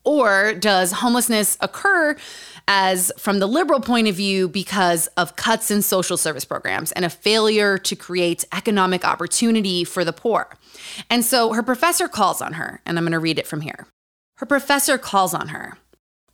Or 0.03 0.53
does 0.53 0.91
homelessness 0.91 1.57
occur 1.61 2.15
as 2.67 3.11
from 3.17 3.39
the 3.39 3.47
liberal 3.47 3.79
point 3.79 4.07
of 4.07 4.15
view 4.15 4.47
because 4.47 5.07
of 5.17 5.35
cuts 5.35 5.71
in 5.71 5.81
social 5.81 6.15
service 6.15 6.45
programs 6.45 6.91
and 6.91 7.03
a 7.03 7.09
failure 7.09 7.77
to 7.79 7.95
create 7.95 8.45
economic 8.51 9.03
opportunity 9.03 9.83
for 9.83 10.03
the 10.05 10.13
poor? 10.13 10.49
And 11.09 11.25
so 11.25 11.53
her 11.53 11.63
professor 11.63 12.07
calls 12.07 12.41
on 12.41 12.53
her, 12.53 12.81
and 12.85 12.97
I'm 12.97 13.03
going 13.03 13.13
to 13.13 13.19
read 13.19 13.39
it 13.39 13.47
from 13.47 13.61
here. 13.61 13.87
Her 14.37 14.45
professor 14.45 14.97
calls 14.97 15.33
on 15.33 15.49
her. 15.49 15.77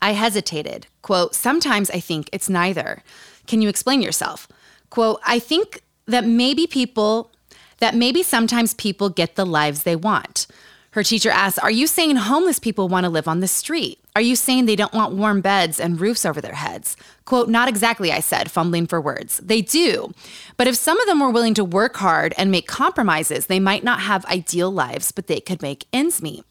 I 0.02 0.14
hesitated. 0.14 0.88
Quote, 1.02 1.36
sometimes 1.36 1.90
I 1.92 2.00
think 2.00 2.30
it's 2.34 2.50
neither. 2.50 3.04
Can 3.48 3.62
you 3.62 3.70
explain 3.70 4.02
yourself? 4.02 4.48
Quote, 4.90 5.22
I 5.26 5.40
think 5.40 5.84
that 6.12 6.26
maybe 6.26 6.68
people, 6.68 7.32
that 7.80 7.96
maybe 7.96 8.24
sometimes 8.24 8.74
people 8.76 9.10
get 9.10 9.36
the 9.36 9.46
lives 9.46 9.84
they 9.84 9.96
want. 9.96 10.48
Her 10.92 11.04
teacher 11.04 11.30
asks, 11.30 11.58
Are 11.58 11.72
you 11.72 11.88
saying 11.88 12.18
homeless 12.18 12.60
people 12.60 12.90
want 12.90 13.06
to 13.06 13.10
live 13.10 13.28
on 13.28 13.40
the 13.40 13.48
street? 13.48 13.98
Are 14.14 14.22
you 14.22 14.36
saying 14.36 14.66
they 14.66 14.76
don't 14.76 14.94
want 14.94 15.16
warm 15.16 15.40
beds 15.40 15.80
and 15.80 16.00
roofs 16.00 16.26
over 16.26 16.42
their 16.42 16.56
heads? 16.56 16.98
Quote, 17.24 17.48
Not 17.48 17.70
exactly, 17.70 18.12
I 18.12 18.20
said, 18.20 18.52
fumbling 18.52 18.88
for 18.88 19.00
words. 19.00 19.38
They 19.38 19.62
do. 19.62 20.14
But 20.58 20.68
if 20.68 20.76
some 20.76 21.00
of 21.00 21.08
them 21.08 21.22
were 21.22 21.30
willing 21.30 21.54
to 21.54 21.64
work 21.64 21.96
hard 21.96 22.34
and 22.38 22.52
make 22.52 22.68
compromises, 22.68 23.46
they 23.46 23.60
might 23.60 23.86
not 23.86 24.02
have 24.02 24.26
ideal 24.26 24.70
lives, 24.70 25.14
but 25.14 25.28
they 25.28 25.40
could 25.40 25.62
make 25.62 25.86
ends 25.94 26.22
meet. 26.22 26.44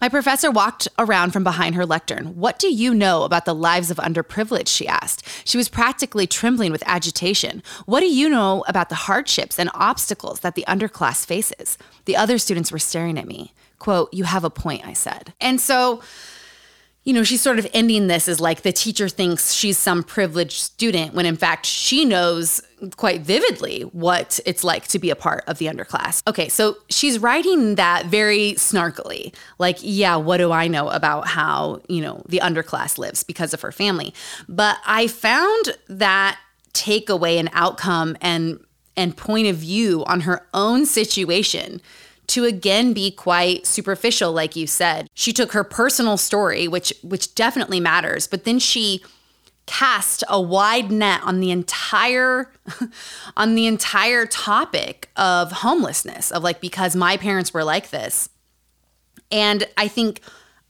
My 0.00 0.08
professor 0.08 0.50
walked 0.50 0.88
around 0.98 1.32
from 1.32 1.44
behind 1.44 1.74
her 1.74 1.86
lectern. 1.86 2.36
What 2.36 2.58
do 2.58 2.72
you 2.72 2.94
know 2.94 3.22
about 3.22 3.44
the 3.44 3.54
lives 3.54 3.90
of 3.90 3.98
underprivileged? 3.98 4.68
She 4.68 4.88
asked. 4.88 5.26
She 5.46 5.56
was 5.56 5.68
practically 5.68 6.26
trembling 6.26 6.72
with 6.72 6.82
agitation. 6.86 7.62
What 7.86 8.00
do 8.00 8.06
you 8.06 8.28
know 8.28 8.64
about 8.68 8.88
the 8.88 8.94
hardships 8.94 9.58
and 9.58 9.70
obstacles 9.74 10.40
that 10.40 10.54
the 10.54 10.64
underclass 10.68 11.24
faces? 11.26 11.78
The 12.04 12.16
other 12.16 12.38
students 12.38 12.72
were 12.72 12.78
staring 12.78 13.18
at 13.18 13.26
me. 13.26 13.52
Quote, 13.78 14.12
You 14.12 14.24
have 14.24 14.44
a 14.44 14.50
point, 14.50 14.86
I 14.86 14.92
said. 14.92 15.34
And 15.40 15.60
so, 15.60 16.02
you 17.04 17.12
know, 17.12 17.24
she's 17.24 17.40
sort 17.40 17.58
of 17.58 17.66
ending 17.74 18.06
this 18.06 18.28
as 18.28 18.40
like 18.40 18.62
the 18.62 18.72
teacher 18.72 19.08
thinks 19.08 19.52
she's 19.52 19.76
some 19.76 20.04
privileged 20.04 20.60
student 20.60 21.14
when 21.14 21.26
in 21.26 21.36
fact 21.36 21.66
she 21.66 22.04
knows 22.04 22.60
quite 22.96 23.22
vividly 23.22 23.82
what 23.92 24.38
it's 24.46 24.62
like 24.62 24.86
to 24.88 24.98
be 24.98 25.10
a 25.10 25.16
part 25.16 25.42
of 25.46 25.58
the 25.58 25.66
underclass. 25.66 26.22
Okay, 26.28 26.48
so 26.48 26.76
she's 26.88 27.18
writing 27.18 27.74
that 27.74 28.06
very 28.06 28.52
snarkily. 28.52 29.34
Like, 29.58 29.78
yeah, 29.80 30.16
what 30.16 30.36
do 30.36 30.52
I 30.52 30.68
know 30.68 30.88
about 30.88 31.26
how, 31.26 31.80
you 31.88 32.00
know, 32.00 32.22
the 32.28 32.38
underclass 32.38 32.98
lives 32.98 33.24
because 33.24 33.52
of 33.52 33.60
her 33.62 33.72
family? 33.72 34.14
But 34.48 34.78
I 34.86 35.08
found 35.08 35.76
that 35.88 36.38
takeaway 36.72 37.36
and 37.38 37.50
outcome 37.52 38.16
and 38.20 38.60
and 38.96 39.16
point 39.16 39.46
of 39.46 39.56
view 39.56 40.04
on 40.04 40.20
her 40.20 40.46
own 40.52 40.84
situation 40.84 41.80
to 42.28 42.44
again 42.44 42.92
be 42.92 43.10
quite 43.10 43.66
superficial 43.66 44.32
like 44.32 44.56
you 44.56 44.66
said. 44.66 45.08
She 45.14 45.32
took 45.32 45.52
her 45.52 45.64
personal 45.64 46.16
story 46.16 46.68
which 46.68 46.92
which 47.02 47.34
definitely 47.34 47.80
matters, 47.80 48.26
but 48.26 48.44
then 48.44 48.58
she 48.58 49.02
cast 49.66 50.24
a 50.28 50.40
wide 50.40 50.90
net 50.90 51.20
on 51.22 51.40
the 51.40 51.50
entire 51.50 52.52
on 53.36 53.54
the 53.54 53.66
entire 53.66 54.26
topic 54.26 55.08
of 55.16 55.52
homelessness 55.52 56.30
of 56.30 56.42
like 56.42 56.60
because 56.60 56.96
my 56.96 57.16
parents 57.16 57.54
were 57.54 57.64
like 57.64 57.90
this. 57.90 58.28
And 59.30 59.66
I 59.76 59.88
think 59.88 60.20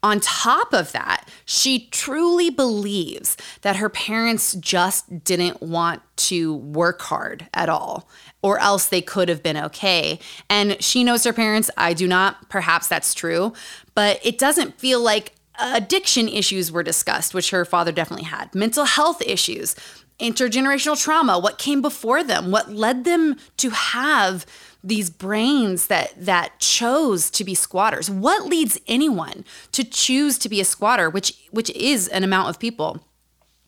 on 0.03 0.19
top 0.19 0.73
of 0.73 0.91
that, 0.91 1.29
she 1.45 1.87
truly 1.87 2.49
believes 2.49 3.37
that 3.61 3.77
her 3.77 3.89
parents 3.89 4.53
just 4.55 5.23
didn't 5.23 5.61
want 5.61 6.01
to 6.17 6.55
work 6.55 7.01
hard 7.01 7.47
at 7.53 7.69
all, 7.69 8.09
or 8.43 8.59
else 8.59 8.87
they 8.87 9.01
could 9.01 9.29
have 9.29 9.41
been 9.41 9.57
okay. 9.57 10.19
And 10.49 10.81
she 10.83 11.03
knows 11.03 11.23
her 11.23 11.33
parents. 11.33 11.71
I 11.75 11.93
do 11.93 12.07
not. 12.07 12.49
Perhaps 12.49 12.87
that's 12.87 13.15
true, 13.15 13.53
but 13.95 14.19
it 14.23 14.37
doesn't 14.37 14.79
feel 14.79 14.99
like 14.99 15.33
addiction 15.59 16.27
issues 16.27 16.71
were 16.71 16.83
discussed, 16.83 17.33
which 17.33 17.49
her 17.49 17.65
father 17.65 17.91
definitely 17.91 18.25
had, 18.25 18.53
mental 18.53 18.85
health 18.85 19.21
issues, 19.21 19.75
intergenerational 20.19 21.01
trauma, 21.01 21.39
what 21.39 21.57
came 21.57 21.81
before 21.81 22.23
them, 22.23 22.51
what 22.51 22.71
led 22.71 23.03
them 23.03 23.37
to 23.57 23.69
have 23.71 24.45
these 24.83 25.09
brains 25.09 25.87
that 25.87 26.13
that 26.17 26.59
chose 26.59 27.29
to 27.31 27.43
be 27.43 27.55
squatters. 27.55 28.09
What 28.09 28.45
leads 28.45 28.77
anyone 28.87 29.45
to 29.71 29.83
choose 29.83 30.37
to 30.39 30.49
be 30.49 30.59
a 30.59 30.65
squatter, 30.65 31.09
which 31.09 31.33
which 31.51 31.69
is 31.71 32.09
an 32.09 32.23
amount 32.23 32.49
of 32.49 32.59
people 32.59 33.05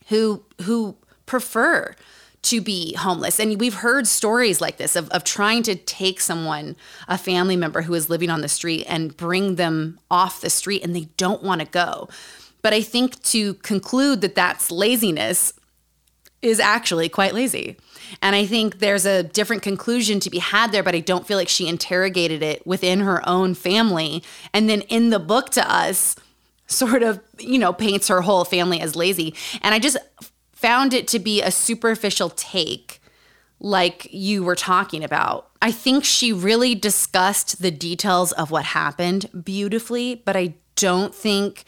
who 0.08 0.44
who 0.64 0.98
prefer 1.26 1.96
to 2.46 2.62
be 2.62 2.94
homeless. 2.94 3.40
And 3.40 3.60
we've 3.60 3.76
heard 3.76 4.08
stories 4.08 4.62
like 4.62 4.78
this 4.78 4.96
of, 4.96 5.10
of 5.10 5.24
trying 5.24 5.64
to 5.64 5.76
take 5.76 6.20
someone, 6.20 6.76
a 7.08 7.18
family 7.18 7.56
member 7.56 7.82
who 7.82 7.94
is 7.94 8.10
living 8.10 8.30
on 8.30 8.42
the 8.42 8.48
street, 8.48 8.86
and 8.88 9.18
bring 9.18 9.56
them 9.56 10.00
off 10.12 10.42
the 10.42 10.50
street 10.50 10.84
and 10.84 10.96
they 10.96 11.08
don't 11.18 11.44
want 11.44 11.62
to 11.62 11.68
go. 11.68 12.08
But 12.62 12.74
I 12.74 12.82
think 12.82 13.22
to 13.24 13.56
conclude 13.56 14.22
that 14.22 14.36
that's 14.36 14.72
laziness 14.72 15.54
is 16.42 16.60
actually 16.60 17.10
quite 17.10 17.34
lazy. 17.34 17.78
And 18.22 18.36
I 18.36 18.46
think 18.46 18.78
there's 18.78 19.06
a 19.06 19.24
different 19.24 19.64
conclusion 19.64 20.20
to 20.20 20.30
be 20.30 20.38
had 20.38 20.72
there, 20.72 20.84
but 20.84 20.94
I 20.94 21.00
don't 21.00 21.26
feel 21.26 21.38
like 21.38 21.50
she 21.50 21.68
interrogated 21.68 22.44
it 22.44 22.66
within 22.68 23.00
her 23.00 23.28
own 23.28 23.56
family. 23.56 24.24
And 24.54 24.70
then 24.70 24.82
in 24.82 25.10
the 25.10 25.20
book 25.20 25.50
to 25.52 25.72
us, 25.72 26.16
sort 26.68 27.02
of, 27.02 27.20
you 27.40 27.58
know, 27.58 27.74
paints 27.74 28.08
her 28.08 28.22
whole 28.22 28.46
family 28.46 28.80
as 28.82 28.96
lazy. 28.96 29.34
And 29.62 29.74
I 29.74 29.80
just 29.80 29.98
found 30.66 30.96
it 30.96 31.08
to 31.10 31.20
be 31.20 31.44
a 31.44 31.52
superficial 31.52 32.32
take, 32.32 33.00
like 33.60 34.08
you 34.12 34.44
were 34.44 34.56
talking 34.56 35.04
about. 35.04 35.52
I 35.62 35.72
think 35.72 36.04
she 36.04 36.34
really 36.34 36.74
discussed 36.74 37.62
the 37.62 37.70
details 37.70 38.32
of 38.32 38.50
what 38.50 38.66
happened 38.66 39.30
beautifully, 39.44 40.24
but 40.26 40.36
I 40.36 40.56
don't 40.76 41.14
think 41.14 41.66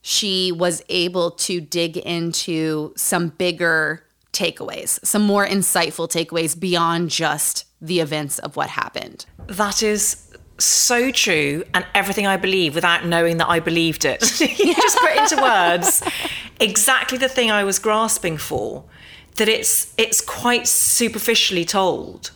she 0.00 0.52
was 0.52 0.80
able 0.88 1.32
to 1.32 1.60
dig 1.60 1.96
into 1.96 2.94
some 2.96 3.30
bigger 3.30 4.04
takeaways, 4.32 5.04
some 5.04 5.22
more 5.22 5.44
insightful 5.44 6.08
takeaways 6.08 6.56
beyond 6.56 7.10
just 7.10 7.64
the 7.80 7.98
events 7.98 8.38
of 8.38 8.54
what 8.54 8.70
happened. 8.70 9.26
That 9.48 9.82
is 9.82 10.25
so 10.58 11.10
true 11.10 11.64
and 11.74 11.86
everything 11.94 12.26
I 12.26 12.36
believe 12.36 12.74
without 12.74 13.04
knowing 13.04 13.36
that 13.38 13.48
I 13.48 13.60
believed 13.60 14.04
it. 14.04 14.40
you 14.58 14.74
just 14.74 14.98
put 14.98 15.16
into 15.16 15.42
words 15.42 16.02
exactly 16.60 17.18
the 17.18 17.28
thing 17.28 17.50
I 17.50 17.64
was 17.64 17.78
grasping 17.78 18.36
for. 18.36 18.84
That 19.36 19.48
it's 19.48 19.92
it's 19.98 20.22
quite 20.22 20.66
superficially 20.66 21.66
told. 21.66 22.30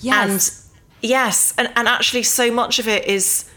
Yes. 0.00 0.70
And 1.00 1.08
yes, 1.10 1.54
and, 1.56 1.72
and 1.76 1.88
actually 1.88 2.24
so 2.24 2.50
much 2.50 2.78
of 2.78 2.86
it 2.86 3.06
is 3.06 3.50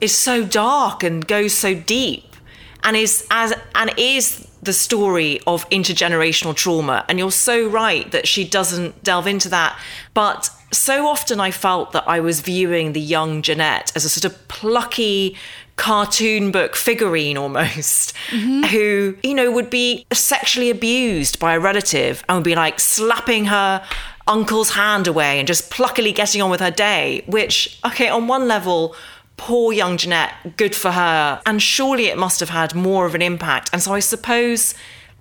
is 0.00 0.14
so 0.14 0.44
dark 0.44 1.02
and 1.02 1.26
goes 1.26 1.54
so 1.54 1.74
deep 1.74 2.36
and 2.84 2.96
is 2.96 3.26
as 3.30 3.54
and 3.74 3.92
is 3.96 4.46
the 4.62 4.72
story 4.72 5.40
of 5.46 5.68
intergenerational 5.70 6.54
trauma 6.54 7.04
and 7.08 7.18
you're 7.18 7.30
so 7.30 7.66
right 7.66 8.10
that 8.12 8.28
she 8.28 8.44
doesn't 8.44 9.02
delve 9.02 9.26
into 9.26 9.48
that 9.48 9.78
but 10.12 10.50
so 10.70 11.06
often 11.06 11.40
i 11.40 11.50
felt 11.50 11.92
that 11.92 12.04
i 12.06 12.20
was 12.20 12.40
viewing 12.40 12.92
the 12.92 13.00
young 13.00 13.42
jeannette 13.42 13.92
as 13.94 14.04
a 14.04 14.08
sort 14.08 14.24
of 14.24 14.48
plucky 14.48 15.36
cartoon 15.76 16.50
book 16.50 16.76
figurine 16.76 17.36
almost 17.36 18.14
mm-hmm. 18.30 18.62
who 18.64 19.16
you 19.22 19.34
know 19.34 19.50
would 19.50 19.70
be 19.70 20.06
sexually 20.12 20.70
abused 20.70 21.38
by 21.38 21.54
a 21.54 21.60
relative 21.60 22.22
and 22.28 22.36
would 22.36 22.44
be 22.44 22.54
like 22.54 22.78
slapping 22.78 23.46
her 23.46 23.84
uncle's 24.26 24.70
hand 24.70 25.06
away 25.06 25.38
and 25.38 25.48
just 25.48 25.70
pluckily 25.70 26.14
getting 26.14 26.42
on 26.42 26.50
with 26.50 26.60
her 26.60 26.70
day 26.70 27.22
which 27.26 27.80
okay 27.84 28.08
on 28.08 28.26
one 28.26 28.46
level 28.46 28.94
poor 29.40 29.72
young 29.72 29.96
Jeannette, 29.96 30.58
good 30.58 30.74
for 30.74 30.90
her. 30.90 31.40
And 31.46 31.62
surely 31.62 32.06
it 32.06 32.18
must 32.18 32.40
have 32.40 32.50
had 32.50 32.74
more 32.74 33.06
of 33.06 33.14
an 33.14 33.22
impact. 33.22 33.70
And 33.72 33.82
so 33.82 33.94
I 33.94 34.00
suppose 34.00 34.74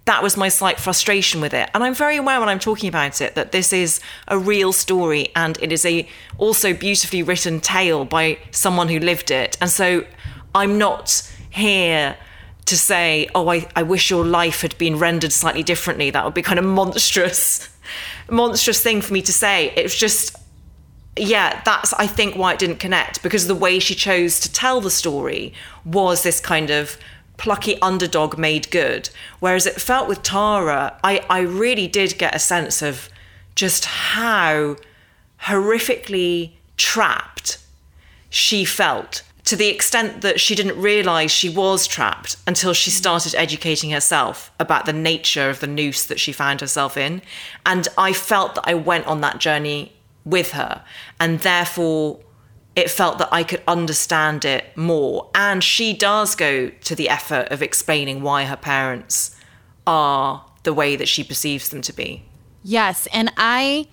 that 0.06 0.24
was 0.24 0.36
my 0.36 0.50
slight 0.50 0.80
frustration 0.80 1.40
with 1.42 1.54
it. 1.54 1.70
And 1.74 1.84
I'm 1.84 1.94
very 1.94 2.18
aware 2.18 2.40
when 2.40 2.50
I'm 2.50 2.60
talking 2.60 2.90
about 2.90 3.22
it 3.22 3.36
that 3.36 3.52
this 3.52 3.72
is 3.72 4.00
a 4.28 4.38
real 4.38 4.74
story 4.74 5.30
and 5.36 5.58
it 5.62 5.72
is 5.72 5.86
a 5.86 6.08
also 6.38 6.74
beautifully 6.74 7.22
written 7.22 7.60
tale 7.60 8.06
by 8.06 8.40
someone 8.52 8.90
who 8.90 9.00
lived 9.00 9.30
it. 9.30 9.58
And 9.62 9.70
so 9.70 10.06
I'm 10.56 10.78
not 10.78 11.30
here 11.50 12.18
to 12.66 12.78
say, 12.78 13.28
oh, 13.36 13.50
I, 13.50 13.68
I 13.76 13.84
wish 13.84 14.10
your 14.10 14.26
life 14.26 14.62
had 14.62 14.78
been 14.78 14.98
rendered 14.98 15.32
slightly 15.32 15.64
differently. 15.64 16.10
That 16.10 16.26
would 16.26 16.34
be 16.34 16.42
kind 16.42 16.60
of 16.60 16.66
monstrous, 16.66 17.70
monstrous 18.30 18.82
thing 18.82 19.02
for 19.02 19.14
me 19.14 19.22
to 19.24 19.34
say. 19.34 19.72
It's 19.76 19.98
just 19.98 20.36
yeah, 21.18 21.62
that's 21.66 21.94
I 21.94 22.08
think 22.08 22.36
why 22.36 22.54
it 22.54 22.60
didn't 22.60 22.78
connect 22.78 23.22
because 23.24 23.48
the 23.48 23.56
way 23.56 23.80
she 23.80 23.96
chose 23.96 24.40
to 24.42 24.52
tell 24.52 24.80
the 24.82 24.92
story 24.92 25.54
was 25.84 26.24
this 26.24 26.40
kind 26.40 26.70
of 26.70 26.98
plucky 27.40 27.82
underdog 27.82 28.38
made 28.38 28.70
good. 28.70 29.10
Whereas 29.40 29.66
it 29.66 29.82
felt 29.82 30.08
with 30.08 30.22
Tara, 30.22 31.00
I, 31.04 31.26
I 31.30 31.40
really 31.40 31.88
did 31.88 32.20
get 32.20 32.36
a 32.36 32.40
sense 32.40 32.84
of 32.84 33.10
just 33.56 33.86
how 33.86 34.76
horrifically 35.44 36.52
trapped 36.78 37.58
she 38.30 38.64
felt 38.64 39.24
to 39.46 39.56
the 39.56 39.70
extent 39.70 40.22
that 40.22 40.40
she 40.40 40.54
didn't 40.54 40.80
realize 40.80 41.32
she 41.32 41.50
was 41.50 41.88
trapped 41.88 42.36
until 42.46 42.72
she 42.72 42.92
started 42.92 43.34
educating 43.34 43.90
herself 43.90 44.52
about 44.60 44.86
the 44.86 44.94
nature 44.94 45.50
of 45.50 45.60
the 45.60 45.66
noose 45.66 46.06
that 46.06 46.20
she 46.20 46.32
found 46.32 46.62
herself 46.62 46.96
in. 46.96 47.20
And 47.66 47.88
I 47.98 48.14
felt 48.14 48.54
that 48.56 48.66
I 48.68 48.76
went 48.76 49.08
on 49.08 49.22
that 49.22 49.40
journey 49.40 49.94
with 50.24 50.52
her. 50.52 50.84
And 51.20 51.40
therefore, 51.40 52.20
it 52.76 52.90
felt 52.90 53.18
that 53.18 53.30
I 53.32 53.44
could 53.44 53.62
understand 53.68 54.46
it 54.46 54.76
more. 54.78 55.30
And 55.36 55.64
she 55.64 55.94
does 55.94 56.36
go 56.36 56.70
to 56.70 56.96
the 56.96 57.10
effort 57.10 57.48
of 57.52 57.62
explaining 57.62 58.22
why 58.22 58.46
her 58.46 58.56
parents 58.56 59.36
are 59.86 60.46
the 60.64 60.74
way 60.74 60.96
that 60.96 61.08
she 61.08 61.24
perceives 61.24 61.70
them 61.70 61.82
to 61.82 61.94
be. 61.94 62.24
Yes, 62.64 63.08
and 63.14 63.32
I 63.38 63.88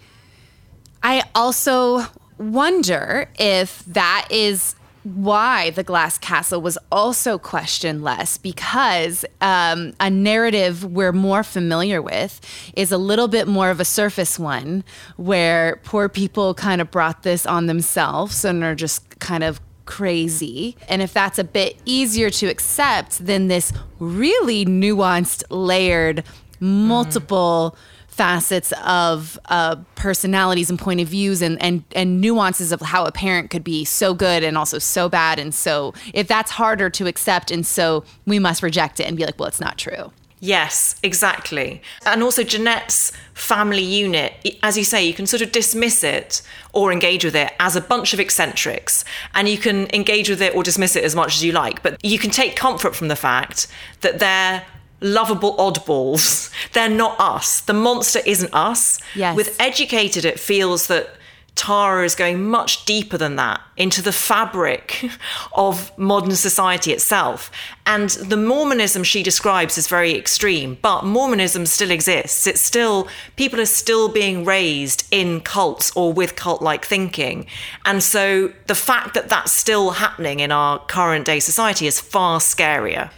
I 1.03 1.25
also 1.35 2.05
wonder 2.39 3.29
if 3.39 3.85
that 3.87 4.29
is 4.31 4.76
why 5.15 5.71
the 5.71 5.85
glass 5.85 6.19
castle 6.19 6.61
was 6.61 6.77
also 6.91 7.39
questioned 7.39 8.03
less 8.03 8.39
because 8.39 9.25
um, 9.41 9.93
a 10.01 10.11
narrative 10.11 10.85
we're 10.85 11.13
more 11.13 11.45
familiar 11.45 12.03
with 12.03 12.41
is 12.75 12.91
a 12.91 12.99
little 12.99 13.29
bit 13.29 13.47
more 13.47 13.71
of 13.71 13.79
a 13.79 13.85
surface 13.85 14.37
one 14.37 14.83
where 15.17 15.81
poor 15.85 16.09
people 16.09 16.55
kind 16.55 16.81
of 16.81 16.91
brought 16.91 17.23
this 17.23 17.47
on 17.47 17.67
themselves 17.67 18.45
and 18.45 18.65
are 18.65 18.75
just 18.75 19.21
kind 19.21 19.45
of 19.45 19.61
crazy. 19.85 20.77
And 20.89 21.01
if 21.01 21.13
that's 21.13 21.39
a 21.39 21.45
bit 21.45 21.81
easier 21.85 22.29
to 22.31 22.47
accept 22.47 23.25
than 23.25 23.47
this 23.47 23.73
really 24.01 24.65
nuanced, 24.65 25.45
layered, 25.51 26.25
multiple. 26.59 27.77
Mm 27.77 27.93
facets 28.17 28.73
of 28.83 29.39
uh, 29.51 29.77
personalities 29.95 30.71
and 30.71 30.79
point 30.79 31.01
of 31.01 31.09
views 31.09 31.43
and, 31.43 31.61
and 31.63 31.85
and 31.95 32.19
nuances 32.19 32.73
of 32.73 32.81
how 32.81 33.05
a 33.05 33.13
parent 33.13 33.51
could 33.51 33.63
be 33.63 33.85
so 33.85 34.15
good 34.15 34.43
and 34.43 34.57
also 34.57 34.79
so 34.79 35.07
bad 35.07 35.39
and 35.39 35.55
so 35.55 35.93
if 36.15 36.27
that's 36.27 36.51
harder 36.53 36.89
to 36.89 37.07
accept 37.07 37.51
and 37.51 37.67
so 37.67 38.03
we 38.25 38.39
must 38.39 38.63
reject 38.63 39.01
it 39.01 39.05
and 39.05 39.19
be 39.19 39.25
like 39.27 39.39
well 39.39 39.49
it's 39.49 39.61
not 39.61 39.77
true 39.77 40.11
Yes, 40.39 40.97
exactly. 41.03 41.81
And 42.05 42.23
also, 42.23 42.43
Jeannette's 42.43 43.11
family 43.33 43.83
unit, 43.83 44.35
as 44.63 44.77
you 44.77 44.85
say, 44.85 45.05
you 45.05 45.15
can 45.15 45.27
sort 45.27 45.41
of 45.41 45.51
dismiss 45.51 46.05
it 46.05 46.43
or 46.75 46.93
engage 46.93 47.25
with 47.25 47.35
it 47.35 47.55
as 47.59 47.75
a 47.75 47.81
bunch 47.81 48.13
of 48.13 48.21
eccentrics. 48.21 49.03
And 49.35 49.49
you 49.49 49.57
can 49.57 49.89
engage 49.95 50.29
with 50.29 50.43
it 50.43 50.55
or 50.55 50.63
dismiss 50.63 50.95
it 50.95 51.05
as 51.05 51.17
much 51.17 51.37
as 51.37 51.43
you 51.43 51.53
like. 51.53 51.83
But 51.83 52.05
you 52.05 52.19
can 52.19 52.31
take 52.31 52.55
comfort 52.55 52.95
from 52.95 53.09
the 53.09 53.17
fact 53.17 53.67
that 54.03 54.19
they're 54.19 54.63
lovable 55.01 55.57
oddballs. 55.57 56.51
They're 56.73 56.89
not 56.89 57.19
us. 57.19 57.61
The 57.61 57.75
monster 57.75 58.21
isn't 58.25 58.53
us. 58.55 58.99
Yes. 59.15 59.37
With 59.37 59.57
educated, 59.61 60.25
it 60.25 60.41
feels 60.41 60.87
that 60.89 61.17
Tara 61.57 62.05
is 62.05 62.15
going 62.15 62.45
much 62.45 62.85
deeper 62.85 63.17
than 63.17 63.37
that 63.37 63.63
into 63.79 64.03
the 64.03 64.13
fabric 64.13 65.09
of 65.55 65.97
modern 65.99 66.37
society 66.37 66.93
itself. 66.93 67.51
And 67.87 68.11
the 68.11 68.37
Mormonism 68.37 69.03
she 69.05 69.23
describes 69.23 69.79
is 69.79 69.89
very 69.89 70.15
extreme, 70.15 70.77
but 70.83 71.05
Mormonism 71.05 71.65
still 71.65 71.91
exists. 71.91 72.47
It's 72.47 72.61
still, 72.61 73.09
people 73.37 73.59
are 73.59 73.67
still 73.67 74.11
being 74.11 74.45
raised 74.45 75.07
in 75.11 75.41
cults 75.41 75.91
or 75.97 76.13
with 76.13 76.37
cult 76.37 76.61
like 76.61 76.85
thinking. 76.85 77.47
And 77.87 78.03
so 78.03 78.53
the 78.67 78.75
fact 78.75 79.15
that 79.15 79.31
that's 79.31 79.53
still 79.53 79.93
happening 79.93 80.41
in 80.41 80.53
our 80.53 80.79
current 80.79 81.25
day 81.25 81.41
society 81.41 81.87
is 81.87 81.99
far 81.99 82.39
scarier. 82.39 83.11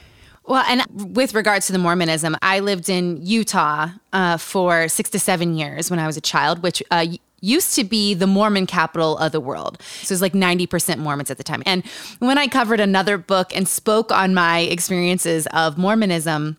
Well, 0.48 0.64
and 0.66 1.14
with 1.14 1.34
regards 1.34 1.66
to 1.66 1.72
the 1.72 1.78
Mormonism, 1.78 2.34
I 2.40 2.60
lived 2.60 2.88
in 2.88 3.24
Utah 3.24 3.88
uh, 4.14 4.38
for 4.38 4.88
six 4.88 5.10
to 5.10 5.18
seven 5.18 5.54
years 5.54 5.90
when 5.90 6.00
I 6.00 6.06
was 6.06 6.16
a 6.16 6.22
child, 6.22 6.62
which 6.62 6.82
uh, 6.90 7.04
used 7.42 7.74
to 7.74 7.84
be 7.84 8.14
the 8.14 8.26
Mormon 8.26 8.66
capital 8.66 9.18
of 9.18 9.32
the 9.32 9.40
world. 9.40 9.76
So 10.02 10.12
it 10.12 10.14
was 10.14 10.22
like 10.22 10.32
90% 10.32 10.98
Mormons 10.98 11.30
at 11.30 11.36
the 11.36 11.44
time. 11.44 11.62
And 11.66 11.84
when 12.18 12.38
I 12.38 12.46
covered 12.46 12.80
another 12.80 13.18
book 13.18 13.54
and 13.54 13.68
spoke 13.68 14.10
on 14.10 14.32
my 14.32 14.60
experiences 14.60 15.46
of 15.48 15.76
Mormonism, 15.76 16.56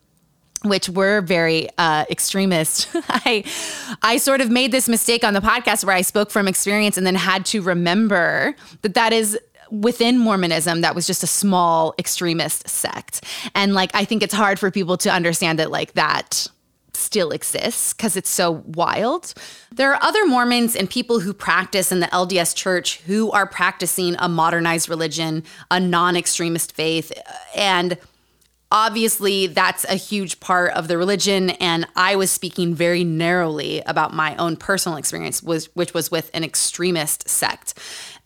which 0.63 0.89
were 0.89 1.21
very 1.21 1.69
uh, 1.78 2.06
extremist. 2.10 2.89
I 2.93 3.45
I 4.02 4.17
sort 4.17 4.41
of 4.41 4.49
made 4.49 4.73
this 4.73 4.89
mistake 4.89 5.23
on 5.23 5.34
the 5.34 5.39
podcast 5.39 5.86
where 5.86 5.95
I 5.95 6.02
spoke 6.02 6.32
from 6.32 6.49
experience 6.49 6.97
and 6.97 7.08
then 7.08 7.15
had 7.15 7.45
to 7.47 7.62
remember 7.62 8.56
that 8.82 8.93
that 8.93 9.13
is 9.13 9.39
within 9.72 10.18
Mormonism 10.18 10.82
that 10.82 10.96
was 10.96 11.08
just 11.08 11.24
a 11.24 11.28
small 11.28 11.94
extremist 12.00 12.68
sect. 12.68 13.24
And 13.56 13.74
like 13.74 13.92
I 13.94 14.06
think 14.06 14.24
it's 14.24 14.34
hard 14.34 14.60
for 14.60 14.72
people 14.72 14.98
to 14.98 15.12
understand 15.12 15.60
that 15.60 15.72
like 15.72 15.94
that 15.94 16.48
still 16.94 17.32
exists 17.32 17.94
because 17.94 18.18
it's 18.18 18.30
so 18.30 18.64
wild. 18.68 19.34
There 19.72 19.94
are 19.94 20.04
other 20.04 20.26
Mormons 20.26 20.76
and 20.76 20.90
people 20.90 21.20
who 21.20 21.34
practice 21.34 21.92
in 21.92 22.02
the 22.02 22.08
LDS 22.08 22.56
church 22.56 23.00
who 23.02 23.32
are 23.32 23.48
practicing 23.48 24.16
a 24.20 24.28
modernized 24.28 24.90
religion, 24.90 25.44
a 25.72 25.80
non-extremist 25.80 26.74
faith 26.74 27.12
and 27.56 27.98
obviously 28.72 29.48
that's 29.48 29.84
a 29.86 29.96
huge 29.96 30.40
part 30.40 30.72
of 30.74 30.88
the 30.88 30.98
religion 30.98 31.50
and 31.52 31.88
i 31.96 32.16
was 32.16 32.30
speaking 32.30 32.76
very 32.76 33.04
narrowly 33.04 33.82
about 33.88 34.14
my 34.14 34.36
own 34.36 34.56
personal 34.56 34.98
experience 34.98 35.42
was 35.42 35.66
which 35.76 35.94
was 35.94 36.12
with 36.12 36.30
an 36.34 36.44
extremist 36.44 37.28
sect 37.28 37.74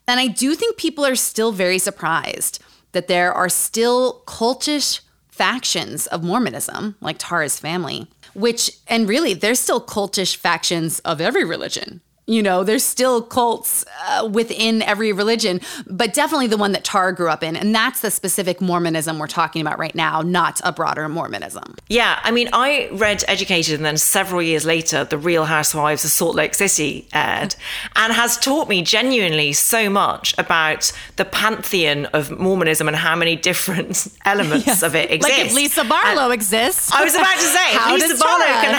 and 0.06 0.20
I 0.20 0.26
do 0.26 0.54
think 0.54 0.76
people 0.76 1.04
are 1.04 1.16
still 1.16 1.52
very 1.52 1.78
surprised 1.78 2.62
that 2.92 3.08
there 3.08 3.32
are 3.32 3.48
still 3.48 4.22
cultish 4.26 5.00
factions 5.28 6.06
of 6.06 6.22
Mormonism, 6.22 6.94
like 7.00 7.16
Tara's 7.18 7.58
family, 7.58 8.06
which, 8.34 8.78
and 8.86 9.08
really, 9.08 9.34
there's 9.34 9.58
still 9.58 9.80
cultish 9.80 10.36
factions 10.36 11.00
of 11.00 11.20
every 11.20 11.44
religion. 11.44 12.00
You 12.26 12.42
know, 12.42 12.64
there's 12.64 12.84
still 12.84 13.20
cults 13.20 13.84
uh, 14.06 14.28
within 14.32 14.80
every 14.82 15.12
religion, 15.12 15.60
but 15.86 16.14
definitely 16.14 16.46
the 16.46 16.56
one 16.56 16.72
that 16.72 16.82
Tara 16.82 17.14
grew 17.14 17.28
up 17.28 17.42
in. 17.42 17.54
And 17.54 17.74
that's 17.74 18.00
the 18.00 18.10
specific 18.10 18.62
Mormonism 18.62 19.18
we're 19.18 19.26
talking 19.26 19.60
about 19.60 19.78
right 19.78 19.94
now, 19.94 20.22
not 20.22 20.60
a 20.64 20.72
broader 20.72 21.06
Mormonism. 21.08 21.76
Yeah. 21.88 22.18
I 22.22 22.30
mean, 22.30 22.48
I 22.52 22.88
read 22.92 23.24
Educated, 23.28 23.74
and 23.74 23.84
then 23.84 23.98
several 23.98 24.40
years 24.40 24.64
later, 24.64 25.04
The 25.04 25.18
Real 25.18 25.44
Housewives 25.44 26.04
of 26.04 26.10
Salt 26.10 26.34
Lake 26.34 26.54
City 26.54 27.06
aired, 27.12 27.56
and 27.96 28.12
has 28.12 28.38
taught 28.38 28.68
me 28.68 28.82
genuinely 28.82 29.52
so 29.52 29.90
much 29.90 30.34
about 30.38 30.92
the 31.16 31.26
pantheon 31.26 32.06
of 32.06 32.30
Mormonism 32.30 32.88
and 32.88 32.96
how 32.96 33.16
many 33.16 33.36
different 33.36 34.06
elements 34.24 34.66
yes. 34.66 34.82
of 34.82 34.94
it 34.94 35.10
exist. 35.10 35.38
Like 35.38 35.46
if 35.46 35.54
Lisa 35.54 35.84
Barlow 35.84 36.24
and 36.24 36.34
exists. 36.34 36.90
I 36.90 37.04
was 37.04 37.14
about 37.14 37.34
to 37.34 37.40
say, 37.40 37.74
How 37.74 37.94
Lisa 37.94 38.16
Barlow 38.16 38.44
can. 38.46 38.74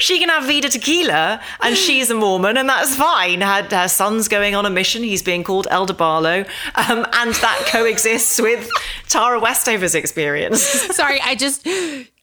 she 0.00 0.18
can 0.18 0.28
have 0.28 0.44
Vida 0.44 0.68
Tequila 0.68 1.40
and 1.62 1.76
she's 1.76 2.10
a 2.10 2.14
Mormon, 2.14 2.56
and 2.56 2.68
that's 2.68 2.96
fine. 2.96 3.40
Her, 3.40 3.62
her 3.70 3.88
son's 3.88 4.28
going 4.28 4.54
on 4.54 4.66
a 4.66 4.70
mission. 4.70 5.02
He's 5.02 5.22
being 5.22 5.44
called 5.44 5.66
Elder 5.70 5.92
Barlow, 5.92 6.44
um, 6.74 7.06
and 7.12 7.34
that 7.34 7.64
coexists 7.68 8.40
with 8.40 8.70
Tara 9.08 9.40
Westover's 9.40 9.94
experience. 9.94 10.62
Sorry, 10.96 11.20
I 11.20 11.34
just. 11.34 11.66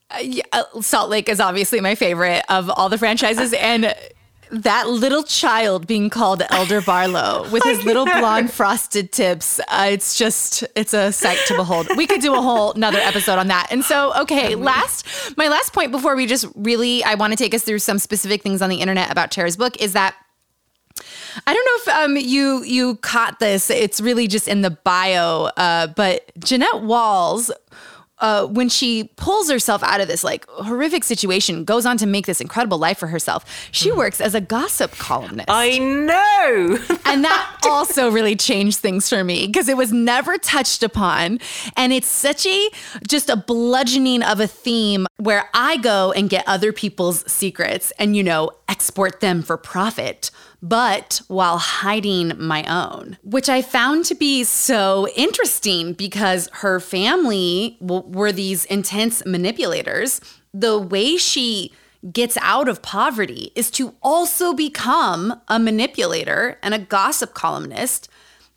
Uh, 0.09 0.63
Salt 0.79 1.09
Lake 1.09 1.27
is 1.27 1.41
obviously 1.41 1.81
my 1.81 1.93
favorite 1.93 2.45
of 2.47 2.69
all 2.69 2.87
the 2.89 2.97
franchises, 2.97 3.53
and 3.53 3.93
that 4.51 4.89
little 4.89 5.23
child 5.23 5.87
being 5.87 6.09
called 6.09 6.41
Elder 6.49 6.81
Barlow 6.81 7.49
with 7.51 7.63
his 7.63 7.83
little 7.83 8.05
blonde 8.19 8.51
frosted 8.51 9.11
tips. 9.11 9.59
Uh, 9.67 9.89
it's 9.91 10.17
just, 10.17 10.63
it's 10.75 10.93
a 10.93 11.11
sight 11.11 11.39
to 11.47 11.55
behold. 11.55 11.87
We 11.95 12.07
could 12.07 12.21
do 12.21 12.33
a 12.33 12.41
whole 12.41 12.73
another 12.73 12.99
episode 12.99 13.39
on 13.39 13.47
that. 13.47 13.67
And 13.71 13.83
so, 13.83 14.13
okay, 14.21 14.55
last, 14.55 15.05
my 15.37 15.47
last 15.47 15.73
point 15.73 15.91
before 15.91 16.15
we 16.15 16.25
just 16.25 16.45
really, 16.55 17.03
I 17.03 17.15
want 17.15 17.33
to 17.33 17.37
take 17.37 17.53
us 17.53 17.63
through 17.63 17.79
some 17.79 17.99
specific 17.99 18.41
things 18.41 18.61
on 18.61 18.69
the 18.69 18.77
internet 18.81 19.11
about 19.11 19.31
Tara's 19.31 19.57
book 19.57 19.81
is 19.81 19.93
that 19.93 20.15
I 21.45 21.53
don't 21.53 21.65
know 21.65 21.93
if 21.93 22.03
um, 22.05 22.17
you 22.17 22.63
you 22.63 22.95
caught 22.95 23.39
this. 23.39 23.69
It's 23.69 24.01
really 24.01 24.27
just 24.27 24.47
in 24.47 24.61
the 24.63 24.71
bio, 24.71 25.51
uh, 25.57 25.87
but 25.87 26.31
Jeannette 26.39 26.81
Walls 26.81 27.51
uh, 28.19 28.45
when 28.45 28.69
she 28.69 29.05
pulls 29.15 29.49
herself 29.49 29.83
out 29.83 30.01
of 30.01 30.07
this 30.07 30.23
like 30.23 30.47
horrific 30.49 31.03
situation, 31.03 31.63
goes 31.63 31.85
on 31.85 31.97
to 31.97 32.05
make 32.05 32.25
this 32.25 32.41
incredible 32.41 32.77
life 32.77 32.97
for 32.97 33.07
herself. 33.07 33.69
She 33.71 33.91
mm. 33.91 33.97
works 33.97 34.19
as 34.19 34.33
a 34.33 34.41
gossip 34.41 34.91
columnist. 34.91 35.49
I 35.49 35.77
know. 35.77 36.79
and 37.05 37.23
that 37.23 37.59
also 37.63 38.09
really 38.09 38.35
changed 38.35 38.79
things 38.79 39.09
for 39.09 39.23
me 39.23 39.47
because 39.47 39.69
it 39.69 39.77
was 39.77 39.91
never 39.91 40.37
touched 40.37 40.83
upon. 40.83 41.39
And 41.75 41.93
it's 41.93 42.07
such 42.07 42.45
a 42.45 42.69
just 43.07 43.29
a 43.29 43.35
bludgeoning 43.35 44.23
of 44.23 44.39
a 44.39 44.47
theme 44.47 45.07
where 45.17 45.49
I 45.53 45.77
go 45.77 46.11
and 46.11 46.29
get 46.29 46.43
other 46.47 46.71
people's 46.71 47.29
secrets 47.31 47.91
and, 47.99 48.15
you 48.15 48.23
know, 48.23 48.51
export 48.67 49.19
them 49.19 49.41
for 49.41 49.57
profit 49.57 50.31
but 50.61 51.21
while 51.27 51.57
hiding 51.57 52.33
my 52.37 52.63
own, 52.63 53.17
which 53.23 53.49
I 53.49 53.61
found 53.61 54.05
to 54.05 54.15
be 54.15 54.43
so 54.43 55.07
interesting 55.15 55.93
because 55.93 56.49
her 56.53 56.79
family 56.79 57.77
were 57.79 58.31
these 58.31 58.65
intense 58.65 59.23
manipulators. 59.25 60.19
The 60.53 60.79
way 60.79 61.17
she 61.17 61.73
gets 62.11 62.37
out 62.41 62.67
of 62.67 62.81
poverty 62.81 63.51
is 63.55 63.69
to 63.71 63.93
also 64.01 64.53
become 64.53 65.41
a 65.47 65.59
manipulator 65.59 66.57
and 66.63 66.73
a 66.73 66.79
gossip 66.79 67.33
columnist. 67.33 68.09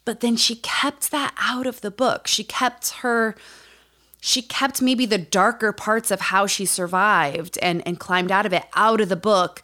But 0.05 0.21
then 0.21 0.37
she 0.37 0.57
kept 0.57 1.11
that 1.11 1.35
out 1.39 1.67
of 1.67 1.83
the 1.83 1.91
book. 1.91 2.27
She 2.27 2.45
kept 2.45 2.91
her 3.01 3.37
she 4.23 4.43
kept 4.43 4.83
maybe 4.83 5.07
the 5.07 5.17
darker 5.17 5.73
parts 5.73 6.11
of 6.11 6.21
how 6.21 6.47
she 6.47 6.67
survived 6.67 7.59
and, 7.63 7.83
and 7.87 7.99
climbed 7.99 8.31
out 8.31 8.45
of 8.45 8.53
it 8.53 8.65
out 8.75 9.01
of 9.01 9.09
the 9.09 9.17
book 9.17 9.63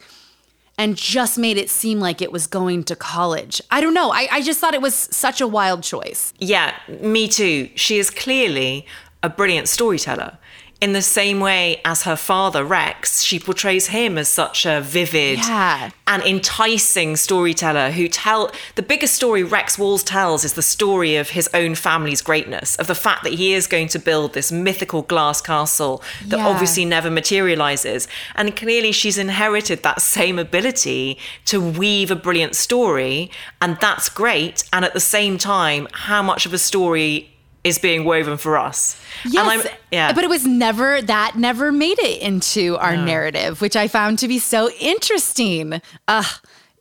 and 0.77 0.95
just 0.95 1.37
made 1.37 1.57
it 1.57 1.69
seem 1.69 1.99
like 1.99 2.21
it 2.21 2.31
was 2.31 2.47
going 2.47 2.83
to 2.83 2.95
college. 2.95 3.61
I 3.71 3.81
don't 3.81 3.93
know. 3.93 4.11
I, 4.11 4.27
I 4.31 4.41
just 4.41 4.59
thought 4.59 4.73
it 4.73 4.81
was 4.81 4.93
such 4.93 5.41
a 5.41 5.47
wild 5.47 5.83
choice. 5.83 6.33
Yeah, 6.37 6.73
me 7.01 7.27
too. 7.27 7.69
She 7.75 7.97
is 7.97 8.09
clearly 8.09 8.85
a 9.23 9.29
brilliant 9.29 9.67
storyteller 9.67 10.37
in 10.79 10.93
the 10.93 11.01
same 11.01 11.39
way 11.39 11.81
as 11.83 12.03
her 12.03 12.15
father 12.15 12.63
Rex, 12.63 13.23
she 13.23 13.39
portrays 13.39 13.87
him 13.87 14.17
as 14.17 14.27
such 14.27 14.65
a 14.65 14.79
vivid 14.79 15.39
yeah. 15.39 15.89
and 16.05 16.21
enticing 16.23 17.15
storyteller 17.15 17.91
who 17.91 18.07
tell 18.07 18.51
the 18.75 18.83
biggest 18.83 19.15
story 19.15 19.43
Rex 19.43 19.79
Walls 19.79 20.03
tells 20.03 20.43
is 20.43 20.53
the 20.53 20.61
story 20.61 21.15
of 21.15 21.31
his 21.31 21.49
own 21.53 21.73
family's 21.73 22.21
greatness, 22.21 22.75
of 22.75 22.85
the 22.85 22.95
fact 22.95 23.23
that 23.23 23.33
he 23.33 23.53
is 23.53 23.65
going 23.65 23.87
to 23.87 23.99
build 23.99 24.33
this 24.33 24.51
mythical 24.51 25.01
glass 25.01 25.41
castle 25.41 26.03
that 26.27 26.37
yeah. 26.37 26.47
obviously 26.47 26.85
never 26.85 27.09
materializes. 27.09 28.07
And 28.35 28.55
clearly 28.55 28.91
she's 28.91 29.17
inherited 29.17 29.81
that 29.81 30.01
same 30.01 30.37
ability 30.37 31.17
to 31.45 31.59
weave 31.59 32.11
a 32.11 32.15
brilliant 32.15 32.55
story, 32.55 33.31
and 33.61 33.77
that's 33.81 34.09
great. 34.09 34.63
And 34.71 34.85
at 34.85 34.93
the 34.93 34.99
same 34.99 35.39
time, 35.39 35.87
how 35.91 36.21
much 36.21 36.45
of 36.45 36.53
a 36.53 36.59
story 36.59 37.31
is 37.67 37.77
being 37.77 38.05
woven 38.05 38.37
for 38.37 38.57
us. 38.57 38.99
Yes, 39.25 39.67
yeah. 39.91 40.13
But 40.13 40.23
it 40.23 40.29
was 40.29 40.45
never 40.45 41.01
that 41.01 41.35
never 41.35 41.71
made 41.71 41.99
it 41.99 42.21
into 42.21 42.77
our 42.77 42.95
no. 42.95 43.05
narrative, 43.05 43.61
which 43.61 43.75
I 43.75 43.87
found 43.87 44.19
to 44.19 44.27
be 44.27 44.39
so 44.39 44.69
interesting. 44.79 45.81
Uh, 46.07 46.23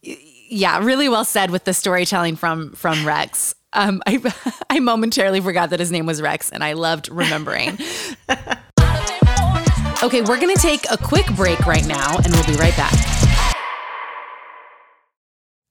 yeah, 0.03 0.79
really 0.83 1.09
well 1.09 1.25
said 1.25 1.51
with 1.51 1.65
the 1.65 1.75
storytelling 1.75 2.37
from 2.37 2.73
from 2.73 3.07
Rex. 3.07 3.55
Um, 3.73 4.03
I 4.07 4.21
I 4.71 4.81
momentarily 4.81 5.41
forgot 5.41 5.71
that 5.71 5.81
his 5.81 5.91
name 5.91 6.07
was 6.07 6.23
Rex, 6.23 6.51
and 6.51 6.63
I 6.63 6.75
loved 6.75 7.09
remembering. 7.09 7.71
okay, 10.03 10.23
we're 10.23 10.41
gonna 10.41 10.55
take 10.57 10.87
a 10.91 10.97
quick 10.97 11.27
break 11.35 11.67
right 11.67 11.87
now, 11.87 12.17
and 12.19 12.33
we'll 12.33 12.47
be 12.47 12.55
right 12.55 12.77
back. 12.77 13.16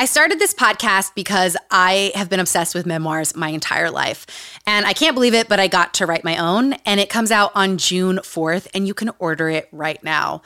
I 0.00 0.04
started 0.04 0.38
this 0.38 0.54
podcast 0.54 1.16
because 1.16 1.56
I 1.72 2.12
have 2.14 2.30
been 2.30 2.38
obsessed 2.38 2.72
with 2.72 2.86
memoirs 2.86 3.34
my 3.34 3.48
entire 3.48 3.90
life. 3.90 4.26
And 4.64 4.86
I 4.86 4.92
can't 4.92 5.16
believe 5.16 5.34
it, 5.34 5.48
but 5.48 5.58
I 5.58 5.66
got 5.66 5.92
to 5.94 6.06
write 6.06 6.22
my 6.22 6.36
own. 6.36 6.74
And 6.86 7.00
it 7.00 7.10
comes 7.10 7.32
out 7.32 7.50
on 7.56 7.78
June 7.78 8.18
4th, 8.18 8.68
and 8.72 8.86
you 8.86 8.94
can 8.94 9.10
order 9.18 9.48
it 9.48 9.68
right 9.72 10.00
now. 10.04 10.42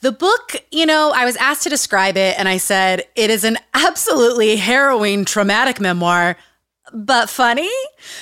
The 0.00 0.10
book, 0.10 0.56
you 0.72 0.86
know, 0.86 1.12
I 1.14 1.24
was 1.24 1.36
asked 1.36 1.62
to 1.62 1.68
describe 1.68 2.16
it, 2.16 2.36
and 2.36 2.48
I 2.48 2.56
said, 2.56 3.04
it 3.14 3.30
is 3.30 3.44
an 3.44 3.58
absolutely 3.74 4.56
harrowing, 4.56 5.24
traumatic 5.24 5.80
memoir 5.80 6.36
but 6.92 7.28
funny. 7.28 7.70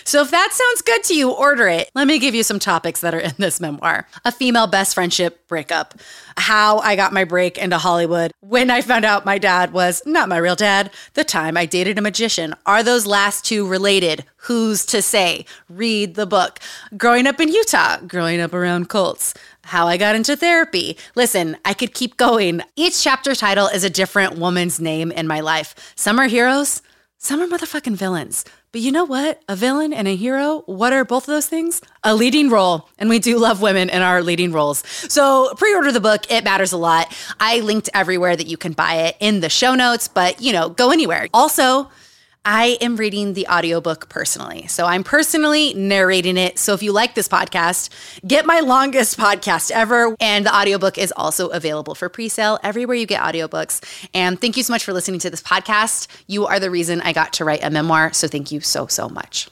So 0.05 0.23
if 0.23 0.31
that 0.31 0.53
sounds 0.53 0.83
good 0.83 1.05
to 1.05 1.15
you, 1.15 1.31
order 1.31 1.69
it. 1.69 1.91
Let 1.95 2.07
me 2.07 2.19
give 2.19 2.35
you 2.35 2.43
some 2.43 2.59
topics 2.59 3.01
that 3.01 3.15
are 3.15 3.21
in 3.21 3.35
this 3.39 3.61
memoir. 3.61 4.07
A 4.25 4.33
female 4.33 4.67
best 4.67 4.95
friendship 4.95 5.47
breakup, 5.49 5.95
how 6.37 6.79
I 6.79 6.97
got 6.97 7.13
my 7.13 7.25
break 7.25 7.59
into 7.59 7.79
Hollywood, 7.79 8.33
when 8.41 8.71
I 8.71 8.81
found 8.81 9.05
out 9.05 9.25
my 9.25 9.39
dad 9.39 9.73
was 9.73 10.03
not 10.07 10.29
my 10.29 10.39
real 10.39 10.57
dad, 10.57 10.91
the 11.15 11.25
time 11.25 11.57
I 11.57 11.67
dated 11.67 11.99
a 11.99 12.03
magician. 12.03 12.55
Are 12.67 12.83
those 12.83 13.07
last 13.07 13.45
two 13.45 13.67
related? 13.67 14.25
Who's 14.37 14.85
to 14.87 15.03
say? 15.03 15.47
Read 15.69 16.15
the 16.15 16.27
book. 16.27 16.61
Growing 16.97 17.27
up 17.27 17.41
in 17.41 17.49
Utah, 17.49 17.99
growing 18.07 18.41
up 18.41 18.53
around 18.53 18.89
cults, 18.89 19.35
how 19.63 19.87
I 19.89 19.97
got 19.97 20.15
into 20.15 20.37
therapy. 20.37 20.97
Listen, 21.15 21.57
I 21.65 21.75
could 21.75 21.95
keep 21.95 22.17
going. 22.17 22.61
Each 22.77 23.03
chapter 23.03 23.35
title 23.35 23.67
is 23.67 23.85
a 23.85 23.91
different 23.91 24.37
woman's 24.39 24.81
name 24.81 25.11
in 25.11 25.27
my 25.27 25.41
life. 25.41 25.75
Some 25.97 26.19
are 26.19 26.27
heroes, 26.27 26.83
some 27.25 27.41
are 27.41 27.47
motherfucking 27.47 27.97
villains. 27.97 28.45
But 28.71 28.83
you 28.83 28.93
know 28.93 29.07
what? 29.07 29.43
A 29.49 29.57
villain 29.57 29.95
and 29.95 30.07
a 30.07 30.15
hero, 30.15 30.63
what 30.67 30.93
are 30.93 31.07
both 31.07 31.23
of 31.23 31.33
those 31.33 31.47
things? 31.47 31.81
A 32.03 32.15
leading 32.15 32.51
role. 32.51 32.91
And 32.99 33.09
we 33.09 33.19
do 33.19 33.39
love 33.39 33.63
women 33.63 33.89
in 33.89 34.03
our 34.03 34.23
leading 34.23 34.53
roles. 34.53 34.87
So 34.87 35.55
pre 35.57 35.75
order 35.75 35.91
the 35.91 36.01
book. 36.01 36.31
It 36.31 36.45
matters 36.45 36.73
a 36.73 36.77
lot. 36.77 37.17
I 37.41 37.61
linked 37.61 37.89
everywhere 37.95 38.37
that 38.37 38.47
you 38.47 38.59
can 38.59 38.73
buy 38.73 38.97
it 39.07 39.17
in 39.21 39.41
the 39.41 39.49
show 39.49 39.75
notes, 39.75 40.07
but 40.07 40.43
you 40.43 40.53
know, 40.53 40.69
go 40.69 40.91
anywhere. 40.91 41.29
Also, 41.33 41.91
I 42.45 42.77
am 42.81 42.97
reading 42.97 43.33
the 43.33 43.47
audiobook 43.49 44.09
personally. 44.09 44.67
So 44.67 44.85
I'm 44.85 45.03
personally 45.03 45.73
narrating 45.75 46.37
it. 46.37 46.59
So 46.59 46.75
if 46.75 46.83
you 46.83 46.93
like 46.93 47.15
this 47.15 47.27
podcast, 47.27 47.89
get 48.27 48.45
my 48.45 48.61
longest 48.61 49.19
podcast 49.19 49.71
ever. 49.71 50.15
And 50.21 50.45
the 50.45 50.55
audiobook 50.55 50.99
is 50.99 51.13
also 51.17 51.49
available 51.49 51.95
for 51.95 52.09
pre 52.09 52.29
sale 52.29 52.59
everywhere 52.63 52.97
you 52.97 53.07
get 53.07 53.23
audiobooks. 53.23 53.83
And 54.13 54.41
thank 54.41 54.57
you 54.57 54.63
so 54.63 54.73
much 54.73 54.85
for 54.85 54.93
listening 54.93 55.21
to 55.21 55.31
this 55.31 55.43
podcast. 55.43 56.09
You 56.27 56.47
are 56.47 56.61
the 56.61 56.71
reason 56.71 57.01
I 57.01 57.13
got 57.13 57.33
to 57.35 57.45
write 57.45 57.65
a 57.65 57.71
memoir. 57.71 58.13
So 58.13 58.29
thank 58.29 58.53
you 58.53 58.61
so, 58.61 58.87
so 58.87 59.09
much. 59.09 59.49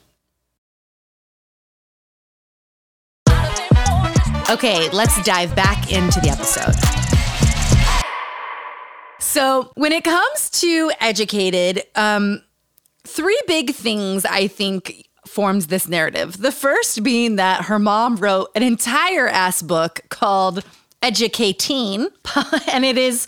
Okay, 4.51 4.91
let's 4.91 5.23
dive 5.23 5.57
back 5.57 5.91
into 5.91 6.21
the 6.21 6.29
episode. 6.29 6.75
So, 9.19 9.71
when 9.77 9.93
it 9.93 10.05
comes 10.05 10.51
to 10.61 10.93
educated, 11.01 11.85
um, 11.95 12.43
three 13.07 13.41
big 13.47 13.75
things 13.75 14.25
I 14.25 14.49
think 14.49 15.09
forms 15.27 15.69
this 15.69 15.89
narrative. 15.89 16.39
The 16.39 16.53
first 16.53 17.03
being 17.03 17.37
that 17.37 17.67
her 17.67 17.79
mom 17.79 18.17
wrote 18.17 18.51
an 18.55 18.63
entire 18.63 19.29
ass 19.29 19.63
book 19.63 20.01
called 20.09 20.65
Educating, 21.03 22.09
and 22.69 22.85
it 22.85 22.99
is 22.99 23.27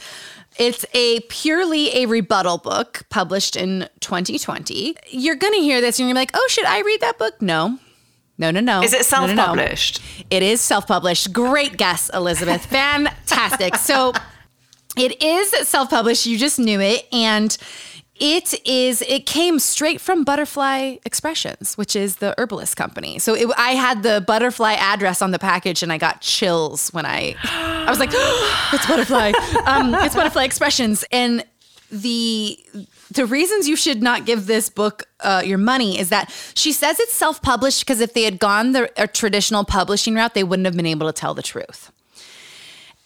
it's 0.57 0.87
a 0.95 1.21
purely 1.29 2.05
a 2.05 2.07
rebuttal 2.07 2.59
book 2.59 3.03
published 3.11 3.57
in 3.57 3.89
2020. 4.01 4.95
You're 5.11 5.35
going 5.35 5.53
to 5.55 5.61
hear 5.61 5.81
this 5.81 5.99
and 5.99 6.09
you're 6.09 6.15
like, 6.15 6.31
"Oh, 6.35 6.47
should 6.49 6.67
I 6.67 6.81
read 6.81 7.01
that 7.01 7.19
book?" 7.19 7.41
No. 7.43 7.79
No, 8.37 8.51
no, 8.51 8.59
no. 8.59 8.83
Is 8.83 8.93
it 8.93 9.05
self-published? 9.05 10.01
No, 10.01 10.07
no, 10.07 10.19
no. 10.19 10.27
It 10.31 10.43
is 10.43 10.61
self-published. 10.61 11.33
Great 11.33 11.77
guess, 11.77 12.11
Elizabeth. 12.13 12.67
Fantastic. 12.67 13.77
So, 13.77 14.13
it 14.97 15.23
is 15.23 15.51
self-published. 15.69 16.27
You 16.27 16.37
just 16.37 16.59
knew 16.59 16.81
it 16.81 17.07
and 17.13 17.57
it 18.17 18.55
is. 18.67 19.03
It 19.03 19.27
came 19.27 19.59
straight 19.59 20.01
from 20.01 20.25
Butterfly 20.25 20.97
Expressions, 21.05 21.77
which 21.77 21.97
is 21.97 22.17
the 22.17 22.35
herbalist 22.39 22.77
company. 22.77 23.19
So 23.19 23.35
it, 23.35 23.49
I 23.57 23.71
had 23.71 24.03
the 24.03 24.23
Butterfly 24.27 24.75
address 24.75 25.21
on 25.21 25.33
the 25.33 25.39
package, 25.39 25.83
and 25.83 25.93
I 25.93 25.99
got 25.99 26.21
chills 26.21 26.91
when 26.91 27.07
I. 27.07 27.35
I 27.43 27.91
was 27.91 27.99
like, 27.99 28.11
oh, 28.13 28.71
"It's 28.73 28.87
Butterfly! 28.87 29.33
Um, 29.67 29.95
it's 29.95 30.15
Butterfly 30.15 30.45
Expressions!" 30.45 31.05
And 31.11 31.45
the 31.91 32.59
the 33.11 33.27
reasons 33.27 33.69
you 33.69 33.77
should 33.77 34.03
not 34.03 34.27
give 34.27 34.47
this 34.47 34.69
book 34.69 35.05
uh, 35.21 35.43
your 35.45 35.59
money 35.59 35.99
is 35.99 36.09
that 36.09 36.31
she 36.55 36.73
says 36.73 36.99
it's 37.01 37.13
self 37.13 37.41
published 37.43 37.85
because 37.85 38.01
if 38.01 38.15
they 38.15 38.25
had 38.25 38.39
gone 38.39 38.73
the 38.73 38.91
traditional 39.13 39.65
publishing 39.65 40.15
route, 40.15 40.35
they 40.35 40.45
wouldn't 40.45 40.67
have 40.67 40.77
been 40.77 40.87
able 40.87 41.07
to 41.07 41.13
tell 41.13 41.35
the 41.35 41.43
truth. 41.43 41.91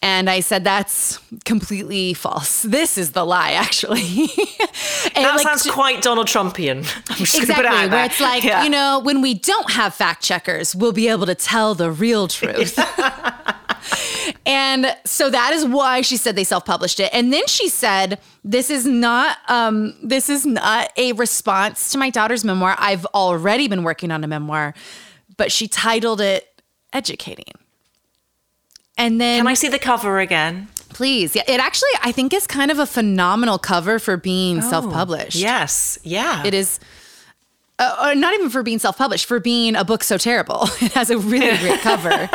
And 0.01 0.29
I 0.29 0.39
said, 0.39 0.63
that's 0.63 1.19
completely 1.43 2.13
false. 2.13 2.61
This 2.61 2.97
is 2.97 3.11
the 3.11 3.25
lie, 3.25 3.51
actually. 3.51 4.27
that 5.13 5.33
like, 5.35 5.41
sounds 5.41 5.69
quite 5.69 6.01
Donald 6.01 6.27
Trumpian. 6.27 6.79
exactly. 7.19 7.65
It 7.65 7.91
where 7.91 8.05
it's 8.05 8.21
like, 8.21 8.45
yeah. 8.45 8.63
you 8.63 8.69
know, 8.69 9.01
when 9.03 9.21
we 9.21 9.33
don't 9.33 9.71
have 9.71 9.93
fact 9.93 10.23
checkers, 10.23 10.73
we'll 10.73 10.93
be 10.93 11.09
able 11.09 11.25
to 11.25 11.35
tell 11.35 11.75
the 11.75 11.91
real 11.91 12.29
truth. 12.29 12.79
and 14.45 14.95
so 15.05 15.29
that 15.29 15.51
is 15.51 15.65
why 15.65 15.99
she 15.99 16.15
said 16.15 16.37
they 16.37 16.45
self-published 16.45 17.01
it. 17.01 17.09
And 17.11 17.33
then 17.33 17.45
she 17.47 17.67
said, 17.67 18.21
this 18.45 18.69
is 18.69 18.85
not 18.85 19.37
um, 19.49 19.95
this 20.01 20.29
is 20.29 20.45
not 20.45 20.91
a 20.95 21.11
response 21.13 21.91
to 21.91 21.97
my 21.97 22.09
daughter's 22.09 22.45
memoir. 22.45 22.75
I've 22.79 23.05
already 23.07 23.67
been 23.67 23.83
working 23.83 24.11
on 24.11 24.23
a 24.23 24.27
memoir, 24.27 24.73
but 25.35 25.51
she 25.51 25.67
titled 25.67 26.21
it 26.21 26.45
Educating. 26.93 27.58
And 28.99 29.19
then 29.19 29.39
Can 29.39 29.47
I 29.47 29.53
see 29.53 29.69
the 29.69 29.79
cover 29.79 30.19
again? 30.19 30.67
Please. 30.89 31.35
Yeah, 31.35 31.43
it 31.47 31.59
actually 31.59 31.89
I 32.03 32.11
think 32.11 32.33
is 32.33 32.45
kind 32.45 32.69
of 32.69 32.79
a 32.79 32.85
phenomenal 32.85 33.57
cover 33.57 33.97
for 33.97 34.17
being 34.17 34.57
oh, 34.57 34.69
self-published. 34.69 35.37
Yes. 35.37 35.97
Yeah. 36.03 36.45
It 36.45 36.53
is 36.53 36.79
uh, 37.79 38.13
not 38.17 38.33
even 38.33 38.49
for 38.49 38.61
being 38.61 38.77
self-published, 38.77 39.25
for 39.25 39.39
being 39.39 39.75
a 39.77 39.85
book 39.85 40.03
so 40.03 40.17
terrible. 40.17 40.67
It 40.81 40.91
has 40.91 41.09
a 41.09 41.17
really 41.17 41.57
great 41.59 41.79
cover. 41.79 42.29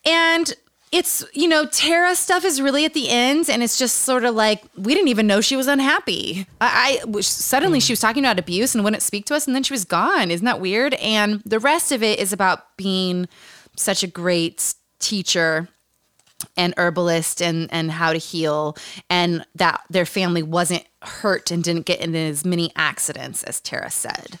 and 0.04 0.52
it's, 0.92 1.24
you 1.32 1.48
know, 1.48 1.64
Tara 1.64 2.14
stuff 2.14 2.44
is 2.44 2.60
really 2.60 2.84
at 2.84 2.92
the 2.92 3.08
end, 3.08 3.48
and 3.48 3.62
it's 3.62 3.78
just 3.78 3.98
sort 3.98 4.24
of 4.24 4.34
like 4.34 4.62
we 4.76 4.92
didn't 4.92 5.08
even 5.08 5.26
know 5.26 5.40
she 5.40 5.56
was 5.56 5.66
unhappy. 5.66 6.46
I, 6.60 7.00
I 7.06 7.20
suddenly 7.20 7.78
mm. 7.78 7.86
she 7.86 7.92
was 7.92 8.00
talking 8.00 8.22
about 8.22 8.38
abuse 8.38 8.74
and 8.74 8.84
wouldn't 8.84 9.02
speak 9.02 9.24
to 9.26 9.34
us, 9.34 9.46
and 9.46 9.56
then 9.56 9.62
she 9.62 9.72
was 9.72 9.86
gone. 9.86 10.30
Isn't 10.30 10.44
that 10.44 10.60
weird? 10.60 10.94
And 10.94 11.40
the 11.46 11.58
rest 11.58 11.90
of 11.90 12.02
it 12.02 12.18
is 12.18 12.32
about 12.32 12.76
being 12.76 13.28
such 13.76 14.02
a 14.02 14.06
great 14.06 14.74
teacher 15.00 15.68
and 16.56 16.72
herbalist 16.76 17.42
and 17.42 17.68
and 17.72 17.90
how 17.90 18.12
to 18.12 18.18
heal 18.18 18.76
and 19.08 19.44
that 19.54 19.82
their 19.90 20.06
family 20.06 20.42
wasn't 20.42 20.84
hurt 21.02 21.50
and 21.50 21.64
didn't 21.64 21.86
get 21.86 22.00
in 22.00 22.14
as 22.14 22.44
many 22.44 22.72
accidents 22.76 23.42
as 23.44 23.60
Tara 23.60 23.90
said. 23.90 24.38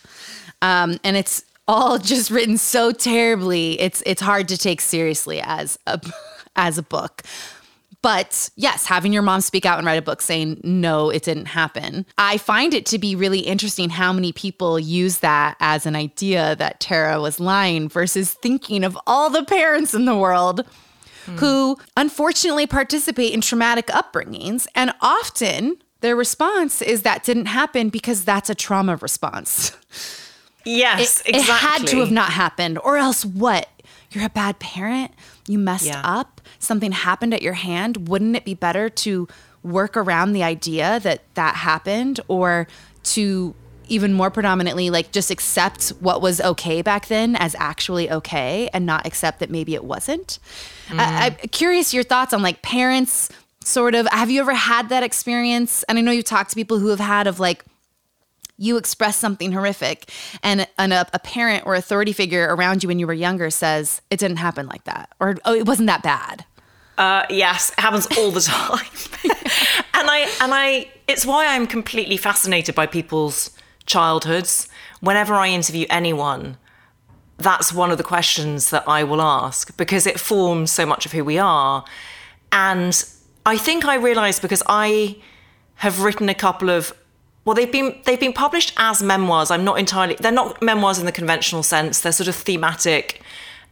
Um, 0.62 0.98
and 1.04 1.16
it's 1.16 1.44
all 1.68 1.98
just 2.12 2.30
written 2.30 2.56
so 2.56 2.92
terribly. 2.92 3.80
It's 3.80 4.02
it's 4.06 4.22
hard 4.22 4.48
to 4.48 4.58
take 4.58 4.80
seriously 4.80 5.40
as 5.42 5.78
a 5.86 6.00
as 6.56 6.78
a 6.78 6.82
book. 6.82 7.22
But 8.02 8.48
yes, 8.56 8.86
having 8.86 9.12
your 9.12 9.22
mom 9.22 9.42
speak 9.42 9.66
out 9.66 9.78
and 9.78 9.86
write 9.86 9.98
a 9.98 10.02
book 10.02 10.22
saying, 10.22 10.60
no, 10.64 11.10
it 11.10 11.22
didn't 11.22 11.46
happen. 11.46 12.06
I 12.16 12.38
find 12.38 12.72
it 12.72 12.86
to 12.86 12.98
be 12.98 13.14
really 13.14 13.40
interesting 13.40 13.90
how 13.90 14.12
many 14.12 14.32
people 14.32 14.78
use 14.78 15.18
that 15.18 15.56
as 15.60 15.84
an 15.84 15.94
idea 15.94 16.56
that 16.56 16.80
Tara 16.80 17.20
was 17.20 17.38
lying 17.38 17.88
versus 17.90 18.32
thinking 18.32 18.84
of 18.84 18.98
all 19.06 19.28
the 19.28 19.44
parents 19.44 19.92
in 19.92 20.06
the 20.06 20.16
world 20.16 20.64
mm. 21.26 21.38
who 21.38 21.76
unfortunately 21.96 22.66
participate 22.66 23.34
in 23.34 23.42
traumatic 23.42 23.88
upbringings. 23.88 24.66
And 24.74 24.94
often 25.02 25.76
their 26.00 26.16
response 26.16 26.80
is 26.80 27.02
that 27.02 27.24
didn't 27.24 27.46
happen 27.46 27.90
because 27.90 28.24
that's 28.24 28.48
a 28.48 28.54
trauma 28.54 28.96
response. 28.96 29.76
Yes, 30.64 31.20
it, 31.20 31.36
exactly. 31.36 31.54
It 31.54 31.58
had 31.58 31.86
to 31.88 32.00
have 32.00 32.10
not 32.10 32.32
happened, 32.32 32.78
or 32.78 32.96
else 32.96 33.24
what? 33.24 33.68
You're 34.10 34.26
a 34.26 34.30
bad 34.30 34.58
parent? 34.58 35.12
You 35.46 35.58
messed 35.58 35.86
yeah. 35.86 36.02
up? 36.04 36.40
Something 36.58 36.92
happened 36.92 37.32
at 37.34 37.42
your 37.42 37.52
hand? 37.54 38.08
Wouldn't 38.08 38.36
it 38.36 38.44
be 38.44 38.54
better 38.54 38.88
to 38.88 39.28
work 39.62 39.96
around 39.96 40.32
the 40.32 40.42
idea 40.42 41.00
that 41.00 41.22
that 41.34 41.54
happened 41.54 42.20
or 42.28 42.66
to 43.02 43.54
even 43.88 44.12
more 44.12 44.30
predominantly 44.30 44.88
like 44.88 45.10
just 45.10 45.30
accept 45.30 45.90
what 46.00 46.22
was 46.22 46.40
okay 46.40 46.80
back 46.80 47.08
then 47.08 47.36
as 47.36 47.54
actually 47.58 48.10
okay 48.10 48.70
and 48.72 48.86
not 48.86 49.04
accept 49.04 49.40
that 49.40 49.50
maybe 49.50 49.74
it 49.74 49.84
wasn't 49.84 50.38
mm-hmm. 50.86 51.00
I, 51.00 51.26
i'm 51.26 51.48
curious 51.48 51.92
your 51.92 52.04
thoughts 52.04 52.32
on 52.32 52.40
like 52.40 52.62
parents 52.62 53.28
sort 53.62 53.94
of 53.94 54.06
have 54.06 54.30
you 54.30 54.40
ever 54.40 54.54
had 54.54 54.88
that 54.88 55.02
experience 55.02 55.82
and 55.84 55.98
i 55.98 56.00
know 56.00 56.12
you've 56.12 56.24
talked 56.24 56.50
to 56.50 56.56
people 56.56 56.78
who 56.78 56.88
have 56.88 57.00
had 57.00 57.26
of 57.26 57.40
like 57.40 57.64
you 58.60 58.76
express 58.76 59.16
something 59.16 59.52
horrific. 59.52 60.12
And, 60.42 60.68
and 60.78 60.92
a, 60.92 61.08
a, 61.14 61.18
parent 61.18 61.64
or 61.66 61.74
authority 61.74 62.12
figure 62.12 62.54
around 62.54 62.82
you 62.82 62.88
when 62.88 62.98
you 62.98 63.06
were 63.06 63.14
younger 63.14 63.50
says 63.50 64.02
it 64.10 64.18
didn't 64.18 64.36
happen 64.36 64.66
like 64.66 64.84
that 64.84 65.10
or 65.18 65.36
oh 65.44 65.54
it 65.54 65.66
wasn't 65.66 65.86
that 65.86 66.02
bad. 66.02 66.44
Uh, 66.98 67.24
yes 67.30 67.70
it 67.70 67.80
happens 67.80 68.06
all 68.18 68.30
the 68.30 68.40
time. 68.52 68.86
And 69.92 70.08
i 70.08 70.20
and 70.40 70.54
i 70.54 70.90
it's 71.08 71.26
why 71.26 71.46
i'm 71.46 71.66
completely 71.66 72.16
fascinated 72.16 72.74
by 72.74 72.86
people's 72.86 73.50
childhoods. 73.84 74.68
Whenever 75.00 75.34
i 75.34 75.48
interview 75.48 75.86
anyone 75.90 76.56
that's 77.36 77.72
one 77.72 77.90
of 77.90 77.98
the 77.98 78.04
questions 78.04 78.70
that 78.70 78.86
i 78.88 79.04
will 79.04 79.20
ask 79.20 79.76
because 79.76 80.06
it 80.06 80.18
forms 80.18 80.70
so 80.70 80.86
much 80.86 81.06
of 81.06 81.12
who 81.12 81.24
we 81.24 81.38
are. 81.38 81.84
And 82.52 83.04
i 83.44 83.56
think 83.56 83.84
i 83.84 83.94
realized 83.94 84.40
because 84.42 84.62
i 84.66 85.16
have 85.76 86.02
written 86.02 86.28
a 86.28 86.34
couple 86.34 86.70
of 86.70 86.94
well 87.44 87.54
they've 87.54 87.72
been 87.72 87.98
they've 88.04 88.20
been 88.20 88.32
published 88.32 88.72
as 88.76 89.02
memoirs 89.02 89.50
i'm 89.50 89.64
not 89.64 89.78
entirely 89.78 90.14
they're 90.20 90.32
not 90.32 90.60
memoirs 90.62 90.98
in 90.98 91.06
the 91.06 91.12
conventional 91.12 91.62
sense 91.62 92.00
they're 92.00 92.12
sort 92.12 92.28
of 92.28 92.34
thematic 92.34 93.20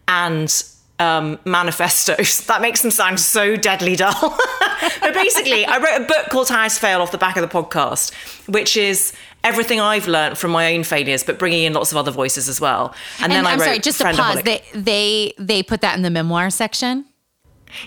and 0.07 0.65
um, 1.01 1.39
manifestos 1.45 2.41
that 2.47 2.61
makes 2.61 2.83
them 2.83 2.91
sound 2.91 3.21
so 3.21 3.55
deadly 3.55 3.95
dull 3.95 4.13
but 5.01 5.15
basically 5.15 5.65
i 5.65 5.79
wrote 5.79 6.03
a 6.03 6.07
book 6.07 6.27
called 6.31 6.49
how 6.49 6.67
to 6.67 6.75
fail 6.75 7.01
off 7.01 7.13
the 7.13 7.19
back 7.19 7.37
of 7.37 7.43
the 7.43 7.49
podcast 7.49 8.13
which 8.49 8.77
is 8.77 9.13
everything 9.45 9.81
I've 9.81 10.09
learned 10.09 10.39
from 10.39 10.51
my 10.51 10.75
own 10.75 10.85
failures, 10.85 11.25
but 11.25 11.39
bringing 11.39 11.65
in 11.65 11.73
lots 11.73 11.91
of 11.93 11.97
other 11.97 12.11
voices 12.11 12.49
as 12.49 12.61
well. 12.61 12.95
And, 13.21 13.33
and 13.33 13.33
then 13.33 13.47
I 13.47 13.53
I'm 13.53 13.59
sorry, 13.61 13.79
just 13.79 13.99
to 13.99 14.13
pause. 14.13 14.43
They, 14.43 14.63
they 14.75 15.33
they 15.39 15.63
put 15.63 15.81
that 15.81 15.97
in 15.97 16.03
the 16.03 16.11
memoir 16.11 16.51
section. 16.51 17.05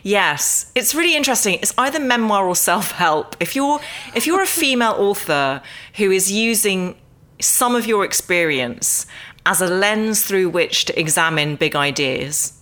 Yes, 0.03 0.71
it's 0.75 0.93
really 0.95 1.15
interesting. 1.15 1.55
It's 1.55 1.73
either 1.77 1.99
memoir 1.99 2.47
or 2.47 2.55
self-help. 2.55 3.35
If 3.39 3.55
you're 3.55 3.79
if 4.15 4.27
you're 4.27 4.41
a 4.41 4.47
female 4.61 4.95
author 4.97 5.61
who 5.95 6.11
is 6.11 6.31
using 6.31 6.95
some 7.39 7.75
of 7.75 7.85
your 7.87 8.05
experience 8.05 9.07
as 9.45 9.61
a 9.61 9.67
lens 9.67 10.23
through 10.23 10.49
which 10.49 10.85
to 10.85 10.99
examine 10.99 11.55
big 11.55 11.75
ideas, 11.75 12.60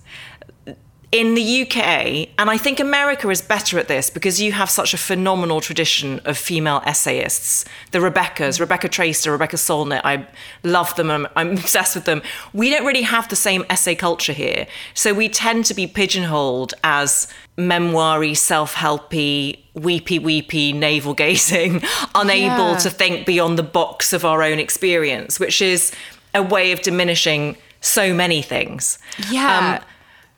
in 1.12 1.34
the 1.34 1.62
UK, 1.64 2.30
and 2.38 2.51
I 2.51 2.57
think 2.57 2.80
America 2.80 3.30
is 3.30 3.41
better 3.41 3.80
at 3.80 3.88
this 3.88 4.12
because 4.12 4.39
you 4.39 4.51
have 4.51 4.70
such 4.70 4.93
a 4.93 4.97
phenomenal 4.97 5.60
tradition 5.60 6.20
of 6.24 6.38
female 6.38 6.84
essayists. 6.86 7.66
The 7.91 7.97
Rebeccas, 7.97 8.60
Rebecca 8.60 8.88
Traister, 8.88 9.32
Rebecca 9.32 9.55
Solnit, 9.55 10.01
I 10.03 10.28
love 10.64 10.95
them, 10.95 11.10
I'm, 11.10 11.28
I'm, 11.36 11.51
obsessed 11.57 11.95
with 11.95 12.05
them. 12.05 12.22
We 12.53 12.70
don't 12.70 12.86
really 12.86 13.01
have 13.01 13.28
the 13.28 13.36
same 13.36 13.66
essay 13.72 13.95
culture 13.95 14.34
here. 14.34 14.68
So 14.93 15.14
we 15.14 15.30
tend 15.30 15.66
to 15.66 15.74
be 15.74 15.88
pigeonholed 15.88 16.76
as 16.84 17.28
memoiry, 17.57 18.36
self 18.36 18.76
helpy, 18.76 19.60
weepy, 19.74 20.20
weepy, 20.20 20.74
navel 20.74 21.16
gazing, 21.16 21.82
unable 22.16 22.72
yeah. 22.72 22.78
to 22.78 22.89
think 22.91 23.26
beyond 23.26 23.57
the 23.57 23.64
box 23.64 24.14
of 24.14 24.26
our 24.26 24.43
own 24.43 24.60
experience, 24.60 25.39
which 25.39 25.60
is 25.60 25.91
a 26.36 26.43
way 26.43 26.72
of 26.72 26.84
diminishing 26.84 27.57
so 27.82 28.14
many 28.14 28.43
things. 28.43 28.99
Yeah. 29.32 29.80
Um, 29.80 29.89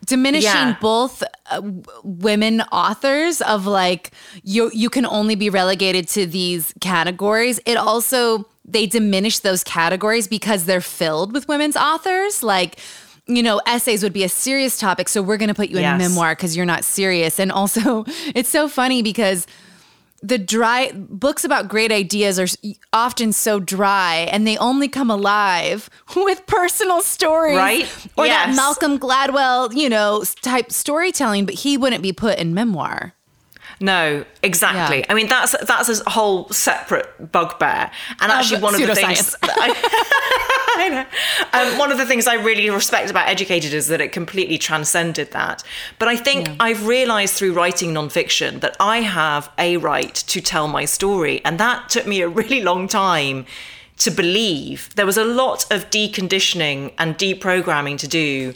diminishing 0.06 0.52
yeah. 0.52 0.78
both 0.82 1.24
uh, 1.52 1.62
women 2.04 2.62
authors 2.72 3.42
of 3.42 3.68
like 3.68 4.12
you 4.44 4.72
you 4.74 4.90
can 4.90 5.06
only 5.06 5.36
be 5.36 5.50
relegated 5.50 6.08
to 6.08 6.26
these 6.26 6.74
categories 6.82 7.60
it 7.66 7.78
also 7.78 8.46
they 8.66 8.86
diminish 8.86 9.40
those 9.40 9.64
categories 9.64 10.28
because 10.28 10.66
they're 10.66 10.82
filled 10.82 11.34
with 11.34 11.48
women's 11.48 11.76
authors 11.76 12.42
like 12.42 12.80
you 13.28 13.44
know, 13.44 13.62
essays 13.66 14.04
would 14.04 14.14
be 14.14 14.24
a 14.24 14.30
serious 14.30 14.78
topic. 14.78 15.08
So 15.08 15.22
we're 15.22 15.38
going 15.38 15.50
to 15.50 15.56
put 15.56 15.70
you 15.70 15.80
yes. 15.80 15.96
in 15.96 16.06
a 16.06 16.10
memoir 16.10 16.36
because 16.36 16.58
you're 16.58 16.66
not 16.66 16.84
serious. 16.84 17.40
And 17.40 17.52
also, 17.52 18.04
it's 18.36 18.50
so 18.50 18.68
funny 18.68 19.02
because 19.02 19.48
the 20.22 20.38
dry 20.38 20.92
books 20.94 21.44
about 21.44 21.68
great 21.68 21.92
ideas 21.92 22.40
are 22.40 22.48
often 22.94 23.34
so 23.34 23.60
dry 23.60 24.28
and 24.32 24.46
they 24.46 24.58
only 24.58 24.88
come 24.88 25.10
alive 25.10 25.90
with 26.16 26.46
personal 26.46 27.02
stories 27.02 27.58
right 27.58 28.08
or 28.18 28.26
yes. 28.26 28.48
that 28.48 28.56
malcolm 28.56 29.00
gladwell 29.00 29.74
you 29.74 29.90
know 29.90 30.24
type 30.42 30.72
storytelling 30.72 31.46
but 31.46 31.56
he 31.56 31.78
wouldn't 31.78 32.04
be 32.04 32.14
put 32.14 32.38
in 32.38 32.54
memoir 32.54 33.14
no, 33.82 34.24
exactly. 34.44 35.00
Yeah. 35.00 35.06
I 35.10 35.14
mean, 35.16 35.28
that's 35.28 35.56
that's 35.66 36.02
a 36.02 36.10
whole 36.10 36.48
separate 36.50 37.32
bugbear. 37.32 37.90
And 38.20 38.32
actually, 38.32 38.58
of 38.58 38.64
one 38.64 38.76
of 38.76 38.82
the 38.82 38.94
things 38.94 39.36
I, 39.42 39.74
I 40.78 40.90
know, 40.90 41.72
um, 41.72 41.78
one 41.80 41.92
of 41.92 41.98
the 41.98 42.06
things 42.06 42.28
I 42.28 42.36
really 42.36 42.70
respect 42.70 43.10
about 43.10 43.28
Educated 43.28 43.74
is 43.74 43.88
that 43.88 44.00
it 44.00 44.12
completely 44.12 44.60
transcended 44.60 45.32
that. 45.32 45.64
But 45.98 46.10
I 46.10 46.16
think 46.16 46.48
yeah. 46.48 46.56
I've 46.60 46.86
realised 46.86 47.34
through 47.34 47.54
writing 47.54 47.92
nonfiction 47.92 48.62
that 48.62 48.78
I 48.80 49.02
have 49.02 49.52
a 49.58 49.78
right 49.78 50.14
to 50.14 50.42
tell 50.42 50.68
my 50.68 50.86
story, 50.86 51.44
and 51.44 51.60
that 51.60 51.90
took 51.90 52.06
me 52.06 52.22
a 52.22 52.30
really 52.30 52.62
long 52.62 52.88
time 52.88 53.48
to 53.98 54.12
believe. 54.12 54.94
There 54.96 55.08
was 55.08 55.18
a 55.18 55.26
lot 55.26 55.72
of 55.72 55.90
deconditioning 55.90 56.94
and 57.00 57.18
deprogramming 57.18 57.98
to 57.98 58.08
do 58.08 58.54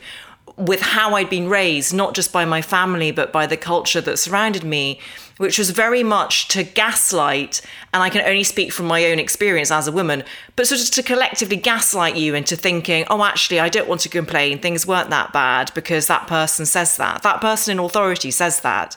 with 0.58 0.82
how 0.82 1.16
I'd 1.16 1.30
been 1.30 1.50
raised, 1.50 1.94
not 1.94 2.14
just 2.14 2.32
by 2.32 2.46
my 2.46 2.62
family, 2.62 3.12
but 3.12 3.32
by 3.32 3.46
the 3.46 3.58
culture 3.58 4.00
that 4.02 4.18
surrounded 4.18 4.64
me, 4.64 5.00
which 5.38 5.58
was 5.58 5.72
very 5.72 6.02
much 6.02 6.48
to 6.50 6.64
gaslight. 6.64 7.62
And 7.94 8.02
I 8.02 8.10
can 8.10 8.26
only 8.26 8.44
speak 8.44 8.72
from 8.72 8.86
my 8.86 9.06
own 9.06 9.20
experience 9.20 9.70
as 9.70 9.88
a 9.88 9.92
woman, 9.92 10.24
but 10.56 10.68
sort 10.68 10.82
of 10.82 10.92
to 10.92 11.04
collectively 11.04 11.58
gaslight 11.58 12.16
you 12.16 12.36
into 12.36 12.56
thinking, 12.56 13.06
oh, 13.10 13.24
actually, 13.24 13.60
I 13.60 13.68
don't 13.68 13.90
want 13.90 14.02
to 14.02 14.10
complain. 14.10 14.60
Things 14.60 14.88
weren't 14.88 15.10
that 15.10 15.34
bad 15.34 15.72
because 15.76 16.08
that 16.08 16.28
person 16.28 16.66
says 16.66 16.96
that. 16.98 17.24
That 17.24 17.42
person 17.42 17.74
in 17.74 17.84
authority 17.84 18.32
says 18.32 18.62
that. 18.62 18.96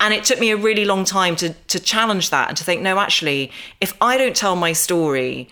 And 0.00 0.14
it 0.14 0.24
took 0.24 0.40
me 0.40 0.50
a 0.50 0.56
really 0.56 0.84
long 0.84 1.04
time 1.04 1.36
to, 1.36 1.50
to 1.50 1.80
challenge 1.80 2.30
that 2.30 2.48
and 2.48 2.56
to 2.56 2.64
think, 2.64 2.82
no, 2.82 2.98
actually, 2.98 3.50
if 3.80 3.94
I 4.00 4.16
don't 4.16 4.34
tell 4.34 4.56
my 4.56 4.72
story, 4.72 5.48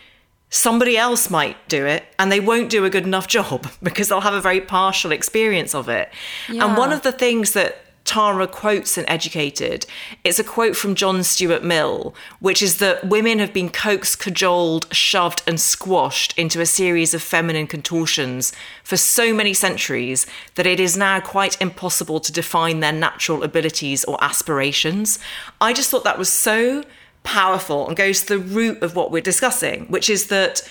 somebody 0.50 0.96
else 0.96 1.28
might 1.28 1.56
do 1.68 1.86
it 1.86 2.04
and 2.18 2.30
they 2.30 2.40
won't 2.40 2.70
do 2.70 2.84
a 2.84 2.90
good 2.90 3.04
enough 3.04 3.26
job 3.26 3.68
because 3.82 4.08
they'll 4.08 4.20
have 4.20 4.34
a 4.34 4.40
very 4.40 4.60
partial 4.60 5.12
experience 5.12 5.74
of 5.74 5.88
it. 5.88 6.10
Yeah. 6.48 6.64
And 6.64 6.76
one 6.76 6.92
of 6.92 7.02
the 7.02 7.12
things 7.12 7.52
that 7.52 7.82
Tara 8.06 8.46
quotes 8.46 8.96
in 8.96 9.08
Educated, 9.08 9.84
it's 10.22 10.38
a 10.38 10.44
quote 10.44 10.76
from 10.76 10.94
John 10.94 11.24
Stuart 11.24 11.64
Mill, 11.64 12.14
which 12.38 12.62
is 12.62 12.78
that 12.78 13.08
women 13.08 13.40
have 13.40 13.52
been 13.52 13.68
coaxed, 13.68 14.20
cajoled, 14.20 14.86
shoved, 14.94 15.42
and 15.44 15.60
squashed 15.60 16.32
into 16.38 16.60
a 16.60 16.66
series 16.66 17.14
of 17.14 17.22
feminine 17.22 17.66
contortions 17.66 18.52
for 18.84 18.96
so 18.96 19.34
many 19.34 19.52
centuries 19.52 20.24
that 20.54 20.68
it 20.68 20.78
is 20.78 20.96
now 20.96 21.18
quite 21.18 21.60
impossible 21.60 22.20
to 22.20 22.30
define 22.30 22.78
their 22.78 22.92
natural 22.92 23.42
abilities 23.42 24.04
or 24.04 24.22
aspirations. 24.22 25.18
I 25.60 25.72
just 25.72 25.90
thought 25.90 26.04
that 26.04 26.16
was 26.16 26.28
so 26.28 26.84
powerful 27.26 27.86
and 27.86 27.96
goes 27.96 28.22
to 28.22 28.26
the 28.26 28.38
root 28.38 28.82
of 28.82 28.96
what 28.96 29.10
we're 29.10 29.20
discussing, 29.20 29.86
which 29.86 30.08
is 30.08 30.28
that 30.28 30.66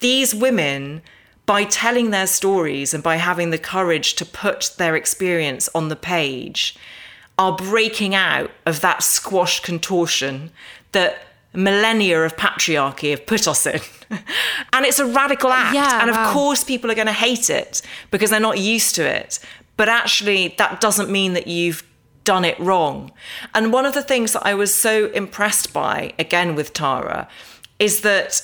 these 0.00 0.34
women, 0.34 1.00
by 1.46 1.64
telling 1.64 2.10
their 2.10 2.26
stories 2.26 2.92
and 2.92 3.02
by 3.02 3.16
having 3.16 3.50
the 3.50 3.58
courage 3.58 4.14
to 4.14 4.26
put 4.26 4.72
their 4.76 4.96
experience 4.96 5.70
on 5.74 5.88
the 5.88 5.96
page, 5.96 6.76
are 7.38 7.56
breaking 7.56 8.14
out 8.14 8.50
of 8.66 8.80
that 8.80 9.02
squash 9.02 9.60
contortion 9.60 10.50
that 10.90 11.26
millennia 11.54 12.24
of 12.24 12.36
patriarchy 12.36 13.10
have 13.10 13.24
put 13.24 13.46
us 13.46 13.64
in. 13.66 13.80
and 14.72 14.84
it's 14.84 14.98
a 14.98 15.06
radical 15.06 15.50
uh, 15.50 15.56
act. 15.56 15.74
Yeah, 15.74 16.00
and 16.00 16.10
of 16.10 16.16
wow. 16.16 16.32
course, 16.32 16.64
people 16.64 16.90
are 16.90 16.94
going 16.94 17.06
to 17.06 17.12
hate 17.12 17.48
it 17.48 17.80
because 18.10 18.30
they're 18.30 18.40
not 18.40 18.58
used 18.58 18.94
to 18.96 19.04
it. 19.04 19.38
But 19.76 19.88
actually, 19.88 20.54
that 20.58 20.80
doesn't 20.80 21.10
mean 21.10 21.32
that 21.32 21.46
you've 21.46 21.84
done 22.24 22.44
it 22.44 22.58
wrong. 22.58 23.12
And 23.54 23.72
one 23.72 23.86
of 23.86 23.94
the 23.94 24.02
things 24.02 24.32
that 24.32 24.46
I 24.46 24.54
was 24.54 24.74
so 24.74 25.06
impressed 25.12 25.72
by, 25.72 26.12
again 26.18 26.54
with 26.54 26.72
Tara, 26.72 27.28
is 27.78 28.02
that 28.02 28.40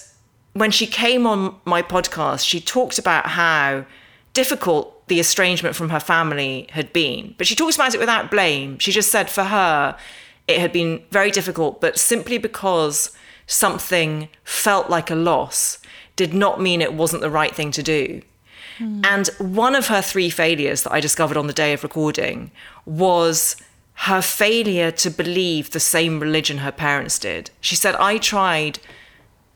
when 0.53 0.71
she 0.71 0.87
came 0.87 1.27
on 1.27 1.55
my 1.65 1.83
podcast, 1.83 2.47
she 2.47 2.61
talked 2.61 2.99
about 2.99 3.27
how 3.27 3.85
difficult 4.33 5.07
the 5.09 5.21
estrangement 5.21 5.75
from 5.75 5.91
her 5.91 6.01
family 6.01 6.67
had 6.71 6.93
been. 6.93 7.35
But 7.39 7.47
she 7.47 7.55
talks 7.55 7.77
about 7.77 7.95
it 7.95 8.01
without 8.01 8.31
blame. 8.31 8.79
She 8.79 8.93
just 8.93 9.11
said 9.11 9.31
for 9.31 9.45
her, 9.45 9.97
it 10.47 10.59
had 10.59 10.73
been 10.73 11.03
very 11.11 11.31
difficult, 11.31 11.81
but 11.81 11.99
simply 11.99 12.39
because 12.39 13.11
something 13.47 14.29
felt 14.45 14.91
like 14.91 15.11
a 15.11 15.15
loss 15.15 15.79
did 16.17 16.35
not 16.35 16.61
mean 16.61 16.83
it 16.83 16.95
wasn't 16.95 17.23
the 17.23 17.31
right 17.31 17.55
thing 17.55 17.71
to 17.71 17.83
do. 17.83 18.23
Mm. 18.79 19.05
And 19.05 19.55
one 19.55 19.75
of 19.75 19.89
her 19.89 20.03
three 20.03 20.31
failures 20.31 20.83
that 20.83 20.93
I 20.93 21.01
discovered 21.01 21.37
on 21.37 21.47
the 21.47 21.53
day 21.53 21.73
of 21.73 21.83
recording 21.83 22.51
was 22.85 23.57
her 24.03 24.23
failure 24.23 24.93
to 24.93 25.11
believe 25.11 25.71
the 25.71 25.81
same 25.81 26.21
religion 26.21 26.59
her 26.59 26.71
parents 26.71 27.19
did. 27.19 27.51
She 27.61 27.75
said, 27.75 27.97
I 27.97 28.19
tried 28.19 28.79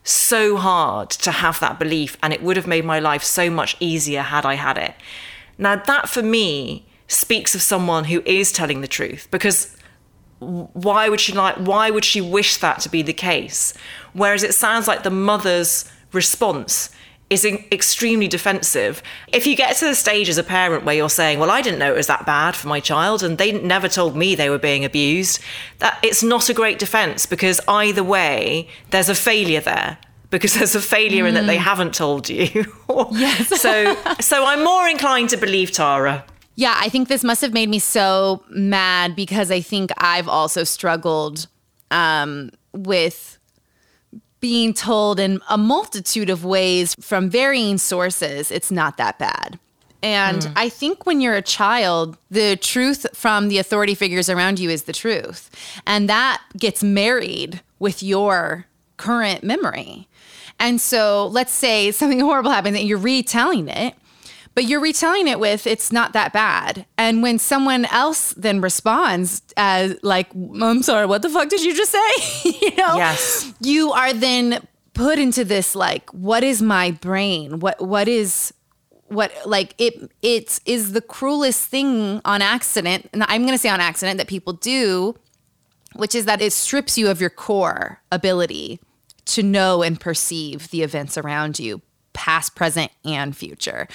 so 0.03 0.57
hard 0.57 1.11
to 1.11 1.31
have 1.31 1.61
that 1.61 1.79
belief, 1.79 2.17
and 2.23 2.33
it 2.33 2.43
would 2.43 2.57
have 2.57 2.67
made 2.67 2.85
my 2.85 2.99
life 2.99 3.23
so 3.23 3.49
much 3.49 3.77
easier 3.79 4.23
had 4.23 4.45
I 4.45 4.55
had 4.55 4.79
it. 4.79 4.95
Now, 5.59 5.77
that 5.77 6.09
for 6.09 6.23
me 6.23 6.85
speaks 7.07 7.55
of 7.55 7.63
someone 7.63 8.05
who 8.05 8.21
is 8.25 8.51
telling 8.51 8.81
the 8.81 8.89
truth 8.89 9.29
because 9.31 9.77
why 10.39 11.09
would 11.09 11.21
she 11.21 11.33
like 11.33 11.55
why 11.57 11.91
would 11.91 12.05
she 12.05 12.21
wish 12.21 12.57
that 12.57 12.81
to 12.81 12.89
be 12.89 13.03
the 13.03 13.13
case 13.13 13.75
whereas 14.13 14.43
it 14.43 14.55
sounds 14.55 14.89
like 14.89 15.03
the 15.03 15.11
mother's 15.11 15.85
response 16.13 16.91
is 17.33 17.45
extremely 17.45 18.29
defensive. 18.29 19.03
If 19.29 19.47
you 19.47 19.57
get 19.57 19.77
to 19.77 19.87
the 19.87 19.95
stage 19.95 20.29
as 20.29 20.39
a 20.39 20.45
parent 20.45 20.85
where 20.85 20.95
you're 20.95 21.09
saying, 21.09 21.39
"Well, 21.39 21.51
I 21.51 21.63
didn't 21.63 21.79
know 21.79 21.93
it 21.93 21.97
was 21.97 22.07
that 22.09 22.27
bad 22.27 22.55
for 22.55 22.69
my 22.69 22.81
child 22.81 23.23
and 23.23 23.39
they 23.39 23.53
never 23.53 23.89
told 23.89 24.15
me 24.15 24.35
they 24.35 24.51
were 24.51 24.59
being 24.59 24.85
abused," 24.85 25.41
that 25.79 25.99
it's 26.03 26.23
not 26.23 26.49
a 26.49 26.55
great 26.55 26.79
defense 26.79 27.25
because 27.27 27.61
either 27.67 28.05
way 28.05 28.69
there's 28.91 29.09
a 29.09 29.15
failure 29.15 29.61
there 29.61 29.99
because 30.31 30.55
there's 30.59 30.75
a 30.75 30.81
failure 30.81 31.25
mm. 31.25 31.29
in 31.29 31.35
that 31.35 31.47
they 31.47 31.57
mm. 31.57 31.71
haven't 31.71 31.95
told 31.95 32.29
you. 32.29 32.67
yes. 33.13 33.61
so 33.61 33.97
so 34.21 34.45
I'm 34.45 34.63
more 34.63 34.87
inclined 34.89 35.31
to 35.31 35.37
believe 35.37 35.73
Tara. 35.73 36.25
Yeah, 36.55 36.75
I 36.79 36.91
think 36.91 37.09
this 37.09 37.25
must 37.25 37.41
have 37.41 37.55
made 37.55 37.71
me 37.71 37.79
so 37.79 38.45
mad 38.51 39.17
because 39.17 39.51
I 39.51 39.63
think 39.63 39.91
I've 39.97 40.29
also 40.29 40.65
struggled 40.65 41.47
um, 41.91 42.51
with 42.75 43.39
being 44.43 44.75
told 44.75 45.21
in 45.21 45.41
a 45.49 45.57
multitude 45.57 46.29
of 46.29 46.45
ways 46.45 46.95
from 47.01 47.31
varying 47.31 47.79
sources, 47.79 48.51
it's 48.51 48.71
not 48.71 48.99
that 48.99 49.19
bad. 49.19 49.59
And 50.03 50.43
mm. 50.43 50.53
I 50.57 50.69
think 50.69 51.07
when 51.07 51.21
you're 51.21 51.37
a 51.37 51.43
child, 51.43 52.19
the 52.29 52.57
truth 52.57 53.07
from 53.15 53.47
the 53.49 53.59
authority 53.59 53.95
figures 53.95 54.29
around 54.29 54.59
you 54.59 54.69
is 54.69 54.83
the 54.83 54.93
truth. 54.93 55.49
And 55.87 56.09
that 56.09 56.43
gets 56.57 56.83
married 56.83 57.61
with 57.79 58.03
your 58.03 58.67
current 58.97 59.45
memory. 59.45 60.09
And 60.59 60.81
so 60.81 61.29
let's 61.29 61.53
say 61.53 61.93
something 61.93 62.19
horrible 62.29 62.51
happened 62.51 62.75
that 62.75 62.85
you're 62.85 62.99
retelling 62.99 63.69
it 63.69 63.95
but 64.55 64.65
you're 64.65 64.81
retelling 64.81 65.29
it 65.29 65.41
with 65.41 65.67
it's 65.67 65.93
not 65.93 66.13
that 66.13 66.33
bad. 66.33 66.87
And 66.99 67.23
when 67.23 67.39
someone 67.39 67.87
else 67.87 68.35
then 68.35 68.61
responds 68.61 69.43
as 69.57 69.99
like, 70.03 70.33
I'm 70.35 70.83
sorry, 70.83 71.07
what 71.07 71.23
the 71.23 71.31
fuck 71.31 71.49
did 71.49 71.63
you 71.63 71.75
just 71.75 71.93
say? 71.93 72.51
you 72.61 72.77
know, 72.77 72.97
yes. 72.97 73.53
you 73.61 73.93
are 73.93 74.13
then 74.13 74.67
put 74.95 75.19
into 75.19 75.45
this 75.45 75.75
like, 75.75 76.09
what 76.11 76.45
is 76.45 76.61
my 76.61 76.91
brain? 76.91 77.61
What 77.61 77.81
what 77.81 78.09
is 78.09 78.53
what 79.09 79.33
like 79.47 79.75
it 79.79 80.11
it 80.23 80.61
is 80.67 80.93
the 80.93 81.01
cruelest 81.01 81.69
thing 81.69 82.21
on 82.25 82.43
accident. 82.43 83.09
And 83.13 83.25
I'm 83.25 83.45
gonna 83.45 83.59
say 83.59 83.71
on 83.71 83.81
accident 83.81 84.19
that 84.19 84.27
people 84.27 84.53
do, 84.53 85.15
which 85.95 86.15
is 86.15 86.27
that 86.27 86.43
it 86.43 86.53
strips 86.53 86.99
you 86.99 87.09
of 87.09 87.21
your 87.21 87.31
core 87.31 88.03
ability 88.11 88.81
to 89.25 89.43
know 89.43 89.83
and 89.83 89.99
perceive 90.01 90.69
the 90.71 90.83
events 90.83 91.17
around 91.17 91.59
you 91.59 91.81
past, 92.13 92.55
present, 92.55 92.91
and 93.05 93.35
future 93.37 93.89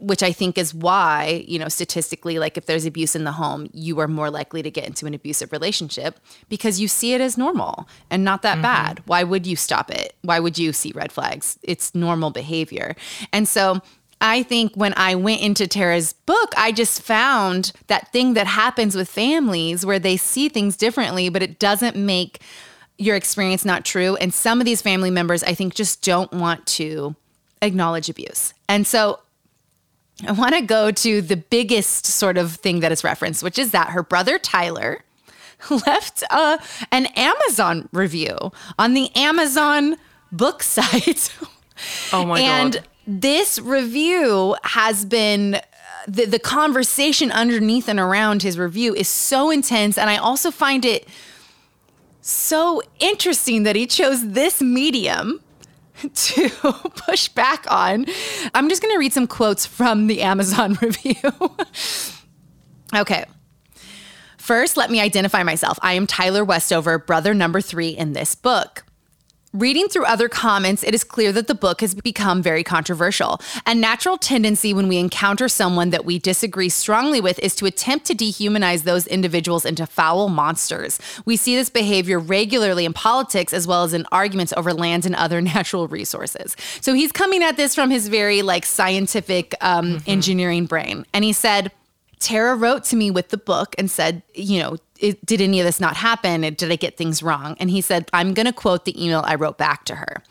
which 0.00 0.22
I 0.22 0.32
think 0.32 0.58
is 0.58 0.74
why, 0.74 1.44
you 1.46 1.58
know, 1.58 1.68
statistically, 1.68 2.38
like 2.38 2.56
if 2.56 2.66
there's 2.66 2.86
abuse 2.86 3.16
in 3.16 3.24
the 3.24 3.32
home, 3.32 3.68
you 3.72 3.98
are 4.00 4.08
more 4.08 4.30
likely 4.30 4.62
to 4.62 4.70
get 4.70 4.86
into 4.86 5.06
an 5.06 5.14
abusive 5.14 5.52
relationship 5.52 6.18
because 6.48 6.80
you 6.80 6.88
see 6.88 7.14
it 7.14 7.20
as 7.20 7.36
normal 7.36 7.88
and 8.10 8.24
not 8.24 8.42
that 8.42 8.54
mm-hmm. 8.54 8.62
bad. 8.62 9.02
Why 9.06 9.22
would 9.24 9.46
you 9.46 9.56
stop 9.56 9.90
it? 9.90 10.14
Why 10.22 10.40
would 10.40 10.58
you 10.58 10.72
see 10.72 10.92
red 10.94 11.12
flags? 11.12 11.58
It's 11.62 11.94
normal 11.94 12.30
behavior. 12.30 12.96
And 13.32 13.48
so 13.48 13.80
I 14.20 14.42
think 14.42 14.74
when 14.74 14.94
I 14.96 15.14
went 15.14 15.42
into 15.42 15.66
Tara's 15.66 16.12
book, 16.12 16.52
I 16.56 16.72
just 16.72 17.02
found 17.02 17.72
that 17.88 18.12
thing 18.12 18.34
that 18.34 18.46
happens 18.46 18.96
with 18.96 19.08
families 19.08 19.84
where 19.84 19.98
they 19.98 20.16
see 20.16 20.48
things 20.48 20.76
differently, 20.76 21.28
but 21.28 21.42
it 21.42 21.58
doesn't 21.58 21.96
make 21.96 22.40
your 22.98 23.14
experience 23.14 23.64
not 23.64 23.84
true. 23.84 24.16
And 24.16 24.32
some 24.32 24.60
of 24.60 24.64
these 24.64 24.80
family 24.80 25.10
members, 25.10 25.42
I 25.42 25.52
think, 25.52 25.74
just 25.74 26.02
don't 26.02 26.32
want 26.32 26.66
to 26.66 27.14
acknowledge 27.60 28.08
abuse. 28.08 28.54
And 28.68 28.86
so 28.86 29.20
I 30.26 30.32
want 30.32 30.54
to 30.54 30.62
go 30.62 30.90
to 30.90 31.20
the 31.20 31.36
biggest 31.36 32.06
sort 32.06 32.38
of 32.38 32.52
thing 32.52 32.80
that 32.80 32.92
is 32.92 33.04
referenced, 33.04 33.42
which 33.42 33.58
is 33.58 33.72
that 33.72 33.90
her 33.90 34.02
brother 34.02 34.38
Tyler 34.38 35.04
left 35.86 36.22
uh, 36.30 36.58
an 36.90 37.06
Amazon 37.16 37.88
review 37.92 38.52
on 38.78 38.94
the 38.94 39.14
Amazon 39.14 39.96
book 40.32 40.62
site. 40.62 41.34
Oh 42.12 42.24
my 42.24 42.40
and 42.40 42.74
God. 42.74 42.84
And 43.06 43.22
this 43.22 43.58
review 43.58 44.56
has 44.64 45.04
been 45.04 45.60
the, 46.08 46.24
the 46.24 46.38
conversation 46.38 47.30
underneath 47.30 47.88
and 47.88 47.98
around 47.98 48.42
his 48.42 48.58
review 48.58 48.94
is 48.94 49.08
so 49.08 49.50
intense. 49.50 49.98
And 49.98 50.08
I 50.08 50.16
also 50.16 50.50
find 50.50 50.84
it 50.84 51.06
so 52.20 52.82
interesting 52.98 53.64
that 53.64 53.76
he 53.76 53.86
chose 53.86 54.26
this 54.30 54.60
medium 54.60 55.40
to 56.14 56.50
push 57.06 57.28
back 57.28 57.70
on. 57.70 58.06
I'm 58.54 58.68
just 58.68 58.82
going 58.82 58.94
to 58.94 58.98
read 58.98 59.12
some 59.12 59.26
quotes 59.26 59.66
from 59.66 60.06
the 60.06 60.22
Amazon 60.22 60.74
review. 60.82 61.14
okay. 62.94 63.24
First, 64.38 64.76
let 64.76 64.90
me 64.90 65.00
identify 65.00 65.42
myself. 65.42 65.78
I 65.82 65.94
am 65.94 66.06
Tyler 66.06 66.44
Westover, 66.44 66.98
brother 66.98 67.34
number 67.34 67.60
three 67.60 67.88
in 67.88 68.12
this 68.12 68.34
book. 68.34 68.85
Reading 69.52 69.88
through 69.88 70.04
other 70.04 70.28
comments, 70.28 70.82
it 70.82 70.94
is 70.94 71.04
clear 71.04 71.32
that 71.32 71.46
the 71.46 71.54
book 71.54 71.80
has 71.80 71.94
become 71.94 72.42
very 72.42 72.62
controversial. 72.62 73.40
A 73.64 73.74
natural 73.74 74.18
tendency 74.18 74.74
when 74.74 74.88
we 74.88 74.98
encounter 74.98 75.48
someone 75.48 75.90
that 75.90 76.04
we 76.04 76.18
disagree 76.18 76.68
strongly 76.68 77.20
with 77.20 77.38
is 77.38 77.54
to 77.56 77.66
attempt 77.66 78.06
to 78.06 78.14
dehumanize 78.14 78.82
those 78.82 79.06
individuals 79.06 79.64
into 79.64 79.86
foul 79.86 80.28
monsters. 80.28 80.98
We 81.24 81.36
see 81.36 81.54
this 81.54 81.70
behavior 81.70 82.18
regularly 82.18 82.84
in 82.84 82.92
politics 82.92 83.54
as 83.54 83.66
well 83.66 83.84
as 83.84 83.94
in 83.94 84.04
arguments 84.12 84.52
over 84.56 84.74
lands 84.74 85.06
and 85.06 85.14
other 85.14 85.40
natural 85.56 85.88
resources. 85.88 86.56
So 86.80 86.92
he's 86.92 87.12
coming 87.12 87.42
at 87.42 87.56
this 87.56 87.74
from 87.74 87.90
his 87.90 88.08
very 88.08 88.42
like 88.42 88.66
scientific 88.66 89.54
um, 89.60 89.94
mm-hmm. 89.94 90.10
engineering 90.10 90.66
brain. 90.66 91.06
And 91.14 91.24
he 91.24 91.32
said, 91.32 91.70
Tara 92.18 92.54
wrote 92.54 92.84
to 92.84 92.96
me 92.96 93.10
with 93.10 93.28
the 93.28 93.36
book 93.36 93.74
and 93.78 93.90
said, 93.90 94.22
you 94.34 94.60
know, 94.60 94.76
it, 94.98 95.24
did 95.26 95.40
any 95.40 95.60
of 95.60 95.66
this 95.66 95.80
not 95.80 95.96
happen? 95.96 96.40
Did 96.40 96.72
I 96.72 96.76
get 96.76 96.96
things 96.96 97.22
wrong? 97.22 97.56
And 97.60 97.70
he 97.70 97.80
said, 97.80 98.08
I'm 98.12 98.34
going 98.34 98.46
to 98.46 98.52
quote 98.52 98.84
the 98.84 99.02
email 99.02 99.22
I 99.24 99.34
wrote 99.34 99.58
back 99.58 99.84
to 99.86 99.96
her. 99.96 100.22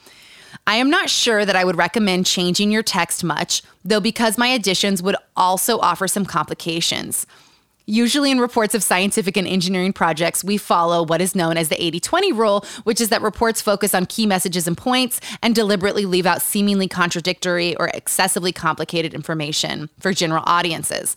I 0.68 0.78
am 0.78 0.90
not 0.90 1.10
sure 1.10 1.46
that 1.46 1.56
I 1.56 1.64
would 1.64 1.78
recommend 1.78 2.26
changing 2.26 2.72
your 2.72 2.82
text 2.82 3.24
much, 3.24 3.62
though, 3.84 4.00
because 4.00 4.38
my 4.38 4.48
additions 4.48 5.04
would 5.04 5.16
also 5.36 5.78
offer 5.80 6.08
some 6.08 6.26
complications. 6.26 7.28
Usually, 7.88 8.32
in 8.32 8.40
reports 8.40 8.74
of 8.74 8.82
scientific 8.82 9.38
and 9.38 9.48
engineering 9.48 9.94
projects, 9.94 10.44
we 10.44 10.58
follow 10.58 11.04
what 11.04 11.22
is 11.22 11.36
known 11.36 11.56
as 11.56 11.70
the 11.70 11.84
80 11.84 12.00
20 12.00 12.32
rule, 12.32 12.66
which 12.84 13.00
is 13.00 13.10
that 13.10 13.22
reports 13.22 13.62
focus 13.62 13.94
on 13.94 14.08
key 14.08 14.26
messages 14.26 14.68
and 14.68 14.76
points 14.76 15.20
and 15.44 15.54
deliberately 15.54 16.08
leave 16.08 16.26
out 16.26 16.42
seemingly 16.42 16.88
contradictory 16.88 17.76
or 17.76 17.90
excessively 17.90 18.52
complicated 18.52 19.14
information 19.14 19.90
for 20.00 20.14
general 20.14 20.44
audiences. 20.48 21.16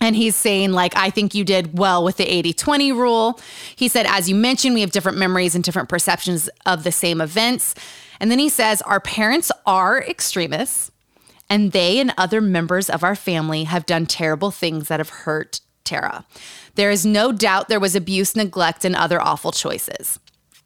And 0.00 0.14
he's 0.14 0.36
saying, 0.36 0.72
like, 0.72 0.94
I 0.96 1.10
think 1.10 1.34
you 1.34 1.44
did 1.44 1.78
well 1.78 2.04
with 2.04 2.16
the 2.18 2.30
80 2.30 2.52
20 2.52 2.92
rule. 2.92 3.40
He 3.74 3.88
said, 3.88 4.06
as 4.06 4.28
you 4.28 4.34
mentioned, 4.34 4.74
we 4.74 4.82
have 4.82 4.92
different 4.92 5.18
memories 5.18 5.54
and 5.54 5.64
different 5.64 5.88
perceptions 5.88 6.48
of 6.66 6.84
the 6.84 6.92
same 6.92 7.20
events. 7.20 7.74
And 8.20 8.30
then 8.30 8.38
he 8.38 8.48
says, 8.48 8.82
our 8.82 9.00
parents 9.00 9.50
are 9.64 10.02
extremists, 10.02 10.90
and 11.48 11.72
they 11.72 11.98
and 11.98 12.12
other 12.16 12.40
members 12.40 12.88
of 12.90 13.04
our 13.04 13.16
family 13.16 13.64
have 13.64 13.86
done 13.86 14.06
terrible 14.06 14.50
things 14.50 14.88
that 14.88 15.00
have 15.00 15.10
hurt 15.10 15.60
Tara. 15.84 16.24
There 16.74 16.90
is 16.90 17.06
no 17.06 17.32
doubt 17.32 17.68
there 17.68 17.80
was 17.80 17.94
abuse, 17.94 18.36
neglect, 18.36 18.84
and 18.84 18.94
other 18.96 19.20
awful 19.20 19.52
choices. 19.52 20.18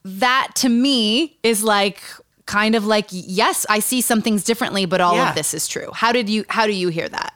That 0.04 0.52
to 0.56 0.68
me 0.68 1.38
is 1.42 1.62
like, 1.62 2.02
kind 2.46 2.74
of 2.74 2.84
like, 2.84 3.06
yes, 3.10 3.64
I 3.68 3.78
see 3.78 4.00
some 4.00 4.22
things 4.22 4.42
differently, 4.42 4.86
but 4.86 5.00
all 5.00 5.14
yeah. 5.14 5.28
of 5.28 5.36
this 5.36 5.54
is 5.54 5.68
true. 5.68 5.90
How 5.92 6.10
did 6.10 6.28
you, 6.28 6.44
how 6.48 6.66
do 6.66 6.72
you 6.72 6.88
hear 6.88 7.08
that? 7.08 7.34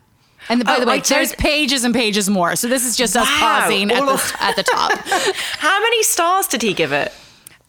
And 0.49 0.64
by 0.64 0.76
oh, 0.76 0.80
the 0.80 0.86
way, 0.86 1.01
there's 1.01 1.34
pages 1.36 1.84
and 1.84 1.95
pages 1.95 2.28
more. 2.28 2.57
So 2.57 2.68
this 2.68 2.84
is 2.86 2.97
just 2.97 3.14
wow. 3.14 3.22
us 3.22 3.28
pausing 3.38 3.90
at 3.90 4.05
the, 4.05 4.36
at 4.40 4.57
the 4.57 4.62
top. 4.62 4.92
How 5.59 5.80
many 5.80 6.03
stars 6.03 6.47
did 6.47 6.62
he 6.62 6.74
give 6.74 6.92
it? 6.92 7.12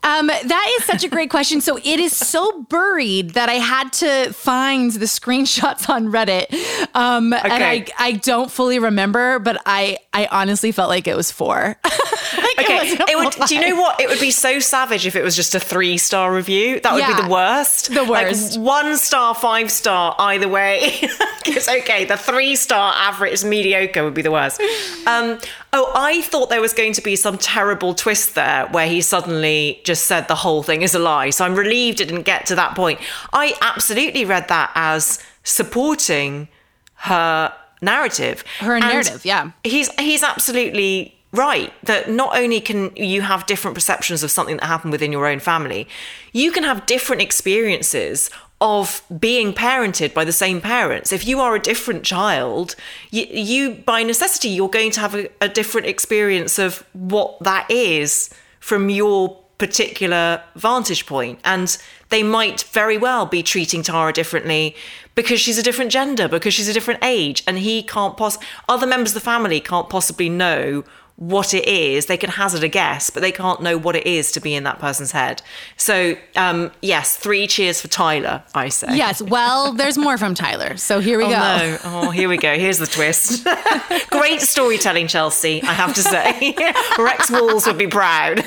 Um, 0.06 0.28
that 0.28 0.78
is 0.78 0.86
such 0.86 1.04
a 1.04 1.08
great 1.08 1.32
question. 1.32 1.62
So 1.62 1.78
it 1.78 2.00
is 2.00 2.16
so 2.16 2.62
buried 2.70 3.32
that 3.32 3.50
I 3.50 3.56
had 3.56 3.92
to 3.94 4.32
find 4.34 4.92
the 4.92 5.08
screenshots 5.08 5.90
on 5.90 6.12
Reddit, 6.12 6.54
um, 6.94 7.34
okay. 7.34 7.50
and 7.50 7.64
I 7.64 7.88
I 7.98 8.12
don't 8.12 8.52
fully 8.52 8.78
remember, 8.78 9.40
but 9.40 9.60
I 9.66 9.98
I 10.14 10.28
honestly 10.28 10.72
felt 10.72 10.90
like 10.90 11.08
it 11.08 11.18
was 11.18 11.32
four. 11.32 11.80
like 12.38 12.60
okay, 12.60 12.92
it, 12.92 13.10
it 13.10 13.18
would. 13.18 13.48
Do 13.48 13.56
you 13.56 13.62
know 13.62 13.82
what? 13.82 14.00
It 14.00 14.10
would 14.10 14.20
be 14.20 14.32
so 14.32 14.60
savage 14.60 15.06
if 15.06 15.16
it 15.16 15.24
was 15.24 15.36
just 15.36 15.56
a 15.56 15.60
three 15.60 15.98
star 15.98 16.34
review. 16.34 16.80
That 16.80 16.94
would 16.94 17.00
yeah, 17.00 17.16
be 17.16 17.24
the 17.24 17.30
worst. 17.30 17.94
The 17.94 18.04
worst. 18.04 18.58
Like 18.58 18.66
one 18.66 18.98
star, 18.98 19.36
five 19.36 19.72
star, 19.72 20.16
either 20.20 20.48
way. 20.48 20.80
it's 21.46 21.68
okay. 21.68 22.06
The 22.06 22.18
three 22.18 22.56
star 22.56 22.94
average 22.96 23.44
mediocre 23.44 24.04
would 24.04 24.14
be 24.14 24.22
the 24.22 24.32
worst. 24.32 24.62
Um, 25.06 25.40
oh, 25.74 25.92
I 25.96 26.22
thought 26.22 26.50
there 26.50 26.62
was 26.62 26.74
going 26.74 26.94
to 26.94 27.02
be 27.02 27.16
some 27.16 27.38
terrible 27.38 27.94
twist 27.94 28.36
there 28.36 28.68
where 28.68 28.88
he 28.88 29.02
suddenly 29.02 29.82
just 29.84 30.06
said 30.06 30.28
the 30.28 30.36
whole 30.36 30.64
thing 30.64 30.82
is 30.82 30.96
a 30.96 31.00
lie. 31.00 31.30
So 31.30 31.46
I'm 31.46 31.56
relieved 31.56 32.02
it 32.02 32.08
didn't 32.08 32.24
get 32.24 32.46
to 32.48 32.56
that 32.56 32.76
point. 32.76 33.00
I 33.34 33.56
absolutely 33.62 34.26
read 34.26 34.48
that 34.48 34.72
as 34.76 35.20
supporting 35.44 36.48
her 36.96 37.54
narrative. 37.82 38.44
Her 38.60 38.80
narrative, 38.80 39.26
yeah. 39.26 39.52
He's 39.64 39.90
he's 40.00 40.24
absolutely 40.24 41.15
right 41.36 41.72
that 41.84 42.10
not 42.10 42.38
only 42.38 42.60
can 42.60 42.96
you 42.96 43.22
have 43.22 43.46
different 43.46 43.76
perceptions 43.76 44.24
of 44.24 44.32
something 44.32 44.58
that 44.58 44.66
happened 44.66 44.92
within 44.92 45.12
your 45.12 45.28
own 45.28 45.40
family, 45.40 45.88
you 46.34 46.52
can 46.52 46.64
have 46.64 46.86
different 46.86 47.22
experiences 47.22 48.30
of 48.62 49.02
being 49.20 49.54
parented 49.54 50.14
by 50.14 50.24
the 50.24 50.32
same 50.32 50.62
parents. 50.62 51.12
If 51.12 51.28
you 51.28 51.40
are 51.42 51.56
a 51.56 51.60
different 51.60 52.04
child, 52.04 52.76
you, 53.12 53.26
you 53.30 53.72
by 53.76 54.04
necessity, 54.04 54.50
you're 54.50 54.70
going 54.70 54.92
to 54.92 55.00
have 55.02 55.14
a, 55.14 55.30
a 55.42 55.50
different 55.50 55.88
experience 55.88 56.58
of 56.58 56.86
what 56.94 57.38
that 57.42 57.70
is 57.70 58.30
from 58.60 58.90
your 58.90 59.38
particular 59.58 60.42
vantage 60.56 61.06
point. 61.06 61.38
point 61.38 61.40
and 61.46 61.78
they 62.10 62.24
might 62.24 62.64
very 62.72 62.98
well 62.98 63.26
be 63.26 63.42
treating 63.42 63.82
Tara 63.82 64.12
differently 64.12 64.76
because 65.16 65.40
she's 65.40 65.58
a 65.58 65.64
different 65.64 65.92
gender 65.92 66.28
because 66.28 66.54
she's 66.54 66.68
a 66.68 66.74
different 66.74 67.04
age 67.04 67.42
and 67.48 67.58
he 67.58 67.82
can't 67.82 68.18
poss 68.18 68.38
other 68.68 68.86
members 68.86 69.12
of 69.12 69.16
the 69.16 69.20
family 69.22 69.60
can't 69.60 69.90
possibly 69.90 70.30
know 70.30 70.84
what 71.18 71.54
it 71.54 71.66
is. 71.68 72.08
They 72.08 72.18
can 72.18 72.30
hazard 72.30 72.64
a 72.64 72.68
guess, 72.68 73.10
but 73.10 73.22
they 73.22 73.32
can't 73.32 73.62
know 73.62 73.78
what 73.78 73.96
it 73.96 74.06
is 74.06 74.32
to 74.34 74.40
be 74.40 74.54
in 74.54 74.64
that 74.64 74.80
person's 74.80 75.12
head. 75.12 75.42
So, 75.78 76.18
um, 76.36 76.72
yes, 76.82 77.16
three 77.16 77.48
cheers 77.48 77.80
for 77.82 77.88
Tyler, 77.88 78.44
I 78.54 78.70
say. 78.70 78.96
Yes, 78.96 79.22
well, 79.22 79.72
there's 79.72 79.98
more 79.98 80.18
from 80.18 80.36
Tyler. 80.36 80.76
So 80.76 81.00
here 81.00 81.18
we 81.18 81.26
oh, 81.26 81.30
go. 81.30 81.36
No. 81.36 81.78
Oh, 81.86 82.10
here 82.10 82.28
we 82.28 82.38
go. 82.38 82.58
Here's 82.58 82.80
the 82.80 82.88
twist. 82.88 83.48
Great 84.10 84.42
storytelling, 84.42 85.08
Chelsea, 85.08 85.62
I 85.64 85.74
have 85.74 85.94
to 85.96 86.02
say. 86.02 86.56
Rex 86.98 87.32
Walls 87.32 87.66
would 87.66 87.78
be 87.78 87.88
proud. 87.88 88.44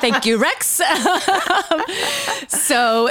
Thank 0.00 0.26
you, 0.26 0.38
Rex. 0.38 0.80
so, 2.48 3.10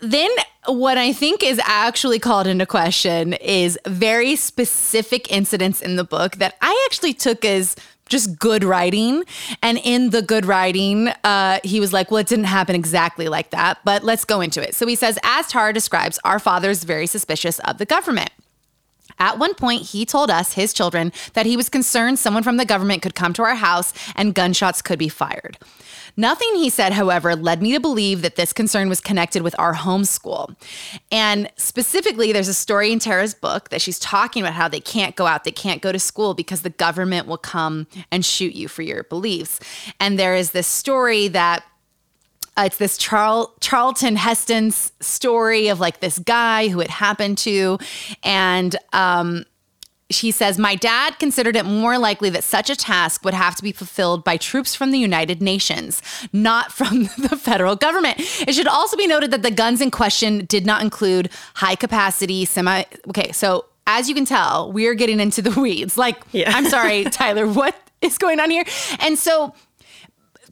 then 0.00 0.30
what 0.66 0.98
I 0.98 1.12
think 1.12 1.42
is 1.42 1.60
actually 1.64 2.18
called 2.18 2.46
into 2.46 2.66
question 2.66 3.34
is 3.34 3.78
very 3.86 4.36
specific 4.36 5.30
incidents 5.32 5.80
in 5.80 5.96
the 5.96 6.04
book 6.04 6.36
that 6.36 6.56
I 6.60 6.88
actually 6.90 7.14
took 7.14 7.44
as 7.44 7.76
just 8.08 8.38
good 8.38 8.64
writing. 8.64 9.24
And 9.62 9.78
in 9.82 10.10
the 10.10 10.20
good 10.20 10.44
writing, 10.44 11.08
uh, 11.24 11.60
he 11.64 11.80
was 11.80 11.92
like, 11.92 12.10
well, 12.10 12.18
it 12.18 12.26
didn't 12.26 12.46
happen 12.46 12.74
exactly 12.74 13.28
like 13.28 13.50
that, 13.50 13.78
but 13.84 14.02
let's 14.02 14.24
go 14.24 14.40
into 14.40 14.60
it. 14.60 14.74
So 14.74 14.86
he 14.86 14.96
says, 14.96 15.18
as 15.22 15.46
Tara 15.46 15.72
describes, 15.72 16.18
our 16.24 16.38
father 16.38 16.70
is 16.70 16.84
very 16.84 17.06
suspicious 17.06 17.58
of 17.60 17.78
the 17.78 17.86
government. 17.86 18.30
At 19.18 19.38
one 19.38 19.54
point, 19.54 19.82
he 19.82 20.06
told 20.06 20.30
us, 20.30 20.54
his 20.54 20.72
children, 20.72 21.12
that 21.34 21.46
he 21.46 21.56
was 21.56 21.68
concerned 21.68 22.18
someone 22.18 22.42
from 22.42 22.56
the 22.56 22.64
government 22.64 23.02
could 23.02 23.14
come 23.14 23.32
to 23.34 23.42
our 23.42 23.54
house 23.54 23.92
and 24.16 24.34
gunshots 24.34 24.80
could 24.82 24.98
be 24.98 25.10
fired. 25.10 25.58
Nothing 26.16 26.54
he 26.54 26.70
said, 26.70 26.92
however, 26.92 27.34
led 27.34 27.62
me 27.62 27.72
to 27.72 27.80
believe 27.80 28.22
that 28.22 28.36
this 28.36 28.52
concern 28.52 28.88
was 28.88 29.00
connected 29.00 29.42
with 29.42 29.54
our 29.58 29.74
homeschool. 29.74 30.56
And 31.10 31.50
specifically, 31.56 32.32
there's 32.32 32.48
a 32.48 32.54
story 32.54 32.92
in 32.92 32.98
Tara's 32.98 33.34
book 33.34 33.70
that 33.70 33.80
she's 33.80 33.98
talking 33.98 34.42
about 34.42 34.54
how 34.54 34.68
they 34.68 34.80
can't 34.80 35.16
go 35.16 35.26
out, 35.26 35.44
they 35.44 35.50
can't 35.50 35.82
go 35.82 35.92
to 35.92 35.98
school 35.98 36.34
because 36.34 36.62
the 36.62 36.70
government 36.70 37.26
will 37.26 37.38
come 37.38 37.86
and 38.10 38.24
shoot 38.24 38.54
you 38.54 38.68
for 38.68 38.82
your 38.82 39.04
beliefs. 39.04 39.60
And 39.98 40.18
there 40.18 40.34
is 40.34 40.50
this 40.52 40.66
story 40.66 41.28
that 41.28 41.64
Uh, 42.56 42.64
it's 42.64 42.78
this 42.78 42.98
Charl- 42.98 43.54
Charlton 43.60 44.16
Heston's 44.16 44.92
story 45.00 45.68
of 45.68 45.78
like 45.78 46.00
this 46.00 46.18
guy 46.18 46.68
who 46.68 46.80
it 46.80 46.90
happened 46.90 47.38
to. 47.38 47.78
And 48.24 48.74
um, 48.92 49.44
she 50.10 50.30
says, 50.30 50.58
My 50.58 50.74
dad 50.74 51.18
considered 51.18 51.56
it 51.56 51.64
more 51.64 51.98
likely 51.98 52.30
that 52.30 52.44
such 52.44 52.68
a 52.70 52.76
task 52.76 53.24
would 53.24 53.34
have 53.34 53.54
to 53.56 53.62
be 53.62 53.72
fulfilled 53.72 54.24
by 54.24 54.36
troops 54.36 54.74
from 54.74 54.90
the 54.90 54.98
United 54.98 55.40
Nations, 55.40 56.02
not 56.32 56.72
from 56.72 57.04
the 57.18 57.38
federal 57.40 57.76
government. 57.76 58.16
It 58.18 58.54
should 58.54 58.66
also 58.66 58.96
be 58.96 59.06
noted 59.06 59.30
that 59.30 59.42
the 59.42 59.50
guns 59.50 59.80
in 59.80 59.90
question 59.90 60.44
did 60.46 60.66
not 60.66 60.82
include 60.82 61.30
high 61.54 61.76
capacity 61.76 62.44
semi. 62.44 62.84
Okay, 63.08 63.32
so 63.32 63.66
as 63.86 64.08
you 64.08 64.14
can 64.14 64.24
tell, 64.24 64.72
we're 64.72 64.94
getting 64.94 65.20
into 65.20 65.42
the 65.42 65.50
weeds. 65.60 65.96
Like, 65.96 66.22
yeah. 66.32 66.52
I'm 66.54 66.66
sorry, 66.66 67.04
Tyler, 67.10 67.46
what 67.46 67.76
is 68.00 68.18
going 68.18 68.40
on 68.40 68.50
here? 68.50 68.64
And 69.00 69.18
so 69.18 69.54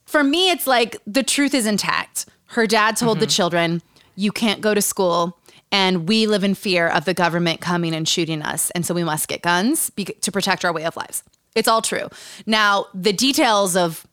for 0.06 0.24
me, 0.24 0.50
it's 0.50 0.66
like 0.66 0.96
the 1.06 1.22
truth 1.22 1.54
is 1.54 1.66
intact. 1.66 2.26
Her 2.46 2.66
dad 2.66 2.96
told 2.96 3.16
mm-hmm. 3.16 3.20
the 3.20 3.26
children, 3.26 3.82
You 4.16 4.32
can't 4.32 4.60
go 4.60 4.74
to 4.74 4.82
school 4.82 5.37
and 5.70 6.08
we 6.08 6.26
live 6.26 6.44
in 6.44 6.54
fear 6.54 6.88
of 6.88 7.04
the 7.04 7.14
government 7.14 7.60
coming 7.60 7.94
and 7.94 8.08
shooting 8.08 8.42
us. 8.42 8.70
And 8.70 8.86
so 8.86 8.94
we 8.94 9.04
must 9.04 9.28
get 9.28 9.42
guns 9.42 9.90
be- 9.90 10.04
to 10.04 10.32
protect 10.32 10.64
our 10.64 10.72
way 10.72 10.84
of 10.84 10.96
lives. 10.96 11.22
It's 11.54 11.68
all 11.68 11.82
true. 11.82 12.08
Now, 12.46 12.86
the 12.94 13.12
details 13.12 13.76
of 13.76 14.06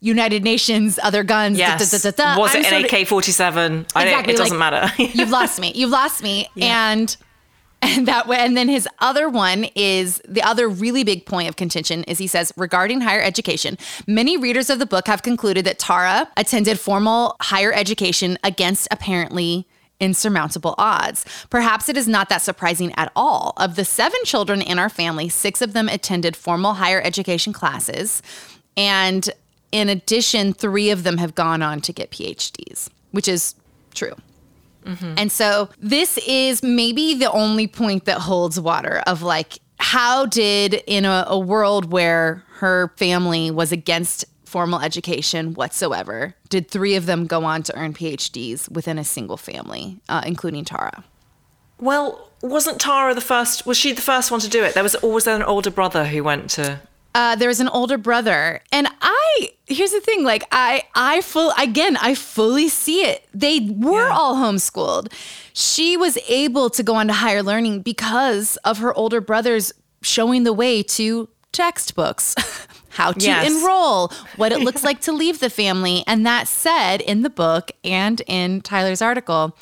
United 0.00 0.44
Nations, 0.44 0.98
other 1.02 1.24
guns. 1.24 1.58
Yes. 1.58 1.90
Da, 1.90 2.10
da, 2.10 2.34
da, 2.34 2.40
Was 2.40 2.54
it 2.54 2.66
I'm 2.66 2.84
an 2.84 2.84
AK 2.84 3.06
47? 3.06 3.80
Exactly, 3.80 4.32
it 4.32 4.36
doesn't 4.36 4.58
like, 4.58 4.72
matter. 4.72 5.02
you've 5.14 5.30
lost 5.30 5.60
me. 5.60 5.72
You've 5.74 5.90
lost 5.90 6.22
me. 6.22 6.48
Yeah. 6.54 6.92
And 6.92 7.16
and 7.80 8.08
that 8.08 8.26
way, 8.26 8.38
and 8.38 8.56
then 8.56 8.68
his 8.68 8.88
other 8.98 9.28
one 9.28 9.64
is 9.76 10.20
the 10.28 10.42
other 10.42 10.68
really 10.68 11.04
big 11.04 11.26
point 11.26 11.48
of 11.48 11.54
contention 11.54 12.02
is 12.04 12.18
he 12.18 12.26
says 12.26 12.52
regarding 12.56 13.00
higher 13.02 13.22
education, 13.22 13.78
many 14.06 14.36
readers 14.36 14.68
of 14.68 14.80
the 14.80 14.86
book 14.86 15.06
have 15.06 15.22
concluded 15.22 15.64
that 15.66 15.78
Tara 15.78 16.28
attended 16.36 16.80
formal 16.80 17.36
higher 17.40 17.72
education 17.72 18.36
against 18.42 18.88
apparently 18.90 19.68
insurmountable 20.00 20.74
odds. 20.78 21.24
Perhaps 21.50 21.88
it 21.88 21.96
is 21.96 22.06
not 22.06 22.28
that 22.28 22.42
surprising 22.42 22.92
at 22.96 23.10
all. 23.16 23.52
Of 23.56 23.76
the 23.76 23.84
seven 23.84 24.20
children 24.24 24.62
in 24.62 24.78
our 24.78 24.88
family, 24.88 25.28
six 25.28 25.60
of 25.60 25.72
them 25.72 25.88
attended 25.88 26.36
formal 26.36 26.74
higher 26.74 27.00
education 27.00 27.52
classes. 27.52 28.22
And 28.76 29.28
in 29.72 29.88
addition, 29.88 30.52
three 30.52 30.90
of 30.90 31.02
them 31.02 31.18
have 31.18 31.34
gone 31.34 31.62
on 31.62 31.80
to 31.82 31.92
get 31.92 32.10
PhDs, 32.10 32.88
which 33.10 33.28
is 33.28 33.54
true. 33.94 34.14
Mm-hmm. 34.84 35.14
And 35.18 35.32
so 35.32 35.68
this 35.78 36.18
is 36.26 36.62
maybe 36.62 37.14
the 37.14 37.30
only 37.30 37.66
point 37.66 38.04
that 38.06 38.18
holds 38.18 38.58
water 38.58 39.02
of 39.06 39.22
like, 39.22 39.58
how 39.80 40.26
did 40.26 40.74
in 40.86 41.04
a, 41.04 41.24
a 41.28 41.38
world 41.38 41.92
where 41.92 42.44
her 42.54 42.92
family 42.96 43.50
was 43.50 43.70
against 43.70 44.24
formal 44.48 44.80
education 44.80 45.54
whatsoever. 45.54 46.34
Did 46.48 46.68
three 46.68 46.96
of 46.96 47.06
them 47.06 47.26
go 47.26 47.44
on 47.44 47.62
to 47.64 47.76
earn 47.76 47.94
PhDs 47.94 48.70
within 48.70 48.98
a 48.98 49.04
single 49.04 49.36
family, 49.36 50.00
uh, 50.08 50.22
including 50.26 50.64
Tara? 50.64 51.04
Well, 51.78 52.30
wasn't 52.42 52.80
Tara 52.80 53.14
the 53.14 53.20
first? 53.20 53.66
Was 53.66 53.76
she 53.76 53.92
the 53.92 54.02
first 54.02 54.30
one 54.30 54.40
to 54.40 54.48
do 54.48 54.64
it? 54.64 54.74
There 54.74 54.82
was, 54.82 54.94
always 54.96 55.26
an 55.26 55.42
older 55.42 55.70
brother 55.70 56.04
who 56.04 56.24
went 56.24 56.50
to? 56.50 56.80
Uh, 57.14 57.36
there 57.36 57.48
was 57.48 57.60
an 57.60 57.68
older 57.68 57.98
brother, 57.98 58.60
and 58.72 58.88
I. 59.00 59.50
Here's 59.66 59.92
the 59.92 60.00
thing: 60.00 60.24
like 60.24 60.44
I, 60.52 60.84
I 60.94 61.20
full 61.20 61.52
again, 61.58 61.96
I 61.96 62.14
fully 62.14 62.68
see 62.68 63.02
it. 63.02 63.26
They 63.34 63.60
were 63.60 64.08
yeah. 64.08 64.14
all 64.14 64.36
homeschooled. 64.36 65.12
She 65.52 65.96
was 65.96 66.18
able 66.28 66.70
to 66.70 66.82
go 66.82 66.94
on 66.94 67.08
to 67.08 67.12
higher 67.12 67.42
learning 67.42 67.80
because 67.82 68.56
of 68.58 68.78
her 68.78 68.94
older 68.94 69.20
brothers 69.20 69.72
showing 70.02 70.44
the 70.44 70.52
way 70.52 70.82
to 70.82 71.28
textbooks. 71.52 72.34
how 72.98 73.12
to 73.12 73.24
yes. 73.24 73.48
enroll, 73.48 74.10
what 74.34 74.50
it 74.50 74.58
looks 74.58 74.82
like 74.82 75.00
to 75.00 75.12
leave 75.12 75.38
the 75.38 75.48
family. 75.48 76.02
And 76.08 76.26
that 76.26 76.48
said 76.48 77.00
in 77.00 77.22
the 77.22 77.30
book 77.30 77.70
and 77.84 78.20
in 78.26 78.60
Tyler's 78.60 79.00
article, 79.00 79.56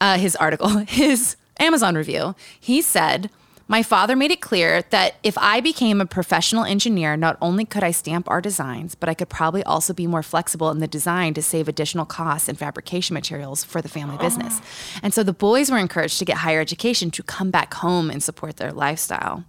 uh, 0.00 0.18
his 0.18 0.34
article, 0.34 0.68
his 0.88 1.36
Amazon 1.60 1.94
review, 1.94 2.34
he 2.58 2.82
said, 2.82 3.30
my 3.68 3.84
father 3.84 4.16
made 4.16 4.32
it 4.32 4.40
clear 4.40 4.82
that 4.90 5.16
if 5.22 5.38
I 5.38 5.60
became 5.60 6.00
a 6.00 6.06
professional 6.06 6.64
engineer, 6.64 7.16
not 7.16 7.38
only 7.40 7.64
could 7.64 7.84
I 7.84 7.92
stamp 7.92 8.28
our 8.28 8.40
designs, 8.40 8.96
but 8.96 9.08
I 9.08 9.14
could 9.14 9.28
probably 9.28 9.62
also 9.62 9.92
be 9.92 10.08
more 10.08 10.24
flexible 10.24 10.70
in 10.70 10.80
the 10.80 10.88
design 10.88 11.34
to 11.34 11.42
save 11.42 11.68
additional 11.68 12.06
costs 12.06 12.48
and 12.48 12.58
fabrication 12.58 13.14
materials 13.14 13.62
for 13.62 13.80
the 13.80 13.88
family 13.88 14.16
business. 14.16 14.60
And 15.02 15.14
so 15.14 15.22
the 15.22 15.32
boys 15.32 15.70
were 15.70 15.78
encouraged 15.78 16.18
to 16.18 16.24
get 16.24 16.38
higher 16.38 16.60
education 16.60 17.12
to 17.12 17.22
come 17.22 17.52
back 17.52 17.74
home 17.74 18.10
and 18.10 18.20
support 18.20 18.56
their 18.56 18.72
lifestyle. 18.72 19.44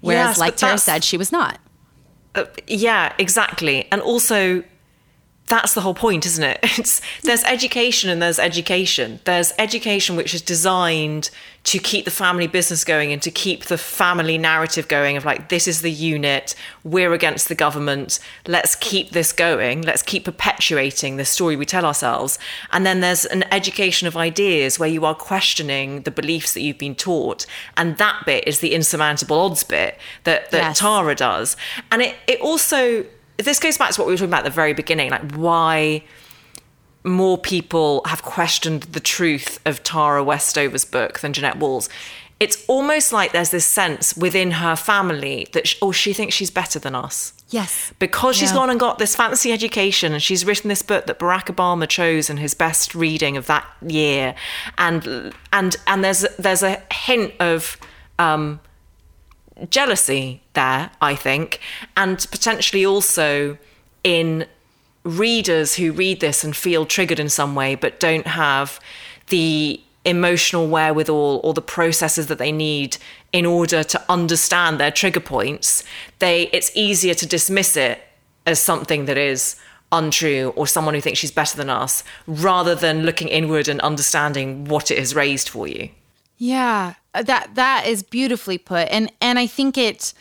Whereas, 0.00 0.30
yes, 0.30 0.38
like 0.38 0.56
Tara 0.56 0.78
said, 0.78 1.04
she 1.04 1.16
was 1.16 1.30
not. 1.30 1.60
Uh, 2.34 2.44
yeah, 2.66 3.12
exactly. 3.18 3.88
And 3.90 4.00
also, 4.00 4.62
that's 5.46 5.74
the 5.74 5.80
whole 5.80 5.94
point, 5.94 6.24
isn't 6.26 6.44
it? 6.44 6.58
It's 6.78 7.02
there's 7.22 7.44
education 7.44 8.08
and 8.08 8.22
there's 8.22 8.38
education. 8.38 9.20
There's 9.24 9.52
education 9.58 10.16
which 10.16 10.32
is 10.32 10.40
designed 10.40 11.30
to 11.62 11.78
keep 11.78 12.06
the 12.06 12.10
family 12.10 12.46
business 12.46 12.84
going 12.84 13.12
and 13.12 13.20
to 13.20 13.30
keep 13.30 13.64
the 13.64 13.76
family 13.76 14.38
narrative 14.38 14.88
going 14.88 15.16
of 15.16 15.26
like 15.26 15.50
this 15.50 15.68
is 15.68 15.82
the 15.82 15.90
unit, 15.90 16.54
we're 16.84 17.12
against 17.12 17.48
the 17.48 17.54
government, 17.54 18.18
let's 18.46 18.74
keep 18.76 19.10
this 19.10 19.32
going, 19.32 19.82
let's 19.82 20.02
keep 20.02 20.24
perpetuating 20.24 21.16
the 21.16 21.24
story 21.24 21.56
we 21.56 21.66
tell 21.66 21.84
ourselves. 21.84 22.38
And 22.72 22.86
then 22.86 23.00
there's 23.00 23.26
an 23.26 23.44
education 23.52 24.08
of 24.08 24.16
ideas 24.16 24.78
where 24.78 24.88
you 24.88 25.04
are 25.04 25.14
questioning 25.14 26.02
the 26.02 26.10
beliefs 26.10 26.54
that 26.54 26.62
you've 26.62 26.78
been 26.78 26.94
taught. 26.94 27.44
And 27.76 27.98
that 27.98 28.22
bit 28.24 28.44
is 28.46 28.60
the 28.60 28.72
insurmountable 28.72 29.38
odds 29.38 29.64
bit 29.64 29.98
that, 30.24 30.50
that 30.52 30.62
yes. 30.62 30.78
Tara 30.78 31.14
does. 31.14 31.56
And 31.90 32.00
it, 32.00 32.16
it 32.26 32.40
also 32.40 33.04
this 33.44 33.58
goes 33.58 33.78
back 33.78 33.92
to 33.92 34.00
what 34.00 34.06
we 34.06 34.12
were 34.12 34.18
talking 34.18 34.30
about 34.30 34.40
at 34.40 34.44
the 34.44 34.50
very 34.50 34.72
beginning, 34.72 35.10
like 35.10 35.32
why 35.32 36.02
more 37.04 37.38
people 37.38 38.02
have 38.06 38.22
questioned 38.22 38.82
the 38.84 39.00
truth 39.00 39.58
of 39.64 39.82
Tara 39.82 40.22
Westover's 40.22 40.84
book 40.84 41.20
than 41.20 41.32
Jeannette 41.32 41.58
Wall's. 41.58 41.88
It's 42.38 42.64
almost 42.68 43.12
like 43.12 43.32
there's 43.32 43.50
this 43.50 43.66
sense 43.66 44.16
within 44.16 44.52
her 44.52 44.74
family 44.74 45.46
that, 45.52 45.68
she, 45.68 45.78
oh, 45.82 45.92
she 45.92 46.14
thinks 46.14 46.34
she's 46.34 46.50
better 46.50 46.78
than 46.78 46.94
us. 46.94 47.34
Yes. 47.50 47.92
Because 47.98 48.36
she's 48.36 48.50
yeah. 48.50 48.56
gone 48.56 48.70
and 48.70 48.80
got 48.80 48.98
this 48.98 49.14
fancy 49.14 49.52
education 49.52 50.12
and 50.12 50.22
she's 50.22 50.44
written 50.44 50.68
this 50.68 50.82
book 50.82 51.06
that 51.06 51.18
Barack 51.18 51.54
Obama 51.54 51.86
chose 51.86 52.30
in 52.30 52.38
his 52.38 52.54
best 52.54 52.94
reading 52.94 53.36
of 53.36 53.46
that 53.46 53.66
year. 53.86 54.34
And 54.78 55.34
and 55.52 55.76
and 55.86 56.04
there's 56.04 56.20
there's 56.38 56.62
a 56.62 56.82
hint 56.92 57.34
of 57.40 57.76
um, 58.18 58.60
jealousy 59.68 60.42
there, 60.54 60.90
I 61.00 61.14
think, 61.14 61.60
and 61.96 62.18
potentially 62.30 62.86
also 62.86 63.58
in 64.04 64.46
readers 65.04 65.74
who 65.74 65.92
read 65.92 66.20
this 66.20 66.44
and 66.44 66.54
feel 66.54 66.84
triggered 66.84 67.18
in 67.18 67.28
some 67.28 67.54
way 67.54 67.74
but 67.74 67.98
don't 67.98 68.26
have 68.26 68.78
the 69.28 69.80
emotional 70.04 70.66
wherewithal 70.66 71.40
or 71.42 71.54
the 71.54 71.62
processes 71.62 72.26
that 72.26 72.38
they 72.38 72.52
need 72.52 72.96
in 73.32 73.46
order 73.46 73.82
to 73.82 74.02
understand 74.08 74.78
their 74.78 74.90
trigger 74.90 75.20
points 75.20 75.84
they 76.18 76.44
it's 76.52 76.70
easier 76.74 77.14
to 77.14 77.26
dismiss 77.26 77.76
it 77.76 78.02
as 78.46 78.58
something 78.58 79.04
that 79.04 79.18
is 79.18 79.56
untrue 79.92 80.52
or 80.56 80.66
someone 80.66 80.94
who 80.94 81.00
thinks 81.00 81.18
she's 81.18 81.30
better 81.30 81.56
than 81.56 81.68
us 81.68 82.02
rather 82.26 82.74
than 82.74 83.04
looking 83.04 83.28
inward 83.28 83.68
and 83.68 83.80
understanding 83.80 84.64
what 84.66 84.90
it 84.90 84.98
has 84.98 85.14
raised 85.14 85.48
for 85.48 85.66
you 85.66 85.88
yeah 86.40 86.94
uh, 87.14 87.22
that 87.22 87.54
that 87.54 87.86
is 87.86 88.02
beautifully 88.02 88.58
put 88.58 88.88
and 88.90 89.12
and 89.20 89.38
i 89.38 89.46
think 89.46 89.78
it 89.78 90.12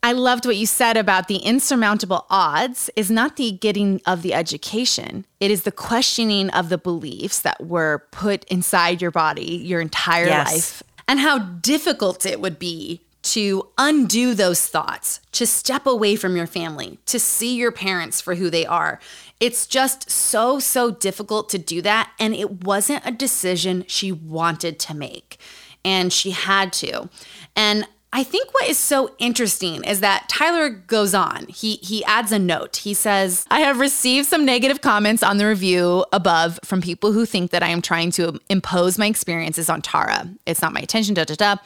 I 0.00 0.12
loved 0.12 0.46
what 0.46 0.56
you 0.56 0.64
said 0.64 0.96
about 0.96 1.26
the 1.26 1.38
insurmountable 1.38 2.24
odds 2.30 2.88
is 2.94 3.10
not 3.10 3.36
the 3.36 3.50
getting 3.50 4.00
of 4.06 4.22
the 4.22 4.32
education. 4.32 5.26
It 5.40 5.50
is 5.50 5.64
the 5.64 5.72
questioning 5.72 6.50
of 6.50 6.68
the 6.68 6.78
beliefs 6.78 7.40
that 7.40 7.66
were 7.66 8.06
put 8.12 8.44
inside 8.44 9.02
your 9.02 9.10
body 9.10 9.56
your 9.56 9.80
entire 9.80 10.26
yes. 10.26 10.52
life 10.52 10.82
and 11.08 11.18
how 11.18 11.38
difficult 11.38 12.24
it 12.24 12.40
would 12.40 12.60
be 12.60 13.00
to 13.22 13.68
undo 13.76 14.34
those 14.34 14.66
thoughts, 14.66 15.20
to 15.32 15.46
step 15.46 15.86
away 15.86 16.16
from 16.16 16.36
your 16.36 16.46
family, 16.46 16.98
to 17.06 17.18
see 17.18 17.56
your 17.56 17.72
parents 17.72 18.20
for 18.20 18.36
who 18.36 18.48
they 18.48 18.64
are. 18.64 19.00
It's 19.40 19.66
just 19.66 20.10
so, 20.10 20.58
so 20.58 20.90
difficult 20.90 21.48
to 21.50 21.58
do 21.58 21.82
that. 21.82 22.12
And 22.18 22.34
it 22.34 22.64
wasn't 22.64 23.04
a 23.04 23.10
decision 23.10 23.84
she 23.86 24.12
wanted 24.12 24.78
to 24.80 24.94
make. 24.94 25.38
And 25.84 26.12
she 26.12 26.30
had 26.30 26.72
to. 26.74 27.08
And 27.54 27.86
I 28.10 28.24
think 28.24 28.54
what 28.54 28.66
is 28.68 28.78
so 28.78 29.14
interesting 29.18 29.84
is 29.84 30.00
that 30.00 30.30
Tyler 30.30 30.70
goes 30.70 31.14
on. 31.14 31.46
He 31.48 31.74
he 31.76 32.02
adds 32.06 32.32
a 32.32 32.38
note. 32.38 32.76
He 32.76 32.94
says, 32.94 33.44
"I 33.50 33.60
have 33.60 33.78
received 33.78 34.26
some 34.26 34.46
negative 34.46 34.80
comments 34.80 35.22
on 35.22 35.36
the 35.36 35.46
review 35.46 36.06
above 36.10 36.58
from 36.64 36.80
people 36.80 37.12
who 37.12 37.26
think 37.26 37.50
that 37.50 37.62
I 37.62 37.68
am 37.68 37.82
trying 37.82 38.10
to 38.12 38.40
impose 38.48 38.96
my 38.96 39.06
experiences 39.06 39.68
on 39.68 39.82
Tara. 39.82 40.26
It's 40.46 40.62
not 40.62 40.72
my 40.72 40.80
intention, 40.80 41.14
da 41.14 41.24
da 41.24 41.34
da. 41.34 41.56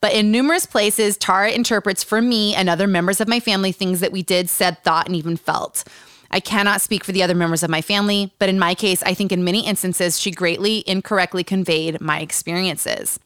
But 0.00 0.12
in 0.12 0.32
numerous 0.32 0.66
places, 0.66 1.16
Tara 1.16 1.52
interprets 1.52 2.02
for 2.02 2.20
me 2.20 2.52
and 2.56 2.68
other 2.68 2.88
members 2.88 3.20
of 3.20 3.28
my 3.28 3.38
family 3.38 3.70
things 3.70 4.00
that 4.00 4.10
we 4.12 4.22
did, 4.22 4.50
said, 4.50 4.82
thought, 4.82 5.06
and 5.06 5.14
even 5.14 5.36
felt." 5.36 5.84
I 6.32 6.40
cannot 6.40 6.80
speak 6.80 7.04
for 7.04 7.12
the 7.12 7.22
other 7.22 7.34
members 7.34 7.62
of 7.62 7.70
my 7.70 7.82
family, 7.82 8.32
but 8.38 8.48
in 8.48 8.58
my 8.58 8.74
case, 8.74 9.02
I 9.02 9.12
think 9.12 9.32
in 9.32 9.44
many 9.44 9.66
instances 9.66 10.18
she 10.18 10.30
greatly 10.30 10.82
incorrectly 10.86 11.44
conveyed 11.44 12.00
my 12.00 12.20
experiences. 12.20 13.20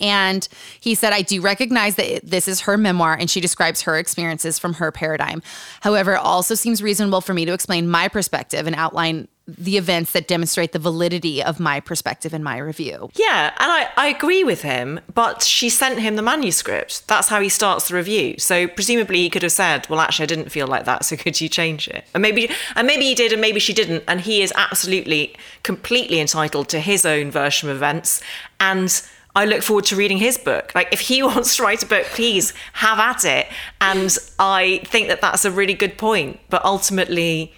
And 0.00 0.46
he 0.80 0.94
said, 0.94 1.12
I 1.12 1.22
do 1.22 1.40
recognize 1.40 1.96
that 1.96 2.20
this 2.22 2.48
is 2.48 2.60
her 2.62 2.76
memoir 2.76 3.14
and 3.14 3.30
she 3.30 3.40
describes 3.40 3.82
her 3.82 3.96
experiences 3.96 4.58
from 4.58 4.74
her 4.74 4.92
paradigm. 4.92 5.42
However, 5.80 6.14
it 6.14 6.20
also 6.20 6.54
seems 6.54 6.82
reasonable 6.82 7.20
for 7.20 7.34
me 7.34 7.44
to 7.44 7.52
explain 7.52 7.88
my 7.88 8.08
perspective 8.08 8.66
and 8.66 8.76
outline 8.76 9.28
the 9.48 9.76
events 9.76 10.10
that 10.12 10.26
demonstrate 10.26 10.72
the 10.72 10.78
validity 10.78 11.42
of 11.42 11.60
my 11.60 11.78
perspective 11.78 12.34
in 12.34 12.42
my 12.42 12.58
review. 12.58 13.10
Yeah, 13.14 13.54
and 13.58 13.72
I, 13.72 13.88
I 13.96 14.08
agree 14.08 14.42
with 14.42 14.62
him, 14.62 14.98
but 15.14 15.42
she 15.42 15.68
sent 15.68 16.00
him 16.00 16.16
the 16.16 16.22
manuscript. 16.22 17.06
That's 17.06 17.28
how 17.28 17.40
he 17.40 17.48
starts 17.48 17.88
the 17.88 17.94
review. 17.94 18.38
So 18.38 18.66
presumably 18.66 19.18
he 19.18 19.30
could 19.30 19.42
have 19.42 19.52
said, 19.52 19.88
Well, 19.88 20.00
actually 20.00 20.24
I 20.24 20.26
didn't 20.26 20.50
feel 20.50 20.66
like 20.66 20.84
that, 20.86 21.04
so 21.04 21.16
could 21.16 21.40
you 21.40 21.48
change 21.48 21.86
it? 21.86 22.04
And 22.12 22.22
maybe 22.22 22.50
and 22.74 22.86
maybe 22.86 23.04
he 23.04 23.14
did 23.14 23.32
and 23.32 23.40
maybe 23.40 23.60
she 23.60 23.72
didn't, 23.72 24.02
and 24.08 24.20
he 24.20 24.42
is 24.42 24.52
absolutely 24.56 25.36
completely 25.62 26.18
entitled 26.18 26.68
to 26.70 26.80
his 26.80 27.06
own 27.06 27.30
version 27.30 27.70
of 27.70 27.76
events. 27.76 28.20
And 28.58 29.00
I 29.36 29.44
look 29.44 29.62
forward 29.62 29.84
to 29.86 29.96
reading 29.96 30.16
his 30.16 30.38
book. 30.38 30.74
Like, 30.74 30.88
if 30.90 31.00
he 31.00 31.22
wants 31.30 31.56
to 31.56 31.62
write 31.62 31.82
a 31.82 31.86
book, 31.86 32.06
please 32.06 32.54
have 32.72 32.98
at 32.98 33.24
it. 33.24 33.46
And 33.80 34.16
I 34.38 34.80
think 34.84 35.08
that 35.08 35.20
that's 35.20 35.44
a 35.44 35.50
really 35.50 35.74
good 35.74 35.98
point. 35.98 36.40
But 36.48 36.64
ultimately, 36.64 37.52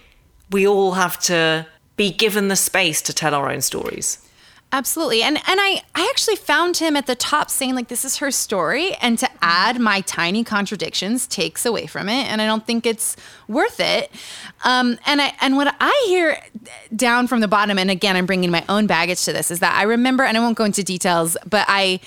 we 0.51 0.67
all 0.67 0.93
have 0.93 1.19
to 1.21 1.67
be 1.97 2.11
given 2.11 2.49
the 2.49 2.57
space 2.57 3.01
to 3.03 3.13
tell 3.13 3.35
our 3.35 3.51
own 3.51 3.61
stories. 3.61 4.19
Absolutely. 4.71 5.23
And 5.23 5.39
and 5.39 5.59
I 5.61 5.83
I 5.95 6.07
actually 6.11 6.37
found 6.37 6.77
him 6.77 6.95
at 6.95 7.07
the 7.07 7.15
top 7.15 7.49
saying 7.49 7.75
like 7.75 7.89
this 7.89 8.05
is 8.05 8.19
her 8.19 8.31
story 8.31 8.95
and 9.01 9.19
to 9.19 9.29
add 9.41 9.81
my 9.81 10.03
tiny 10.03 10.45
contradictions 10.45 11.27
takes 11.27 11.65
away 11.65 11.87
from 11.87 12.09
it 12.11 12.27
and 12.31 12.43
I 12.43 12.47
don't 12.47 12.67
think 12.67 12.85
it's 12.85 13.17
worth 13.49 13.81
it. 13.81 14.11
Um 14.65 14.99
and 15.07 15.23
I 15.23 15.33
and 15.41 15.57
what 15.57 15.75
I 15.81 16.05
hear 16.09 16.39
down 16.95 17.29
from 17.29 17.41
the 17.41 17.49
bottom 17.49 17.79
and 17.79 17.91
again 17.91 18.15
I'm 18.15 18.27
bringing 18.27 18.51
my 18.51 18.63
own 18.69 18.87
baggage 18.87 19.25
to 19.25 19.33
this 19.33 19.51
is 19.51 19.61
that 19.61 19.75
I 19.75 19.85
remember 19.85 20.23
and 20.23 20.37
I 20.37 20.41
won't 20.41 20.59
go 20.59 20.65
into 20.65 20.85
details 20.85 21.39
but 21.49 21.65
I 21.67 22.01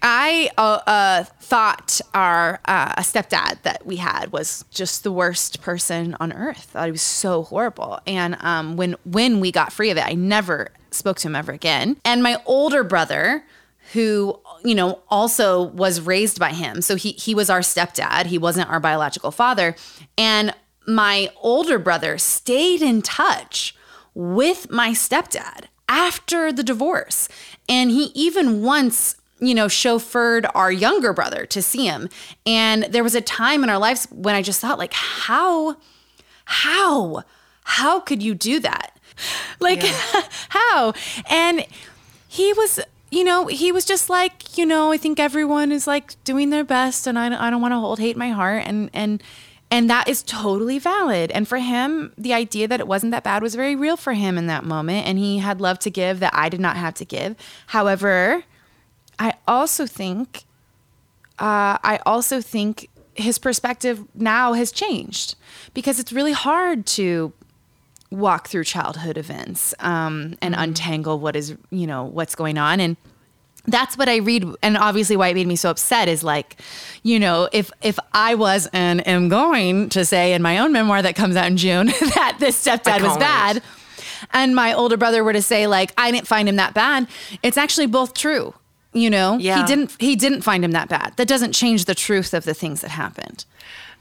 I 0.00 0.50
uh, 0.56 0.80
uh, 0.86 1.24
thought 1.24 2.00
our 2.14 2.60
uh, 2.66 2.94
a 2.96 3.00
stepdad 3.00 3.62
that 3.62 3.84
we 3.84 3.96
had 3.96 4.30
was 4.30 4.64
just 4.70 5.02
the 5.04 5.10
worst 5.12 5.62
person 5.62 6.16
on 6.20 6.32
earth. 6.32 6.70
I 6.70 6.78
thought 6.78 6.84
he 6.86 6.92
was 6.92 7.02
so 7.02 7.42
horrible. 7.42 7.98
And 8.06 8.36
um, 8.40 8.76
when 8.76 8.94
when 9.04 9.40
we 9.40 9.50
got 9.50 9.72
free 9.72 9.90
of 9.90 9.96
it, 9.96 10.06
I 10.06 10.12
never 10.12 10.68
spoke 10.96 11.18
to 11.18 11.28
him 11.28 11.36
ever 11.36 11.52
again. 11.52 11.96
And 12.04 12.22
my 12.22 12.40
older 12.46 12.84
brother, 12.84 13.44
who 13.92 14.40
you 14.64 14.74
know 14.74 15.00
also 15.08 15.62
was 15.62 16.00
raised 16.00 16.38
by 16.38 16.50
him, 16.50 16.82
so 16.82 16.96
he 16.96 17.12
he 17.12 17.34
was 17.34 17.50
our 17.50 17.60
stepdad. 17.60 18.26
He 18.26 18.38
wasn't 18.38 18.70
our 18.70 18.80
biological 18.80 19.30
father. 19.30 19.76
And 20.18 20.54
my 20.86 21.30
older 21.42 21.78
brother 21.78 22.18
stayed 22.18 22.82
in 22.82 23.02
touch 23.02 23.74
with 24.14 24.70
my 24.70 24.90
stepdad 24.90 25.66
after 25.88 26.52
the 26.52 26.62
divorce, 26.62 27.28
and 27.68 27.90
he 27.90 28.10
even 28.14 28.62
once 28.62 29.16
you 29.40 29.54
know, 29.54 29.66
chauffeured 29.66 30.50
our 30.54 30.72
younger 30.72 31.12
brother 31.12 31.46
to 31.46 31.60
see 31.60 31.86
him. 31.86 32.08
And 32.46 32.84
there 32.84 33.04
was 33.04 33.14
a 33.14 33.20
time 33.20 33.62
in 33.62 33.70
our 33.70 33.78
lives 33.78 34.06
when 34.10 34.34
I 34.34 34.42
just 34.42 34.60
thought, 34.60 34.78
like, 34.78 34.94
how, 34.94 35.76
how, 36.46 37.22
how 37.64 38.00
could 38.00 38.22
you 38.22 38.34
do 38.34 38.60
that? 38.60 38.95
Like, 39.60 39.82
yeah. 39.82 40.22
how? 40.50 40.92
And 41.30 41.66
he 42.28 42.52
was, 42.52 42.78
you 43.10 43.24
know, 43.24 43.46
he 43.46 43.72
was 43.72 43.86
just 43.86 44.10
like, 44.10 44.58
you 44.58 44.66
know, 44.66 44.92
I 44.92 44.98
think 44.98 45.18
everyone 45.18 45.72
is 45.72 45.86
like 45.86 46.22
doing 46.24 46.50
their 46.50 46.64
best, 46.64 47.06
and 47.06 47.18
I, 47.18 47.46
I 47.46 47.48
don't 47.48 47.62
want 47.62 47.72
to 47.72 47.78
hold 47.78 47.98
hate 47.98 48.16
in 48.16 48.18
my 48.18 48.28
heart, 48.28 48.64
and 48.66 48.90
and 48.92 49.22
and 49.70 49.90
that 49.90 50.08
is 50.08 50.22
totally 50.22 50.78
valid. 50.78 51.30
And 51.32 51.48
for 51.48 51.58
him, 51.58 52.12
the 52.16 52.32
idea 52.34 52.68
that 52.68 52.80
it 52.80 52.86
wasn't 52.86 53.12
that 53.12 53.24
bad 53.24 53.42
was 53.42 53.54
very 53.54 53.74
real 53.74 53.96
for 53.96 54.12
him 54.12 54.38
in 54.38 54.46
that 54.46 54.64
moment, 54.64 55.06
and 55.06 55.18
he 55.18 55.38
had 55.38 55.60
love 55.60 55.78
to 55.80 55.90
give 55.90 56.20
that 56.20 56.34
I 56.34 56.48
did 56.48 56.60
not 56.60 56.76
have 56.76 56.94
to 56.94 57.04
give. 57.04 57.34
However, 57.68 58.44
I 59.18 59.34
also 59.48 59.86
think, 59.86 60.44
uh, 61.38 61.78
I 61.82 62.00
also 62.06 62.40
think 62.40 62.90
his 63.14 63.38
perspective 63.38 64.04
now 64.14 64.52
has 64.52 64.70
changed 64.70 65.36
because 65.74 65.98
it's 65.98 66.12
really 66.12 66.32
hard 66.32 66.86
to 66.86 67.32
walk 68.16 68.48
through 68.48 68.64
childhood 68.64 69.18
events 69.18 69.74
um, 69.80 70.36
and 70.40 70.54
mm-hmm. 70.54 70.62
untangle 70.62 71.18
what 71.18 71.36
is 71.36 71.54
you 71.70 71.86
know 71.86 72.04
what's 72.04 72.34
going 72.34 72.58
on. 72.58 72.80
And 72.80 72.96
that's 73.66 73.98
what 73.98 74.08
I 74.08 74.16
read, 74.16 74.44
and 74.62 74.76
obviously 74.76 75.16
why 75.16 75.28
it 75.28 75.34
made 75.34 75.46
me 75.46 75.56
so 75.56 75.70
upset 75.70 76.08
is 76.08 76.22
like, 76.22 76.56
you 77.02 77.18
know, 77.18 77.48
if 77.52 77.70
if 77.82 77.98
I 78.12 78.34
was 78.34 78.68
and 78.72 79.06
am 79.06 79.28
going 79.28 79.88
to 79.90 80.04
say 80.04 80.32
in 80.32 80.42
my 80.42 80.58
own 80.58 80.72
memoir 80.72 81.02
that 81.02 81.16
comes 81.16 81.36
out 81.36 81.46
in 81.46 81.56
June 81.56 81.86
that 82.14 82.36
this 82.38 82.62
stepdad 82.62 83.02
was 83.02 83.16
bad, 83.18 83.62
and 84.32 84.54
my 84.54 84.72
older 84.72 84.96
brother 84.96 85.24
were 85.24 85.32
to 85.32 85.42
say 85.42 85.66
like 85.66 85.92
I 85.98 86.10
didn't 86.10 86.26
find 86.26 86.48
him 86.48 86.56
that 86.56 86.74
bad, 86.74 87.08
it's 87.42 87.56
actually 87.56 87.86
both 87.86 88.14
true 88.14 88.54
you 88.92 89.10
know? 89.10 89.36
Yeah. 89.36 89.58
he 89.58 89.66
didn't 89.66 89.94
he 90.00 90.16
didn't 90.16 90.40
find 90.40 90.64
him 90.64 90.70
that 90.70 90.88
bad. 90.88 91.12
That 91.16 91.28
doesn't 91.28 91.52
change 91.52 91.84
the 91.84 91.94
truth 91.94 92.32
of 92.32 92.44
the 92.44 92.54
things 92.54 92.80
that 92.80 92.88
happened. 92.88 93.44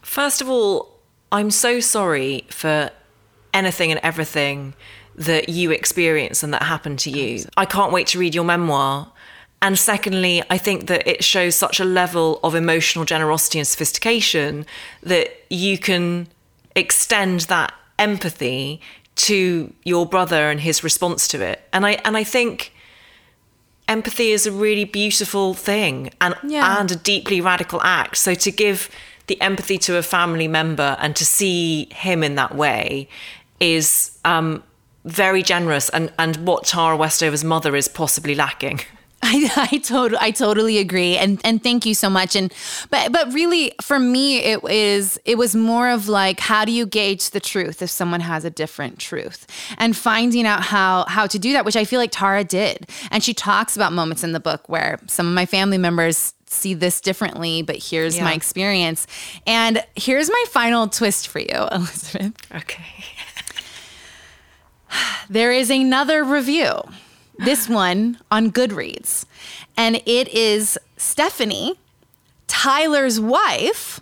First 0.01 0.41
of 0.41 0.49
all 0.49 0.95
i'm 1.31 1.51
so 1.51 1.79
sorry 1.79 2.45
for 2.49 2.89
anything 3.55 3.91
and 3.91 3.99
everything 4.03 4.73
that 5.15 5.49
you 5.49 5.71
experience 5.71 6.43
and 6.43 6.53
that 6.53 6.63
happened 6.63 6.99
to 6.99 7.09
you 7.09 7.45
i 7.57 7.65
can't 7.65 7.91
wait 7.91 8.07
to 8.07 8.19
read 8.19 8.35
your 8.35 8.43
memoir 8.43 9.11
and 9.61 9.79
secondly 9.79 10.43
i 10.49 10.57
think 10.57 10.87
that 10.87 11.07
it 11.07 11.23
shows 11.23 11.55
such 11.55 11.79
a 11.79 11.85
level 11.85 12.39
of 12.43 12.53
emotional 12.53 13.05
generosity 13.05 13.57
and 13.57 13.67
sophistication 13.67 14.65
that 15.01 15.31
you 15.49 15.77
can 15.77 16.27
extend 16.75 17.41
that 17.41 17.73
empathy 17.97 18.81
to 19.15 19.73
your 19.83 20.05
brother 20.05 20.49
and 20.49 20.59
his 20.59 20.83
response 20.83 21.27
to 21.27 21.41
it 21.41 21.61
and 21.71 21.85
i 21.85 21.91
and 22.03 22.17
i 22.17 22.23
think 22.23 22.73
empathy 23.87 24.31
is 24.31 24.45
a 24.45 24.51
really 24.51 24.85
beautiful 24.85 25.53
thing 25.53 26.09
and 26.21 26.35
yeah. 26.43 26.79
and 26.79 26.91
a 26.91 26.95
deeply 26.95 27.41
radical 27.41 27.81
act. 27.83 28.17
So 28.17 28.33
to 28.33 28.51
give 28.51 28.89
the 29.27 29.39
empathy 29.41 29.77
to 29.79 29.97
a 29.97 30.03
family 30.03 30.47
member 30.47 30.97
and 30.99 31.15
to 31.15 31.25
see 31.25 31.87
him 31.91 32.23
in 32.23 32.35
that 32.35 32.55
way 32.55 33.07
is 33.59 34.17
um, 34.25 34.63
very 35.05 35.43
generous 35.43 35.89
and 35.89 36.11
and 36.17 36.35
what 36.47 36.65
Tara 36.65 36.97
Westover's 36.97 37.43
mother 37.43 37.75
is 37.75 37.87
possibly 37.87 38.35
lacking. 38.35 38.81
I, 39.27 39.69
I 39.71 39.77
totally 39.77 40.19
I 40.21 40.31
totally 40.31 40.77
agree 40.77 41.17
and 41.17 41.41
and 41.43 41.63
thank 41.63 41.85
you 41.85 41.95
so 41.95 42.09
much 42.09 42.35
and 42.35 42.53
but 42.91 43.11
but 43.11 43.33
really 43.33 43.73
for 43.81 43.97
me 43.97 44.37
it 44.37 44.63
is 44.69 45.19
it 45.25 45.37
was 45.37 45.55
more 45.55 45.89
of 45.89 46.07
like 46.07 46.39
how 46.39 46.63
do 46.63 46.71
you 46.71 46.85
gauge 46.85 47.31
the 47.31 47.39
truth 47.39 47.81
if 47.81 47.89
someone 47.89 48.19
has 48.19 48.45
a 48.45 48.51
different 48.51 48.99
truth? 48.99 49.47
And 49.77 49.97
finding 49.97 50.45
out 50.45 50.63
how 50.63 51.05
how 51.07 51.25
to 51.27 51.39
do 51.39 51.53
that 51.53 51.65
which 51.65 51.75
I 51.75 51.85
feel 51.85 51.99
like 51.99 52.11
Tara 52.11 52.43
did. 52.43 52.87
And 53.09 53.23
she 53.23 53.33
talks 53.33 53.75
about 53.75 53.93
moments 53.93 54.23
in 54.23 54.31
the 54.33 54.39
book 54.39 54.69
where 54.69 54.99
some 55.07 55.27
of 55.27 55.33
my 55.33 55.45
family 55.45 55.79
members 55.79 56.33
see 56.47 56.75
this 56.75 57.01
differently 57.01 57.63
but 57.63 57.77
here's 57.77 58.17
yeah. 58.17 58.25
my 58.25 58.33
experience. 58.33 59.07
And 59.47 59.83
here's 59.95 60.29
my 60.29 60.45
final 60.49 60.87
twist 60.87 61.29
for 61.29 61.39
you 61.39 61.47
Elizabeth. 61.71 62.33
Okay 62.53 63.14
there 65.29 65.51
is 65.51 65.69
another 65.69 66.23
review 66.23 66.81
this 67.39 67.67
one 67.67 68.17
on 68.31 68.51
Goodreads. 68.51 69.25
And 69.75 70.01
it 70.05 70.27
is 70.29 70.77
Stephanie, 70.97 71.75
Tyler's 72.47 73.19
wife, 73.19 73.99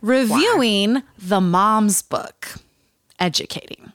reviewing 0.00 0.94
wow. 0.94 1.02
the 1.18 1.40
mom's 1.40 2.02
book, 2.02 2.54
Educating. 3.18 3.92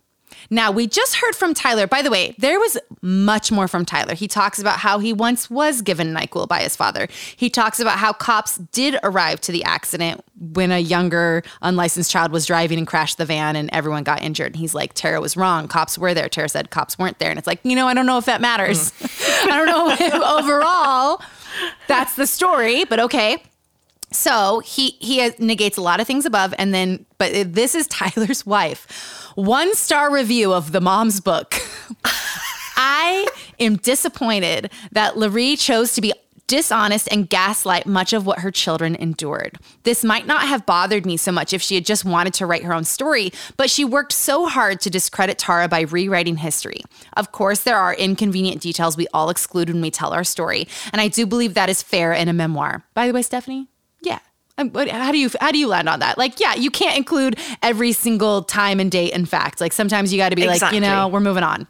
Now, 0.49 0.71
we 0.71 0.87
just 0.87 1.15
heard 1.15 1.35
from 1.35 1.53
Tyler. 1.53 1.87
By 1.87 2.01
the 2.01 2.09
way, 2.09 2.35
there 2.37 2.59
was 2.59 2.77
much 3.01 3.51
more 3.51 3.67
from 3.67 3.85
Tyler. 3.85 4.15
He 4.15 4.27
talks 4.27 4.59
about 4.59 4.79
how 4.79 4.99
he 4.99 5.13
once 5.13 5.49
was 5.49 5.81
given 5.81 6.13
NyQuil 6.13 6.47
by 6.47 6.61
his 6.61 6.75
father. 6.75 7.07
He 7.35 7.49
talks 7.49 7.79
about 7.79 7.99
how 7.99 8.13
cops 8.13 8.57
did 8.57 8.97
arrive 9.03 9.41
to 9.41 9.51
the 9.51 9.63
accident 9.63 10.23
when 10.39 10.71
a 10.71 10.79
younger, 10.79 11.43
unlicensed 11.61 12.11
child 12.11 12.31
was 12.31 12.45
driving 12.45 12.77
and 12.77 12.87
crashed 12.87 13.17
the 13.17 13.25
van 13.25 13.55
and 13.55 13.69
everyone 13.73 14.03
got 14.03 14.21
injured. 14.21 14.47
And 14.47 14.55
he's 14.57 14.75
like, 14.75 14.93
Tara 14.93 15.21
was 15.21 15.37
wrong. 15.37 15.67
Cops 15.67 15.97
were 15.97 16.13
there. 16.13 16.29
Tara 16.29 16.49
said 16.49 16.69
cops 16.69 16.97
weren't 16.97 17.19
there. 17.19 17.29
And 17.29 17.37
it's 17.37 17.47
like, 17.47 17.59
you 17.63 17.75
know, 17.75 17.87
I 17.87 17.93
don't 17.93 18.05
know 18.05 18.17
if 18.17 18.25
that 18.25 18.41
matters. 18.41 18.91
Mm. 18.91 19.51
I 19.51 19.57
don't 19.57 19.67
know 19.67 19.89
if 19.89 20.13
overall 20.23 21.21
that's 21.87 22.15
the 22.15 22.27
story, 22.27 22.83
but 22.85 22.99
okay. 22.99 23.43
So 24.11 24.59
he 24.59 24.91
he 24.99 25.27
negates 25.39 25.77
a 25.77 25.81
lot 25.81 25.99
of 25.99 26.05
things 26.05 26.25
above, 26.25 26.53
and 26.57 26.73
then 26.73 27.05
but 27.17 27.53
this 27.53 27.73
is 27.73 27.87
Tyler's 27.87 28.45
wife 28.45 29.22
one 29.35 29.73
star 29.75 30.13
review 30.13 30.53
of 30.53 30.71
the 30.71 30.81
mom's 30.81 31.19
book. 31.19 31.55
I 32.75 33.27
am 33.59 33.77
disappointed 33.77 34.71
that 34.91 35.15
LaRee 35.15 35.57
chose 35.57 35.93
to 35.93 36.01
be 36.01 36.13
dishonest 36.47 37.07
and 37.11 37.29
gaslight 37.29 37.85
much 37.85 38.13
of 38.13 38.25
what 38.25 38.39
her 38.39 38.51
children 38.51 38.95
endured. 38.95 39.57
This 39.83 40.03
might 40.03 40.27
not 40.27 40.47
have 40.47 40.65
bothered 40.65 41.05
me 41.05 41.17
so 41.17 41.31
much 41.31 41.53
if 41.53 41.61
she 41.61 41.75
had 41.75 41.85
just 41.85 42.03
wanted 42.03 42.33
to 42.35 42.45
write 42.45 42.63
her 42.63 42.73
own 42.73 42.83
story, 42.83 43.31
but 43.57 43.69
she 43.69 43.85
worked 43.85 44.11
so 44.11 44.47
hard 44.47 44.81
to 44.81 44.89
discredit 44.89 45.37
Tara 45.37 45.67
by 45.67 45.81
rewriting 45.81 46.37
history. 46.37 46.81
Of 47.13 47.31
course, 47.31 47.61
there 47.61 47.77
are 47.77 47.93
inconvenient 47.93 48.61
details 48.61 48.97
we 48.97 49.07
all 49.13 49.29
exclude 49.29 49.69
when 49.69 49.81
we 49.81 49.89
tell 49.89 50.13
our 50.13 50.23
story, 50.23 50.67
and 50.91 50.99
I 50.99 51.07
do 51.07 51.25
believe 51.25 51.53
that 51.53 51.69
is 51.69 51.81
fair 51.81 52.11
in 52.13 52.27
a 52.27 52.33
memoir. 52.33 52.83
By 52.93 53.07
the 53.07 53.13
way, 53.13 53.21
Stephanie, 53.21 53.67
yeah, 54.01 54.19
Um, 54.57 54.71
how 54.73 55.11
do 55.11 55.17
you 55.17 55.29
how 55.41 55.51
do 55.51 55.57
you 55.57 55.67
land 55.67 55.89
on 55.89 55.99
that? 55.99 56.17
Like, 56.17 56.39
yeah, 56.39 56.53
you 56.53 56.69
can't 56.69 56.95
include 56.95 57.39
every 57.63 57.91
single 57.91 58.43
time 58.43 58.79
and 58.79 58.91
date 58.91 59.11
and 59.11 59.27
fact. 59.27 59.59
Like 59.59 59.73
sometimes 59.73 60.13
you 60.13 60.19
got 60.19 60.29
to 60.29 60.35
be 60.35 60.43
exactly. 60.43 60.79
like, 60.79 60.87
you 60.87 60.95
know, 60.95 61.07
we're 61.07 61.21
moving 61.21 61.43
on. 61.43 61.67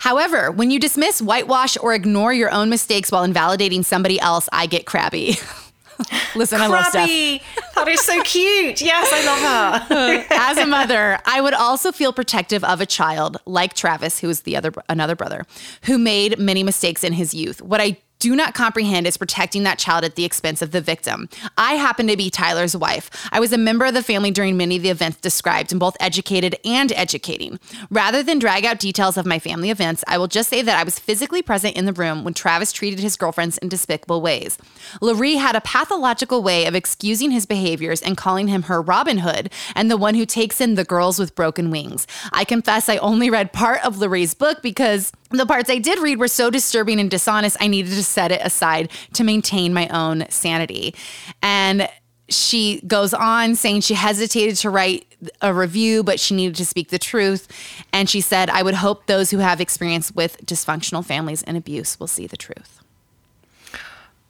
However, 0.00 0.50
when 0.50 0.70
you 0.70 0.78
dismiss, 0.78 1.22
whitewash, 1.22 1.76
or 1.80 1.94
ignore 1.94 2.32
your 2.32 2.50
own 2.50 2.68
mistakes 2.68 3.10
while 3.10 3.24
invalidating 3.24 3.82
somebody 3.82 4.20
else, 4.20 4.48
I 4.52 4.66
get 4.66 4.86
crabby. 4.86 5.36
Listen, 6.34 6.60
I 6.60 6.66
love 6.66 6.84
Steph. 6.86 7.08
Crabby. 7.08 7.42
That 7.74 7.88
is 7.88 8.00
so 8.00 8.22
cute. 8.22 8.80
Yes, 8.80 9.08
I 9.10 9.24
love 9.24 9.82
her. 9.88 10.26
As 10.30 10.58
a 10.58 10.66
mother, 10.66 11.18
I 11.24 11.40
would 11.40 11.54
also 11.54 11.92
feel 11.92 12.12
protective 12.12 12.62
of 12.64 12.80
a 12.80 12.86
child 12.86 13.38
like 13.46 13.74
Travis, 13.74 14.20
who 14.20 14.28
is 14.28 14.42
the 14.42 14.56
other 14.56 14.72
another 14.88 15.16
brother, 15.16 15.44
who 15.82 15.98
made 15.98 16.38
many 16.38 16.62
mistakes 16.62 17.02
in 17.02 17.12
his 17.12 17.32
youth. 17.32 17.62
What 17.62 17.80
I 17.80 17.96
do 18.18 18.34
not 18.34 18.54
comprehend 18.54 19.06
is 19.06 19.16
protecting 19.16 19.62
that 19.64 19.78
child 19.78 20.04
at 20.04 20.14
the 20.14 20.24
expense 20.24 20.62
of 20.62 20.70
the 20.70 20.80
victim. 20.80 21.28
I 21.58 21.74
happen 21.74 22.06
to 22.06 22.16
be 22.16 22.30
Tyler's 22.30 22.76
wife. 22.76 23.10
I 23.30 23.40
was 23.40 23.52
a 23.52 23.58
member 23.58 23.84
of 23.84 23.94
the 23.94 24.02
family 24.02 24.30
during 24.30 24.56
many 24.56 24.76
of 24.76 24.82
the 24.82 24.90
events 24.90 25.18
described 25.18 25.72
and 25.72 25.80
both 25.80 25.96
educated 26.00 26.56
and 26.64 26.92
educating. 26.92 27.58
Rather 27.90 28.22
than 28.22 28.38
drag 28.38 28.64
out 28.64 28.78
details 28.78 29.16
of 29.16 29.26
my 29.26 29.38
family 29.38 29.70
events, 29.70 30.02
I 30.06 30.18
will 30.18 30.28
just 30.28 30.48
say 30.48 30.62
that 30.62 30.78
I 30.78 30.84
was 30.84 30.98
physically 30.98 31.42
present 31.42 31.76
in 31.76 31.84
the 31.84 31.92
room 31.92 32.24
when 32.24 32.34
Travis 32.34 32.72
treated 32.72 33.00
his 33.00 33.16
girlfriends 33.16 33.58
in 33.58 33.68
despicable 33.68 34.20
ways. 34.20 34.58
LaRee 35.00 35.36
had 35.36 35.56
a 35.56 35.60
pathological 35.60 36.42
way 36.42 36.66
of 36.66 36.74
excusing 36.74 37.30
his 37.30 37.46
behaviors 37.46 38.00
and 38.02 38.16
calling 38.16 38.48
him 38.48 38.64
her 38.64 38.80
Robin 38.80 39.18
Hood 39.18 39.50
and 39.74 39.90
the 39.90 39.96
one 39.96 40.14
who 40.14 40.26
takes 40.26 40.60
in 40.60 40.74
the 40.74 40.84
girls 40.84 41.18
with 41.18 41.34
broken 41.34 41.70
wings. 41.70 42.06
I 42.32 42.44
confess 42.44 42.88
I 42.88 42.96
only 42.98 43.30
read 43.30 43.52
part 43.52 43.84
of 43.84 43.96
LaRee's 43.96 44.34
book 44.34 44.62
because 44.62 45.12
the 45.30 45.46
parts 45.46 45.68
I 45.70 45.78
did 45.78 45.98
read 45.98 46.18
were 46.18 46.28
so 46.28 46.50
disturbing 46.50 47.00
and 47.00 47.10
dishonest, 47.10 47.56
I 47.60 47.66
needed 47.66 47.90
to 47.90 48.04
set 48.04 48.32
it 48.32 48.40
aside 48.42 48.90
to 49.14 49.24
maintain 49.24 49.74
my 49.74 49.88
own 49.88 50.26
sanity. 50.30 50.94
And 51.42 51.88
she 52.28 52.80
goes 52.86 53.14
on 53.14 53.54
saying 53.54 53.82
she 53.82 53.94
hesitated 53.94 54.56
to 54.56 54.70
write 54.70 55.06
a 55.40 55.54
review, 55.54 56.02
but 56.02 56.18
she 56.18 56.34
needed 56.34 56.56
to 56.56 56.66
speak 56.66 56.88
the 56.88 56.98
truth. 56.98 57.48
And 57.92 58.10
she 58.10 58.20
said, 58.20 58.50
I 58.50 58.62
would 58.62 58.74
hope 58.74 59.06
those 59.06 59.30
who 59.30 59.38
have 59.38 59.60
experience 59.60 60.12
with 60.12 60.44
dysfunctional 60.44 61.04
families 61.04 61.42
and 61.44 61.56
abuse 61.56 61.98
will 61.98 62.08
see 62.08 62.26
the 62.26 62.36
truth. 62.36 62.80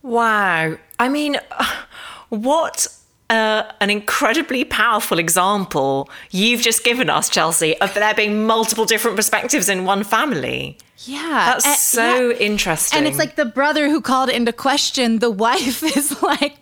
Wow. 0.02 0.76
I 0.98 1.08
mean, 1.08 1.38
what 2.28 2.86
uh, 3.30 3.64
an 3.80 3.90
incredibly 3.90 4.64
powerful 4.64 5.18
example 5.18 6.08
you've 6.30 6.60
just 6.60 6.84
given 6.84 7.10
us, 7.10 7.28
Chelsea, 7.28 7.76
of 7.80 7.92
there 7.94 8.14
being 8.14 8.46
multiple 8.46 8.84
different 8.84 9.16
perspectives 9.16 9.68
in 9.68 9.84
one 9.84 10.04
family. 10.04 10.78
Yeah. 10.98 11.52
That's 11.52 11.66
uh, 11.66 11.74
so 11.74 12.30
yeah. 12.30 12.36
interesting. 12.36 12.98
And 12.98 13.06
it's 13.06 13.18
like 13.18 13.36
the 13.36 13.44
brother 13.44 13.88
who 13.88 14.00
called 14.00 14.30
into 14.30 14.52
question 14.52 15.18
the 15.18 15.30
wife 15.30 15.82
is 15.96 16.22
like, 16.22 16.58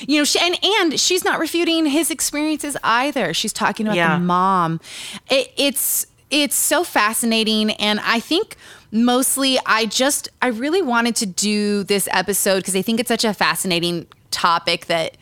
you 0.00 0.18
know, 0.18 0.24
she, 0.24 0.38
and 0.38 0.58
and 0.62 1.00
she's 1.00 1.24
not 1.24 1.38
refuting 1.38 1.86
his 1.86 2.10
experiences 2.10 2.76
either. 2.82 3.34
She's 3.34 3.52
talking 3.52 3.86
about 3.86 3.96
yeah. 3.96 4.18
the 4.18 4.24
mom. 4.24 4.80
It, 5.28 5.52
it's 5.56 6.06
it's 6.30 6.56
so 6.56 6.84
fascinating, 6.84 7.70
and 7.72 8.00
I 8.00 8.20
think 8.20 8.56
mostly 8.92 9.58
I 9.66 9.86
just 9.86 10.28
I 10.40 10.48
really 10.48 10.82
wanted 10.82 11.16
to 11.16 11.26
do 11.26 11.82
this 11.84 12.08
episode 12.12 12.58
because 12.58 12.76
I 12.76 12.82
think 12.82 13.00
it's 13.00 13.08
such 13.08 13.24
a 13.24 13.34
fascinating 13.34 14.06
topic 14.30 14.86
that 14.86 15.16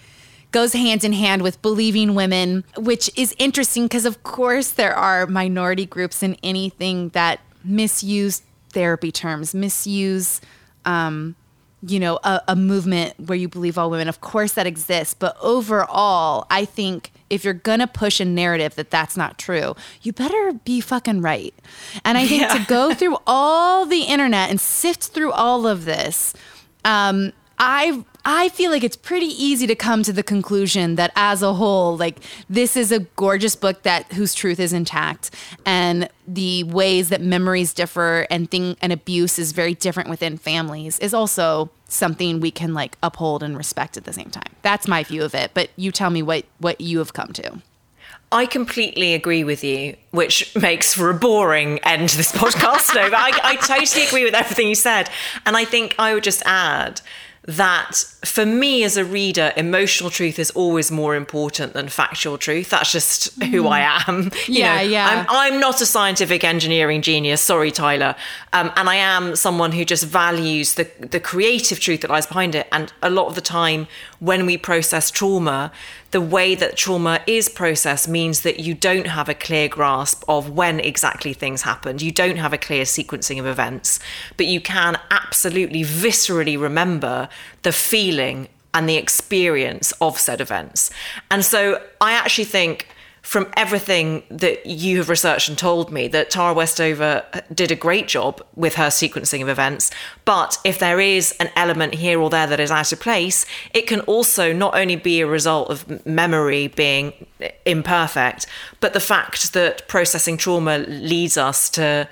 goes 0.51 0.73
hand 0.73 1.05
in 1.05 1.12
hand 1.12 1.43
with 1.43 1.61
believing 1.62 2.15
women, 2.15 2.65
which 2.77 3.11
is 3.17 3.35
interesting 3.39 3.85
because, 3.85 4.07
of 4.07 4.23
course, 4.23 4.71
there 4.71 4.95
are 4.95 5.27
minority 5.27 5.85
groups 5.85 6.23
in 6.23 6.37
anything 6.43 7.09
that 7.11 7.41
misuse 7.65 8.43
therapy 8.75 9.11
terms, 9.11 9.55
misuse, 9.55 10.41
um, 10.85 11.35
you 11.87 12.01
know, 12.01 12.18
a, 12.25 12.41
a 12.49 12.57
movement 12.57 13.14
where 13.20 13.37
you 13.37 13.49
believe 13.49 13.77
all 13.77 13.91
women. 13.91 14.09
Of 14.09 14.20
course, 14.20 14.53
that 14.55 14.66
exists. 14.66 15.14
But 15.14 15.37
overall, 15.41 16.47
I 16.51 16.64
think 16.64 17.12
if 17.31 17.45
you're 17.45 17.55
gonna 17.55 17.87
push 17.87 18.20
a 18.20 18.25
narrative 18.25 18.75
that 18.77 18.91
that's 18.91 19.16
not 19.16 19.39
true, 19.39 19.75
you 20.03 20.12
better 20.12 20.53
be 20.64 20.81
fucking 20.81 21.20
right. 21.20 21.55
And 22.05 22.16
I 22.16 22.27
think 22.27 22.43
yeah. 22.43 22.55
to 22.55 22.64
go 22.66 22.95
through 22.99 23.18
all 23.27 23.87
the 23.87 24.03
internet 24.03 24.51
and 24.51 24.61
sift 24.61 25.05
through 25.05 25.33
all 25.33 25.66
of 25.66 25.85
this, 25.85 26.35
um, 26.85 27.33
I 27.59 28.05
I 28.27 28.49
feel 28.49 28.70
like 28.70 28.83
it's 28.83 28.97
pretty 28.97 29.27
easy 29.27 29.66
to 29.66 29.75
come 29.75 30.03
to 30.03 30.12
the 30.12 30.22
conclusion 30.22 30.97
that 30.97 31.12
as 31.14 31.43
a 31.43 31.53
whole, 31.53 31.97
like 31.97 32.20
this 32.49 32.77
is 32.77 32.91
a 32.91 33.01
gorgeous 33.01 33.55
book 33.55 33.83
that 33.83 34.12
whose 34.14 34.35
truth 34.35 34.59
is 34.59 34.72
intact, 34.72 35.31
and 35.66 36.09
the 36.27 36.64
ways 36.64 37.11
that 37.11 37.20
memories 37.20 37.75
differ 37.75 38.27
and 38.31 38.51
thing 38.51 38.77
and 38.81 38.93
abuse 38.93 39.39
is 39.39 39.53
very 39.53 39.75
different 39.75 40.09
within 40.09 40.39
families 40.39 40.99
is 41.01 41.12
also 41.12 41.68
something 41.87 42.41
we 42.41 42.51
can 42.51 42.72
like 42.72 42.97
uphold 43.03 43.43
and 43.43 43.59
respect 43.59 43.97
at 43.97 44.05
the 44.05 44.12
same 44.12 44.31
time. 44.31 44.53
That's 44.62 44.89
my 44.89 45.05
view 45.05 45.22
of 45.22 45.35
it. 45.35 45.51
But 45.53 45.70
you 45.77 45.93
tell 45.93 46.11
me 46.11 46.22
what 46.22 46.47
what 46.59 46.81
you 46.81 46.99
have 46.99 47.12
come 47.12 47.33
to. 47.35 47.61
I 48.33 48.47
completely 48.47 49.14
agree 49.14 49.45
with 49.45 49.62
you, 49.62 49.97
which 50.11 50.57
makes 50.57 50.95
for 50.95 51.11
a 51.11 51.14
boring 51.14 51.79
end 51.81 52.09
to 52.09 52.16
this 52.16 52.33
podcast. 52.33 52.95
no, 52.95 53.11
but 53.11 53.18
I, 53.18 53.31
I 53.45 53.57
totally 53.57 54.07
agree 54.07 54.25
with 54.25 54.35
everything 54.35 54.66
you 54.66 54.75
said. 54.75 55.09
And 55.47 55.57
I 55.57 55.64
think 55.64 55.95
I 55.99 56.14
would 56.14 56.25
just 56.25 56.43
add 56.45 57.01
that 57.47 58.03
for 58.25 58.47
me 58.47 58.85
as 58.85 58.97
a 58.97 59.05
reader, 59.05 59.53
emotional 59.57 60.11
truth 60.11 60.39
is 60.39 60.51
always 60.53 60.91
more 60.91 61.14
important 61.14 61.72
than 61.72 61.89
factual 61.89 62.39
truth. 62.39 62.70
That's 62.70 62.93
just 62.93 63.43
who 63.43 63.68
I 63.68 63.81
mm. 63.81 64.09
am. 64.09 64.31
You 64.47 64.61
yeah, 64.61 64.77
know, 64.77 64.83
yeah. 64.83 65.27
I'm, 65.29 65.55
I'm, 65.55 65.61
not 65.61 65.81
a 65.81 65.87
scientific 65.87 66.45
engineering 66.45 67.03
genius. 67.03 67.41
Sorry, 67.41 67.70
Tyler. 67.70 68.14
Um, 68.53 68.70
and 68.77 68.89
I 68.89 68.97
am 68.97 69.37
someone 69.37 69.72
who 69.72 69.85
just 69.85 70.05
values 70.05 70.75
the 70.75 70.91
the 71.01 71.20
creative 71.20 71.81
truth 71.81 72.03
that 72.03 72.11
lies 72.11 72.27
behind 72.27 72.55
it. 72.55 72.68
And 72.70 72.93
a 73.03 73.11
lot 73.11 73.27
of 73.27 73.35
the 73.35 73.41
time, 73.41 73.87
when 74.20 74.47
we 74.47 74.57
process 74.59 75.11
trauma, 75.11 75.72
the 76.14 76.20
way 76.20 76.55
that 76.55 76.77
trauma 76.77 77.20
is 77.27 77.49
processed 77.49 78.09
means 78.09 78.43
that 78.43 78.61
you 78.61 78.72
don't 78.72 79.09
have 79.09 79.29
a 79.29 79.35
clear 79.35 79.68
grasp 79.68 80.22
of 80.29 80.49
when 80.49 80.79
exactly 80.79 81.33
things 81.33 81.62
happened. 81.62 82.01
You 82.01 82.12
don't 82.12 82.37
have 82.37 82.53
a 82.53 82.59
clear 82.59 82.85
sequencing 82.85 83.41
of 83.41 83.47
events, 83.47 83.99
but 84.37 84.47
you 84.47 84.61
can 84.61 84.97
absolutely 85.11 85.83
viscerally 85.83 86.61
remember 86.61 87.29
the 87.65 87.73
feeling 87.73 88.49
and 88.73 88.89
the 88.89 88.97
experience 88.97 89.93
of 90.01 90.19
said 90.19 90.41
events. 90.41 90.91
And 91.31 91.45
so 91.45 91.83
I 92.01 92.12
actually 92.12 92.45
think 92.45 92.89
from 93.23 93.51
everything 93.57 94.23
that 94.29 94.67
you 94.67 94.99
have 94.99 95.09
researched 95.09 95.49
and 95.49 95.57
told 95.57 95.91
me 95.91 96.07
that 96.09 96.29
Tara 96.29 96.53
Westover 96.53 97.25
did 97.55 97.71
a 97.71 97.75
great 97.75 98.07
job 98.07 98.45
with 98.55 98.75
her 98.75 98.89
sequencing 98.89 99.41
of 99.41 99.49
events. 99.49 99.91
But 100.27 100.59
if 100.62 100.79
there 100.79 101.01
is 101.01 101.33
an 101.41 101.49
element 101.57 101.95
here 101.95 102.21
or 102.21 102.29
there 102.29 102.47
that 102.47 102.61
is 102.61 102.71
out 102.71 102.93
of 102.93 103.01
place, 103.01 103.47
it 103.73 103.87
can 103.87 104.01
also 104.01 104.53
not 104.53 104.77
only 104.77 104.97
be 104.97 105.23
a 105.23 105.27
result 105.27 105.71
of 105.71 106.05
memory 106.05 106.69
being 106.69 107.15
imperfect, 107.65 108.47
but 108.81 108.93
the 108.93 109.01
fact 109.01 109.55
that 109.55 109.89
processing 109.89 110.37
trauma 110.37 110.79
leads 110.79 111.39
us 111.39 111.71
to 111.71 112.07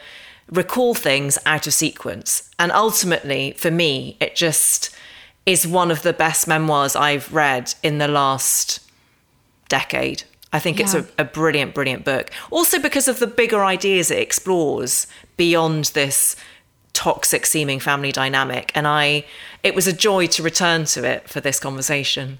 recall 0.50 0.94
things 0.94 1.36
out 1.44 1.66
of 1.66 1.74
sequence. 1.74 2.48
And 2.58 2.72
ultimately, 2.72 3.52
for 3.58 3.70
me, 3.70 4.16
it 4.18 4.34
just 4.34 4.88
is 5.46 5.66
one 5.66 5.90
of 5.90 6.02
the 6.02 6.12
best 6.12 6.46
memoirs 6.46 6.94
I've 6.94 7.32
read 7.32 7.74
in 7.82 7.98
the 7.98 8.08
last 8.08 8.80
decade. 9.68 10.24
I 10.52 10.58
think 10.58 10.78
yeah. 10.78 10.84
it's 10.84 10.94
a, 10.94 11.06
a, 11.18 11.24
brilliant, 11.24 11.74
brilliant 11.74 12.04
book. 12.04 12.30
Also, 12.50 12.78
because 12.78 13.08
of 13.08 13.18
the 13.18 13.26
bigger 13.26 13.64
ideas 13.64 14.10
it 14.10 14.18
explores 14.18 15.06
beyond 15.36 15.86
this 15.86 16.36
toxic 16.92 17.46
seeming 17.46 17.80
family 17.80 18.12
dynamic. 18.12 18.70
And 18.74 18.86
I, 18.86 19.24
it 19.62 19.74
was 19.74 19.86
a 19.86 19.92
joy 19.92 20.26
to 20.28 20.42
return 20.42 20.84
to 20.86 21.04
it 21.04 21.28
for 21.28 21.40
this 21.40 21.58
conversation. 21.58 22.38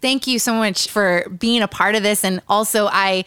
Thank 0.00 0.26
you 0.26 0.38
so 0.38 0.52
much 0.54 0.88
for 0.88 1.26
being 1.38 1.62
a 1.62 1.68
part 1.68 1.94
of 1.94 2.02
this. 2.02 2.24
And 2.24 2.42
also, 2.48 2.88
I, 2.90 3.24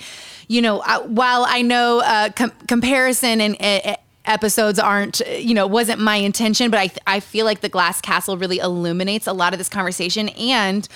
you 0.47 0.61
know, 0.61 0.81
while 1.05 1.45
I 1.47 1.61
know 1.61 2.01
uh, 2.01 2.29
com- 2.29 2.51
comparison 2.67 3.41
and 3.41 3.55
uh, 3.59 3.95
episodes 4.25 4.79
aren't, 4.79 5.21
you 5.27 5.53
know, 5.53 5.67
wasn't 5.67 5.99
my 5.99 6.17
intention, 6.17 6.71
but 6.71 6.79
I, 6.79 7.15
I 7.15 7.19
feel 7.19 7.45
like 7.45 7.61
the 7.61 7.69
Glass 7.69 8.01
Castle 8.01 8.37
really 8.37 8.59
illuminates 8.59 9.27
a 9.27 9.33
lot 9.33 9.53
of 9.53 9.57
this 9.57 9.69
conversation. 9.69 10.29
And 10.29 10.87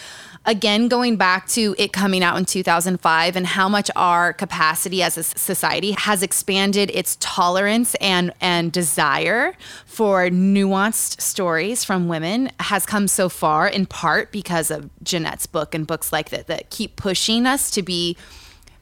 again, 0.45 0.87
going 0.87 1.15
back 1.15 1.47
to 1.49 1.75
it 1.77 1.93
coming 1.93 2.23
out 2.23 2.37
in 2.37 2.45
2005 2.45 3.35
and 3.35 3.45
how 3.45 3.69
much 3.69 3.91
our 3.95 4.33
capacity 4.33 5.03
as 5.03 5.17
a 5.17 5.23
society 5.23 5.91
has 5.91 6.23
expanded 6.23 6.91
its 6.91 7.17
tolerance 7.19 7.95
and, 7.95 8.33
and 8.41 8.71
desire 8.71 9.53
for 9.85 10.29
nuanced 10.29 11.21
stories 11.21 11.83
from 11.83 12.07
women 12.07 12.51
has 12.59 12.85
come 12.85 13.07
so 13.07 13.29
far, 13.29 13.67
in 13.67 13.85
part 13.85 14.31
because 14.31 14.71
of 14.71 14.89
Jeannette's 15.03 15.45
book 15.45 15.75
and 15.75 15.85
books 15.85 16.11
like 16.11 16.29
that 16.29 16.47
that 16.47 16.69
keep 16.69 16.95
pushing 16.95 17.45
us 17.45 17.71
to 17.71 17.81
be 17.81 18.17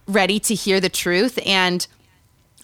ready 0.07 0.39
to 0.39 0.55
hear 0.55 0.79
the 0.79 0.89
truth. 0.89 1.37
And 1.45 1.85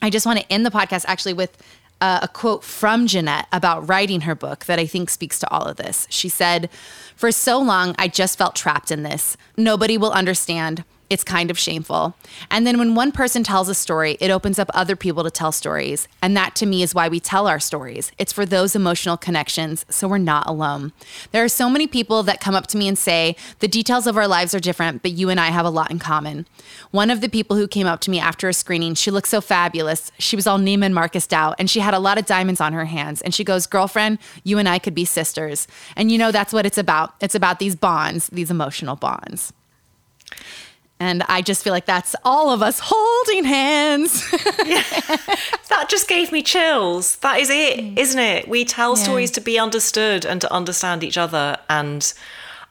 I 0.04 0.10
just 0.10 0.26
want 0.26 0.38
to 0.38 0.51
end 0.51 0.66
the 0.66 0.70
podcast 0.70 1.06
actually 1.08 1.34
with 1.34 1.58
uh, 2.01 2.20
a 2.24 2.28
quote 2.28 2.66
from 2.66 3.08
Jeannette 3.08 3.47
about 3.54 3.88
writing 3.88 4.22
her 4.22 4.36
book 4.36 4.66
that 4.66 4.78
I 4.78 4.86
think 4.86 5.10
speaks 5.10 5.39
to 5.39 5.49
all 5.49 5.64
of 5.64 5.78
this. 5.78 6.06
She 6.10 6.28
said, 6.28 6.70
For 7.16 7.32
so 7.32 7.58
long, 7.58 7.95
I 7.97 8.10
just 8.10 8.38
felt 8.38 8.54
trapped 8.54 8.91
in 8.91 9.04
this. 9.04 9.38
Nobody 9.56 9.97
will 9.97 10.12
understand. 10.12 10.84
It's 11.14 11.24
kind 11.24 11.51
of 11.51 11.59
shameful. 11.59 12.16
And 12.49 12.66
then 12.66 12.80
when 12.80 12.95
one 12.95 13.11
person 13.11 13.43
tells 13.43 13.70
a 13.70 13.76
story, 13.76 14.18
it 14.20 14.32
opens 14.32 14.57
up 14.57 14.72
other 14.74 14.95
people 14.95 15.24
to 15.24 15.30
tell 15.30 15.51
stories. 15.51 16.07
And 16.24 16.36
that 16.36 16.55
to 16.55 16.66
me 16.66 16.82
is 16.82 16.95
why 16.95 17.07
we 17.07 17.20
tell 17.20 17.47
our 17.47 17.59
stories. 17.59 18.11
It's 18.18 18.34
for 18.34 18.47
those 18.47 18.76
emotional 18.76 19.16
connections, 19.16 19.86
so 19.89 20.07
we're 20.07 20.18
not 20.18 20.47
alone. 20.47 20.91
There 21.32 21.43
are 21.43 21.49
so 21.49 21.70
many 21.70 21.86
people 21.86 22.24
that 22.24 22.41
come 22.41 22.55
up 22.55 22.66
to 22.68 22.78
me 22.78 22.88
and 22.88 22.97
say, 22.97 23.36
the 23.59 23.68
details 23.68 24.07
of 24.07 24.18
our 24.18 24.28
lives 24.28 24.55
are 24.55 24.59
different, 24.59 25.03
but 25.03 25.11
you 25.11 25.30
and 25.30 25.39
I 25.39 25.49
have 25.51 25.66
a 25.66 25.70
lot 25.70 25.91
in 25.91 25.99
common. 25.99 26.47
One 26.89 27.12
of 27.12 27.21
the 27.21 27.29
people 27.29 27.58
who 27.58 27.67
came 27.67 27.86
up 27.86 28.00
to 28.01 28.12
me 28.12 28.20
after 28.20 28.50
a 28.50 28.54
screening, 28.54 28.96
she 28.96 29.12
looked 29.12 29.28
so 29.28 29.39
fabulous. 29.39 30.12
She 30.17 30.36
was 30.36 30.47
all 30.47 30.58
Neiman 30.58 30.93
Marcus 30.93 31.28
Dow, 31.28 31.54
and 31.59 31.70
she 31.70 31.79
had 31.79 31.93
a 31.93 32.00
lot 32.00 32.17
of 32.17 32.25
diamonds 32.25 32.59
on 32.59 32.74
her 32.74 32.86
hands. 32.86 33.21
And 33.21 33.36
she 33.36 33.43
goes, 33.43 33.67
Girlfriend, 33.67 34.17
you 34.43 34.58
and 34.58 34.67
I 34.67 34.79
could 34.79 34.96
be 34.96 35.05
sisters. 35.05 35.67
And 35.96 36.12
you 36.12 36.17
know, 36.17 36.32
that's 36.32 36.54
what 36.54 36.66
it's 36.66 36.79
about. 36.79 37.13
It's 37.21 37.36
about 37.36 37.59
these 37.59 37.75
bonds, 37.75 38.29
these 38.29 38.50
emotional 38.50 38.96
bonds. 38.96 39.54
And 40.99 41.24
I 41.24 41.41
just 41.41 41.63
feel 41.63 41.74
like 41.74 41.86
that's 41.86 42.15
all 42.24 42.51
of 42.51 42.61
us 42.61 42.79
holding 42.82 43.43
hands. 43.43 44.24
yeah. 44.65 44.83
That 45.70 45.89
just 45.89 46.07
gave 46.07 46.32
me 46.32 46.43
chills. 46.43 47.15
That 47.17 47.39
is 47.39 47.49
it, 47.49 47.97
isn't 47.97 48.20
it? 48.20 48.47
We 48.47 48.63
tell 48.63 48.95
yeah. 48.95 49.03
stories 49.03 49.32
to 49.32 49.41
be 49.41 49.57
understood 49.57 50.24
and 50.24 50.39
to 50.41 50.53
understand 50.53 51.03
each 51.03 51.17
other. 51.17 51.57
And 51.67 52.13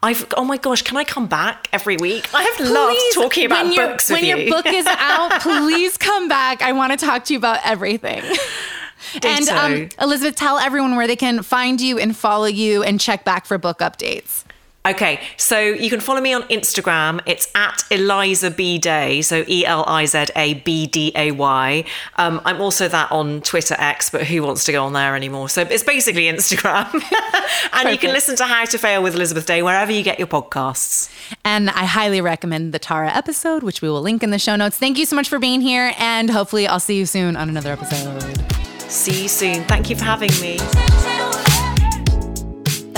I've 0.04 0.32
oh 0.36 0.44
my 0.44 0.56
gosh, 0.56 0.82
can 0.82 0.96
I 0.96 1.02
come 1.02 1.26
back 1.26 1.68
every 1.72 1.96
week? 1.96 2.32
I 2.32 2.42
have 2.42 2.56
please, 2.56 2.70
loved 2.70 3.00
talking 3.14 3.46
about 3.46 3.74
books 3.74 4.08
with 4.08 4.20
when 4.20 4.24
you. 4.24 4.36
Your 4.36 4.50
book 4.50 4.66
is 4.66 4.86
out, 4.86 5.40
please 5.40 5.96
come 5.96 6.28
back. 6.28 6.62
I 6.62 6.72
want 6.72 6.98
to 6.98 7.04
talk 7.04 7.24
to 7.24 7.32
you 7.32 7.38
about 7.38 7.58
everything. 7.64 8.22
and 9.22 9.48
um, 9.48 9.88
Elizabeth, 10.00 10.36
tell 10.36 10.58
everyone 10.58 10.96
where 10.96 11.06
they 11.06 11.16
can 11.16 11.42
find 11.42 11.80
you 11.80 11.98
and 11.98 12.16
follow 12.16 12.46
you 12.46 12.82
and 12.82 13.00
check 13.00 13.24
back 13.24 13.46
for 13.46 13.58
book 13.58 13.78
updates. 13.78 14.44
Okay, 14.84 15.20
so 15.36 15.60
you 15.60 15.88
can 15.90 16.00
follow 16.00 16.20
me 16.20 16.32
on 16.32 16.42
Instagram. 16.44 17.20
It's 17.24 17.48
at 17.54 17.84
Eliza 17.92 18.50
B 18.50 18.78
Day, 18.78 19.22
so 19.22 19.44
E 19.46 19.64
L 19.64 19.84
I 19.86 20.06
Z 20.06 20.26
A 20.34 20.54
B 20.54 20.88
D 20.88 21.12
A 21.14 21.30
Y. 21.30 21.84
Um, 22.16 22.40
I'm 22.44 22.60
also 22.60 22.88
that 22.88 23.12
on 23.12 23.42
Twitter 23.42 23.76
X, 23.78 24.10
but 24.10 24.26
who 24.26 24.42
wants 24.42 24.64
to 24.64 24.72
go 24.72 24.84
on 24.84 24.92
there 24.92 25.14
anymore? 25.14 25.48
So 25.48 25.62
it's 25.62 25.84
basically 25.84 26.24
Instagram. 26.24 26.92
and 26.94 27.02
Perfect. 27.02 27.92
you 27.92 27.98
can 27.98 28.12
listen 28.12 28.34
to 28.36 28.44
How 28.44 28.64
to 28.64 28.76
Fail 28.76 29.04
with 29.04 29.14
Elizabeth 29.14 29.46
Day 29.46 29.62
wherever 29.62 29.92
you 29.92 30.02
get 30.02 30.18
your 30.18 30.26
podcasts. 30.26 31.12
And 31.44 31.70
I 31.70 31.84
highly 31.84 32.20
recommend 32.20 32.74
the 32.74 32.80
Tara 32.80 33.10
episode, 33.14 33.62
which 33.62 33.82
we 33.82 33.88
will 33.88 34.02
link 34.02 34.24
in 34.24 34.30
the 34.30 34.38
show 34.38 34.56
notes. 34.56 34.78
Thank 34.78 34.98
you 34.98 35.06
so 35.06 35.14
much 35.14 35.28
for 35.28 35.38
being 35.38 35.60
here, 35.60 35.92
and 35.96 36.28
hopefully, 36.28 36.66
I'll 36.66 36.80
see 36.80 36.98
you 36.98 37.06
soon 37.06 37.36
on 37.36 37.48
another 37.48 37.70
episode. 37.70 38.20
See 38.90 39.22
you 39.22 39.28
soon. 39.28 39.62
Thank 39.64 39.90
you 39.90 39.96
for 39.96 40.04
having 40.04 40.32
me. 40.40 40.58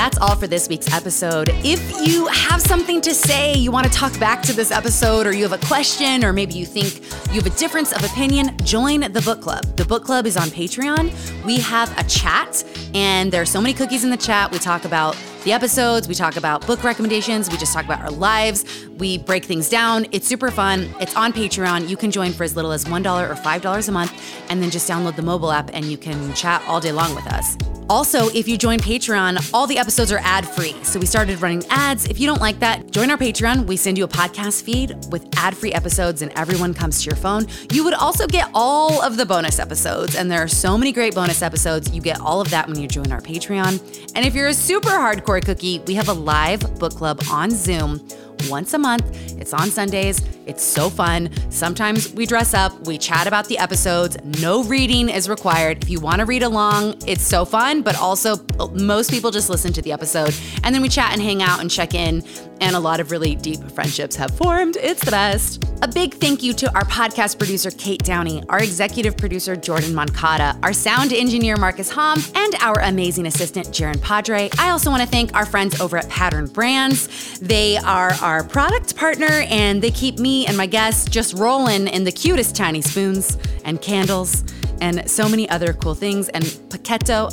That's 0.05 0.19
all 0.19 0.37
for 0.37 0.47
this 0.47 0.69
week's 0.69 0.93
episode. 0.93 1.49
If 1.65 2.07
you 2.07 2.27
have 2.27 2.61
something 2.61 3.01
to 3.01 3.15
say, 3.15 3.55
you 3.55 3.71
want 3.71 3.87
to 3.87 3.91
talk 3.91 4.13
back 4.21 4.43
to 4.43 4.53
this 4.53 4.71
episode, 4.71 5.27
or 5.27 5.33
you 5.33 5.49
have 5.49 5.55
a 5.55 5.67
question, 5.67 6.27
or 6.27 6.35
maybe 6.35 6.53
you 6.53 6.67
think 6.67 7.01
you 7.29 7.41
have 7.41 7.47
a 7.47 7.57
difference 7.59 7.91
of 7.91 8.05
opinion, 8.05 8.55
join 8.65 9.01
the 9.01 9.23
book 9.23 9.41
club. 9.41 9.65
The 9.79 9.85
book 9.87 10.05
club 10.05 10.27
is 10.27 10.37
on 10.37 10.49
Patreon. 10.49 11.11
We 11.47 11.59
have 11.61 11.91
a 11.99 12.05
chat, 12.05 12.63
and 12.93 13.33
there 13.33 13.41
are 13.41 13.47
so 13.47 13.63
many 13.63 13.73
cookies 13.73 14.05
in 14.05 14.11
the 14.11 14.19
chat. 14.19 14.53
We 14.53 14.59
talk 14.59 14.85
about 14.85 15.17
the 15.45 15.53
episodes, 15.53 16.09
we 16.09 16.15
talk 16.15 16.37
about 16.37 16.67
book 16.67 16.83
recommendations, 16.83 17.51
we 17.51 17.57
just 17.59 17.73
talk 17.73 17.85
about 17.85 18.01
our 18.01 18.11
lives, 18.11 18.65
we 18.99 19.19
break 19.19 19.45
things 19.45 19.69
down. 19.69 20.07
It's 20.11 20.27
super 20.27 20.51
fun. 20.51 20.89
It's 21.01 21.15
on 21.17 21.33
Patreon. 21.33 21.89
You 21.89 21.97
can 21.97 22.11
join 22.11 22.33
for 22.33 22.45
as 22.45 22.57
little 22.57 22.73
as 22.73 22.85
$1 22.87 23.31
or 23.31 23.35
$5 23.35 23.89
a 23.89 23.93
month, 23.93 24.45
and 24.49 24.63
then 24.63 24.71
just 24.71 24.89
download 24.89 25.17
the 25.17 25.23
mobile 25.23 25.53
app 25.53 25.71
and 25.75 25.85
you 25.85 25.99
can 25.99 26.33
chat 26.35 26.63
all 26.67 26.81
day 26.81 26.93
long 26.93 27.15
with 27.15 27.27
us. 27.27 27.57
Also, 27.91 28.29
if 28.31 28.49
you 28.49 28.57
join 28.57 28.79
Patreon, 28.79 29.51
all 29.53 29.67
the 29.67 29.77
episodes 29.77 30.11
are 30.11 30.21
ad 30.23 30.49
free. 30.49 30.75
So 30.85 30.99
we 30.99 31.05
started 31.05 31.43
running 31.43 31.63
ads. 31.69 32.07
If 32.07 32.19
you 32.19 32.27
don't 32.27 32.41
like 32.41 32.59
that, 32.61 32.91
join 32.91 33.11
our 33.11 33.19
Patreon. 33.19 33.67
We 33.67 33.77
send 33.77 33.99
you 33.99 34.05
a 34.05 34.09
podcast 34.09 34.63
feed 34.63 34.97
with 35.11 35.29
ad 35.37 35.55
free 35.55 35.73
episodes 35.73 36.23
and 36.23 36.33
everyone 36.33 36.73
comes 36.73 37.03
to 37.03 37.11
your 37.11 37.17
phone. 37.17 37.47
You 37.73 37.85
would 37.85 37.93
also 37.93 38.27
get 38.27 38.49
all 38.55 39.03
of 39.03 39.19
the 39.19 39.27
bonus 39.27 39.59
episodes. 39.59 40.17
And 40.17 40.31
there 40.31 40.43
are 40.43 40.49
so 40.49 40.79
many 40.79 40.93
great 40.93 41.15
bonus 41.15 41.43
episodes. 41.43 41.95
You 41.95 42.01
get 42.01 42.21
all 42.21 42.41
of 42.41 42.49
that 42.51 42.67
when 42.69 42.81
you 42.81 42.89
join 42.89 43.13
our 43.13 43.21
Patreon. 43.21 44.13
And 44.15 44.25
if 44.25 44.35
you're 44.35 44.49
a 44.49 44.55
super 44.55 44.89
hardcore 44.89 45.34
cookie, 45.41 45.81
we 45.87 45.95
have 45.95 46.09
a 46.09 46.13
live 46.13 46.61
book 46.79 46.95
club 46.95 47.21
on 47.31 47.51
Zoom 47.51 48.01
once 48.49 48.75
a 48.75 48.79
month. 48.79 49.05
It's 49.41 49.53
on 49.53 49.71
Sundays. 49.71 50.23
It's 50.47 50.63
so 50.63 50.91
fun. 50.91 51.31
Sometimes 51.51 52.13
we 52.13 52.27
dress 52.27 52.55
up, 52.55 52.79
we 52.87 52.99
chat 52.99 53.27
about 53.27 53.47
the 53.47 53.59
episodes. 53.59 54.17
No 54.41 54.63
reading 54.65 55.09
is 55.09 55.29
required. 55.29 55.83
If 55.83 55.91
you 55.91 56.01
want 56.01 56.19
to 56.21 56.27
read 56.27 56.43
along, 56.43 56.97
it's 57.07 57.23
so 57.23 57.45
fun, 57.45 57.83
but 57.83 57.97
also 57.99 58.37
uh, 58.61 58.67
most 58.69 59.11
people 59.11 59.31
just 59.31 59.49
listen 59.49 59.73
to 59.73 59.83
the 59.83 59.93
episode 59.93 60.35
and 60.63 60.75
then 60.75 60.83
we 60.83 60.89
chat 60.89 61.13
and 61.13 61.23
hang 61.23 61.43
out 61.43 61.61
and 61.61 61.71
check 61.71 61.95
in. 61.95 62.23
And 62.61 62.77
a 62.77 62.81
lot 62.81 63.01
of 63.01 63.11
really 63.11 63.35
deep 63.35 63.63
friendships 63.73 64.17
have 64.17 64.31
formed. 64.31 64.77
It's 64.77 65.05
the 65.05 65.11
best. 65.11 65.65
A 65.83 65.89
big 65.89 66.15
thank 66.15 66.43
you 66.43 66.53
to 66.55 66.75
our 66.75 66.85
podcast 66.85 67.39
producer, 67.39 67.71
Kate 67.71 68.03
Downey, 68.03 68.43
our 68.49 68.63
executive 68.63 69.17
producer, 69.17 69.57
Jordan 69.57 69.95
Moncada, 69.95 70.59
our 70.63 70.73
sound 70.73 71.13
engineer, 71.13 71.57
Marcus 71.57 71.91
Hom, 71.91 72.23
and 72.35 72.55
our 72.61 72.81
amazing 72.81 73.27
assistant, 73.27 73.69
Jaren 73.69 74.01
Padre. 74.01 74.49
I 74.59 74.71
also 74.71 74.91
want 74.91 75.03
to 75.03 75.09
thank 75.09 75.35
our 75.35 75.45
friends 75.45 75.81
over 75.81 75.97
at 75.97 76.09
Pattern 76.09 76.47
Brands. 76.47 77.39
They 77.41 77.77
are 77.79 78.13
our 78.25 78.43
product 78.43 78.97
partner 78.97 79.45
and 79.51 79.83
they 79.83 79.91
keep 79.91 80.19
me 80.19 80.47
and 80.47 80.57
my 80.57 80.65
guests 80.65 81.07
just 81.09 81.35
rolling 81.35 81.87
in 81.87 82.05
the 82.05 82.11
cutest 82.11 82.57
tiny 82.57 82.81
spoons 82.81 83.37
and 83.67 83.83
candles 83.83 84.45
and 84.81 85.09
so 85.09 85.29
many 85.29 85.49
other 85.51 85.75
cool 85.75 85.95
things. 85.95 86.31
And 86.31 86.43
Paquetto, 86.43 87.29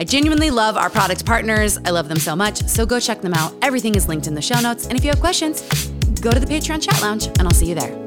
I 0.00 0.04
genuinely 0.04 0.50
love 0.50 0.76
our 0.76 0.90
product 0.90 1.24
partners. 1.24 1.78
I 1.84 1.90
love 1.90 2.08
them 2.08 2.18
so 2.18 2.34
much. 2.34 2.58
So 2.64 2.84
go 2.84 2.98
check 2.98 3.22
them 3.22 3.34
out. 3.34 3.54
Everything 3.62 3.94
is 3.94 4.08
linked 4.08 4.26
in 4.26 4.34
the 4.34 4.42
show 4.42 4.60
notes. 4.60 4.88
And 4.88 4.98
if 4.98 5.04
you 5.04 5.10
have 5.10 5.20
questions, 5.20 5.62
go 6.20 6.32
to 6.32 6.40
the 6.40 6.46
Patreon 6.46 6.82
chat 6.82 7.00
lounge 7.00 7.26
and 7.26 7.42
I'll 7.42 7.54
see 7.54 7.68
you 7.68 7.76
there. 7.76 8.01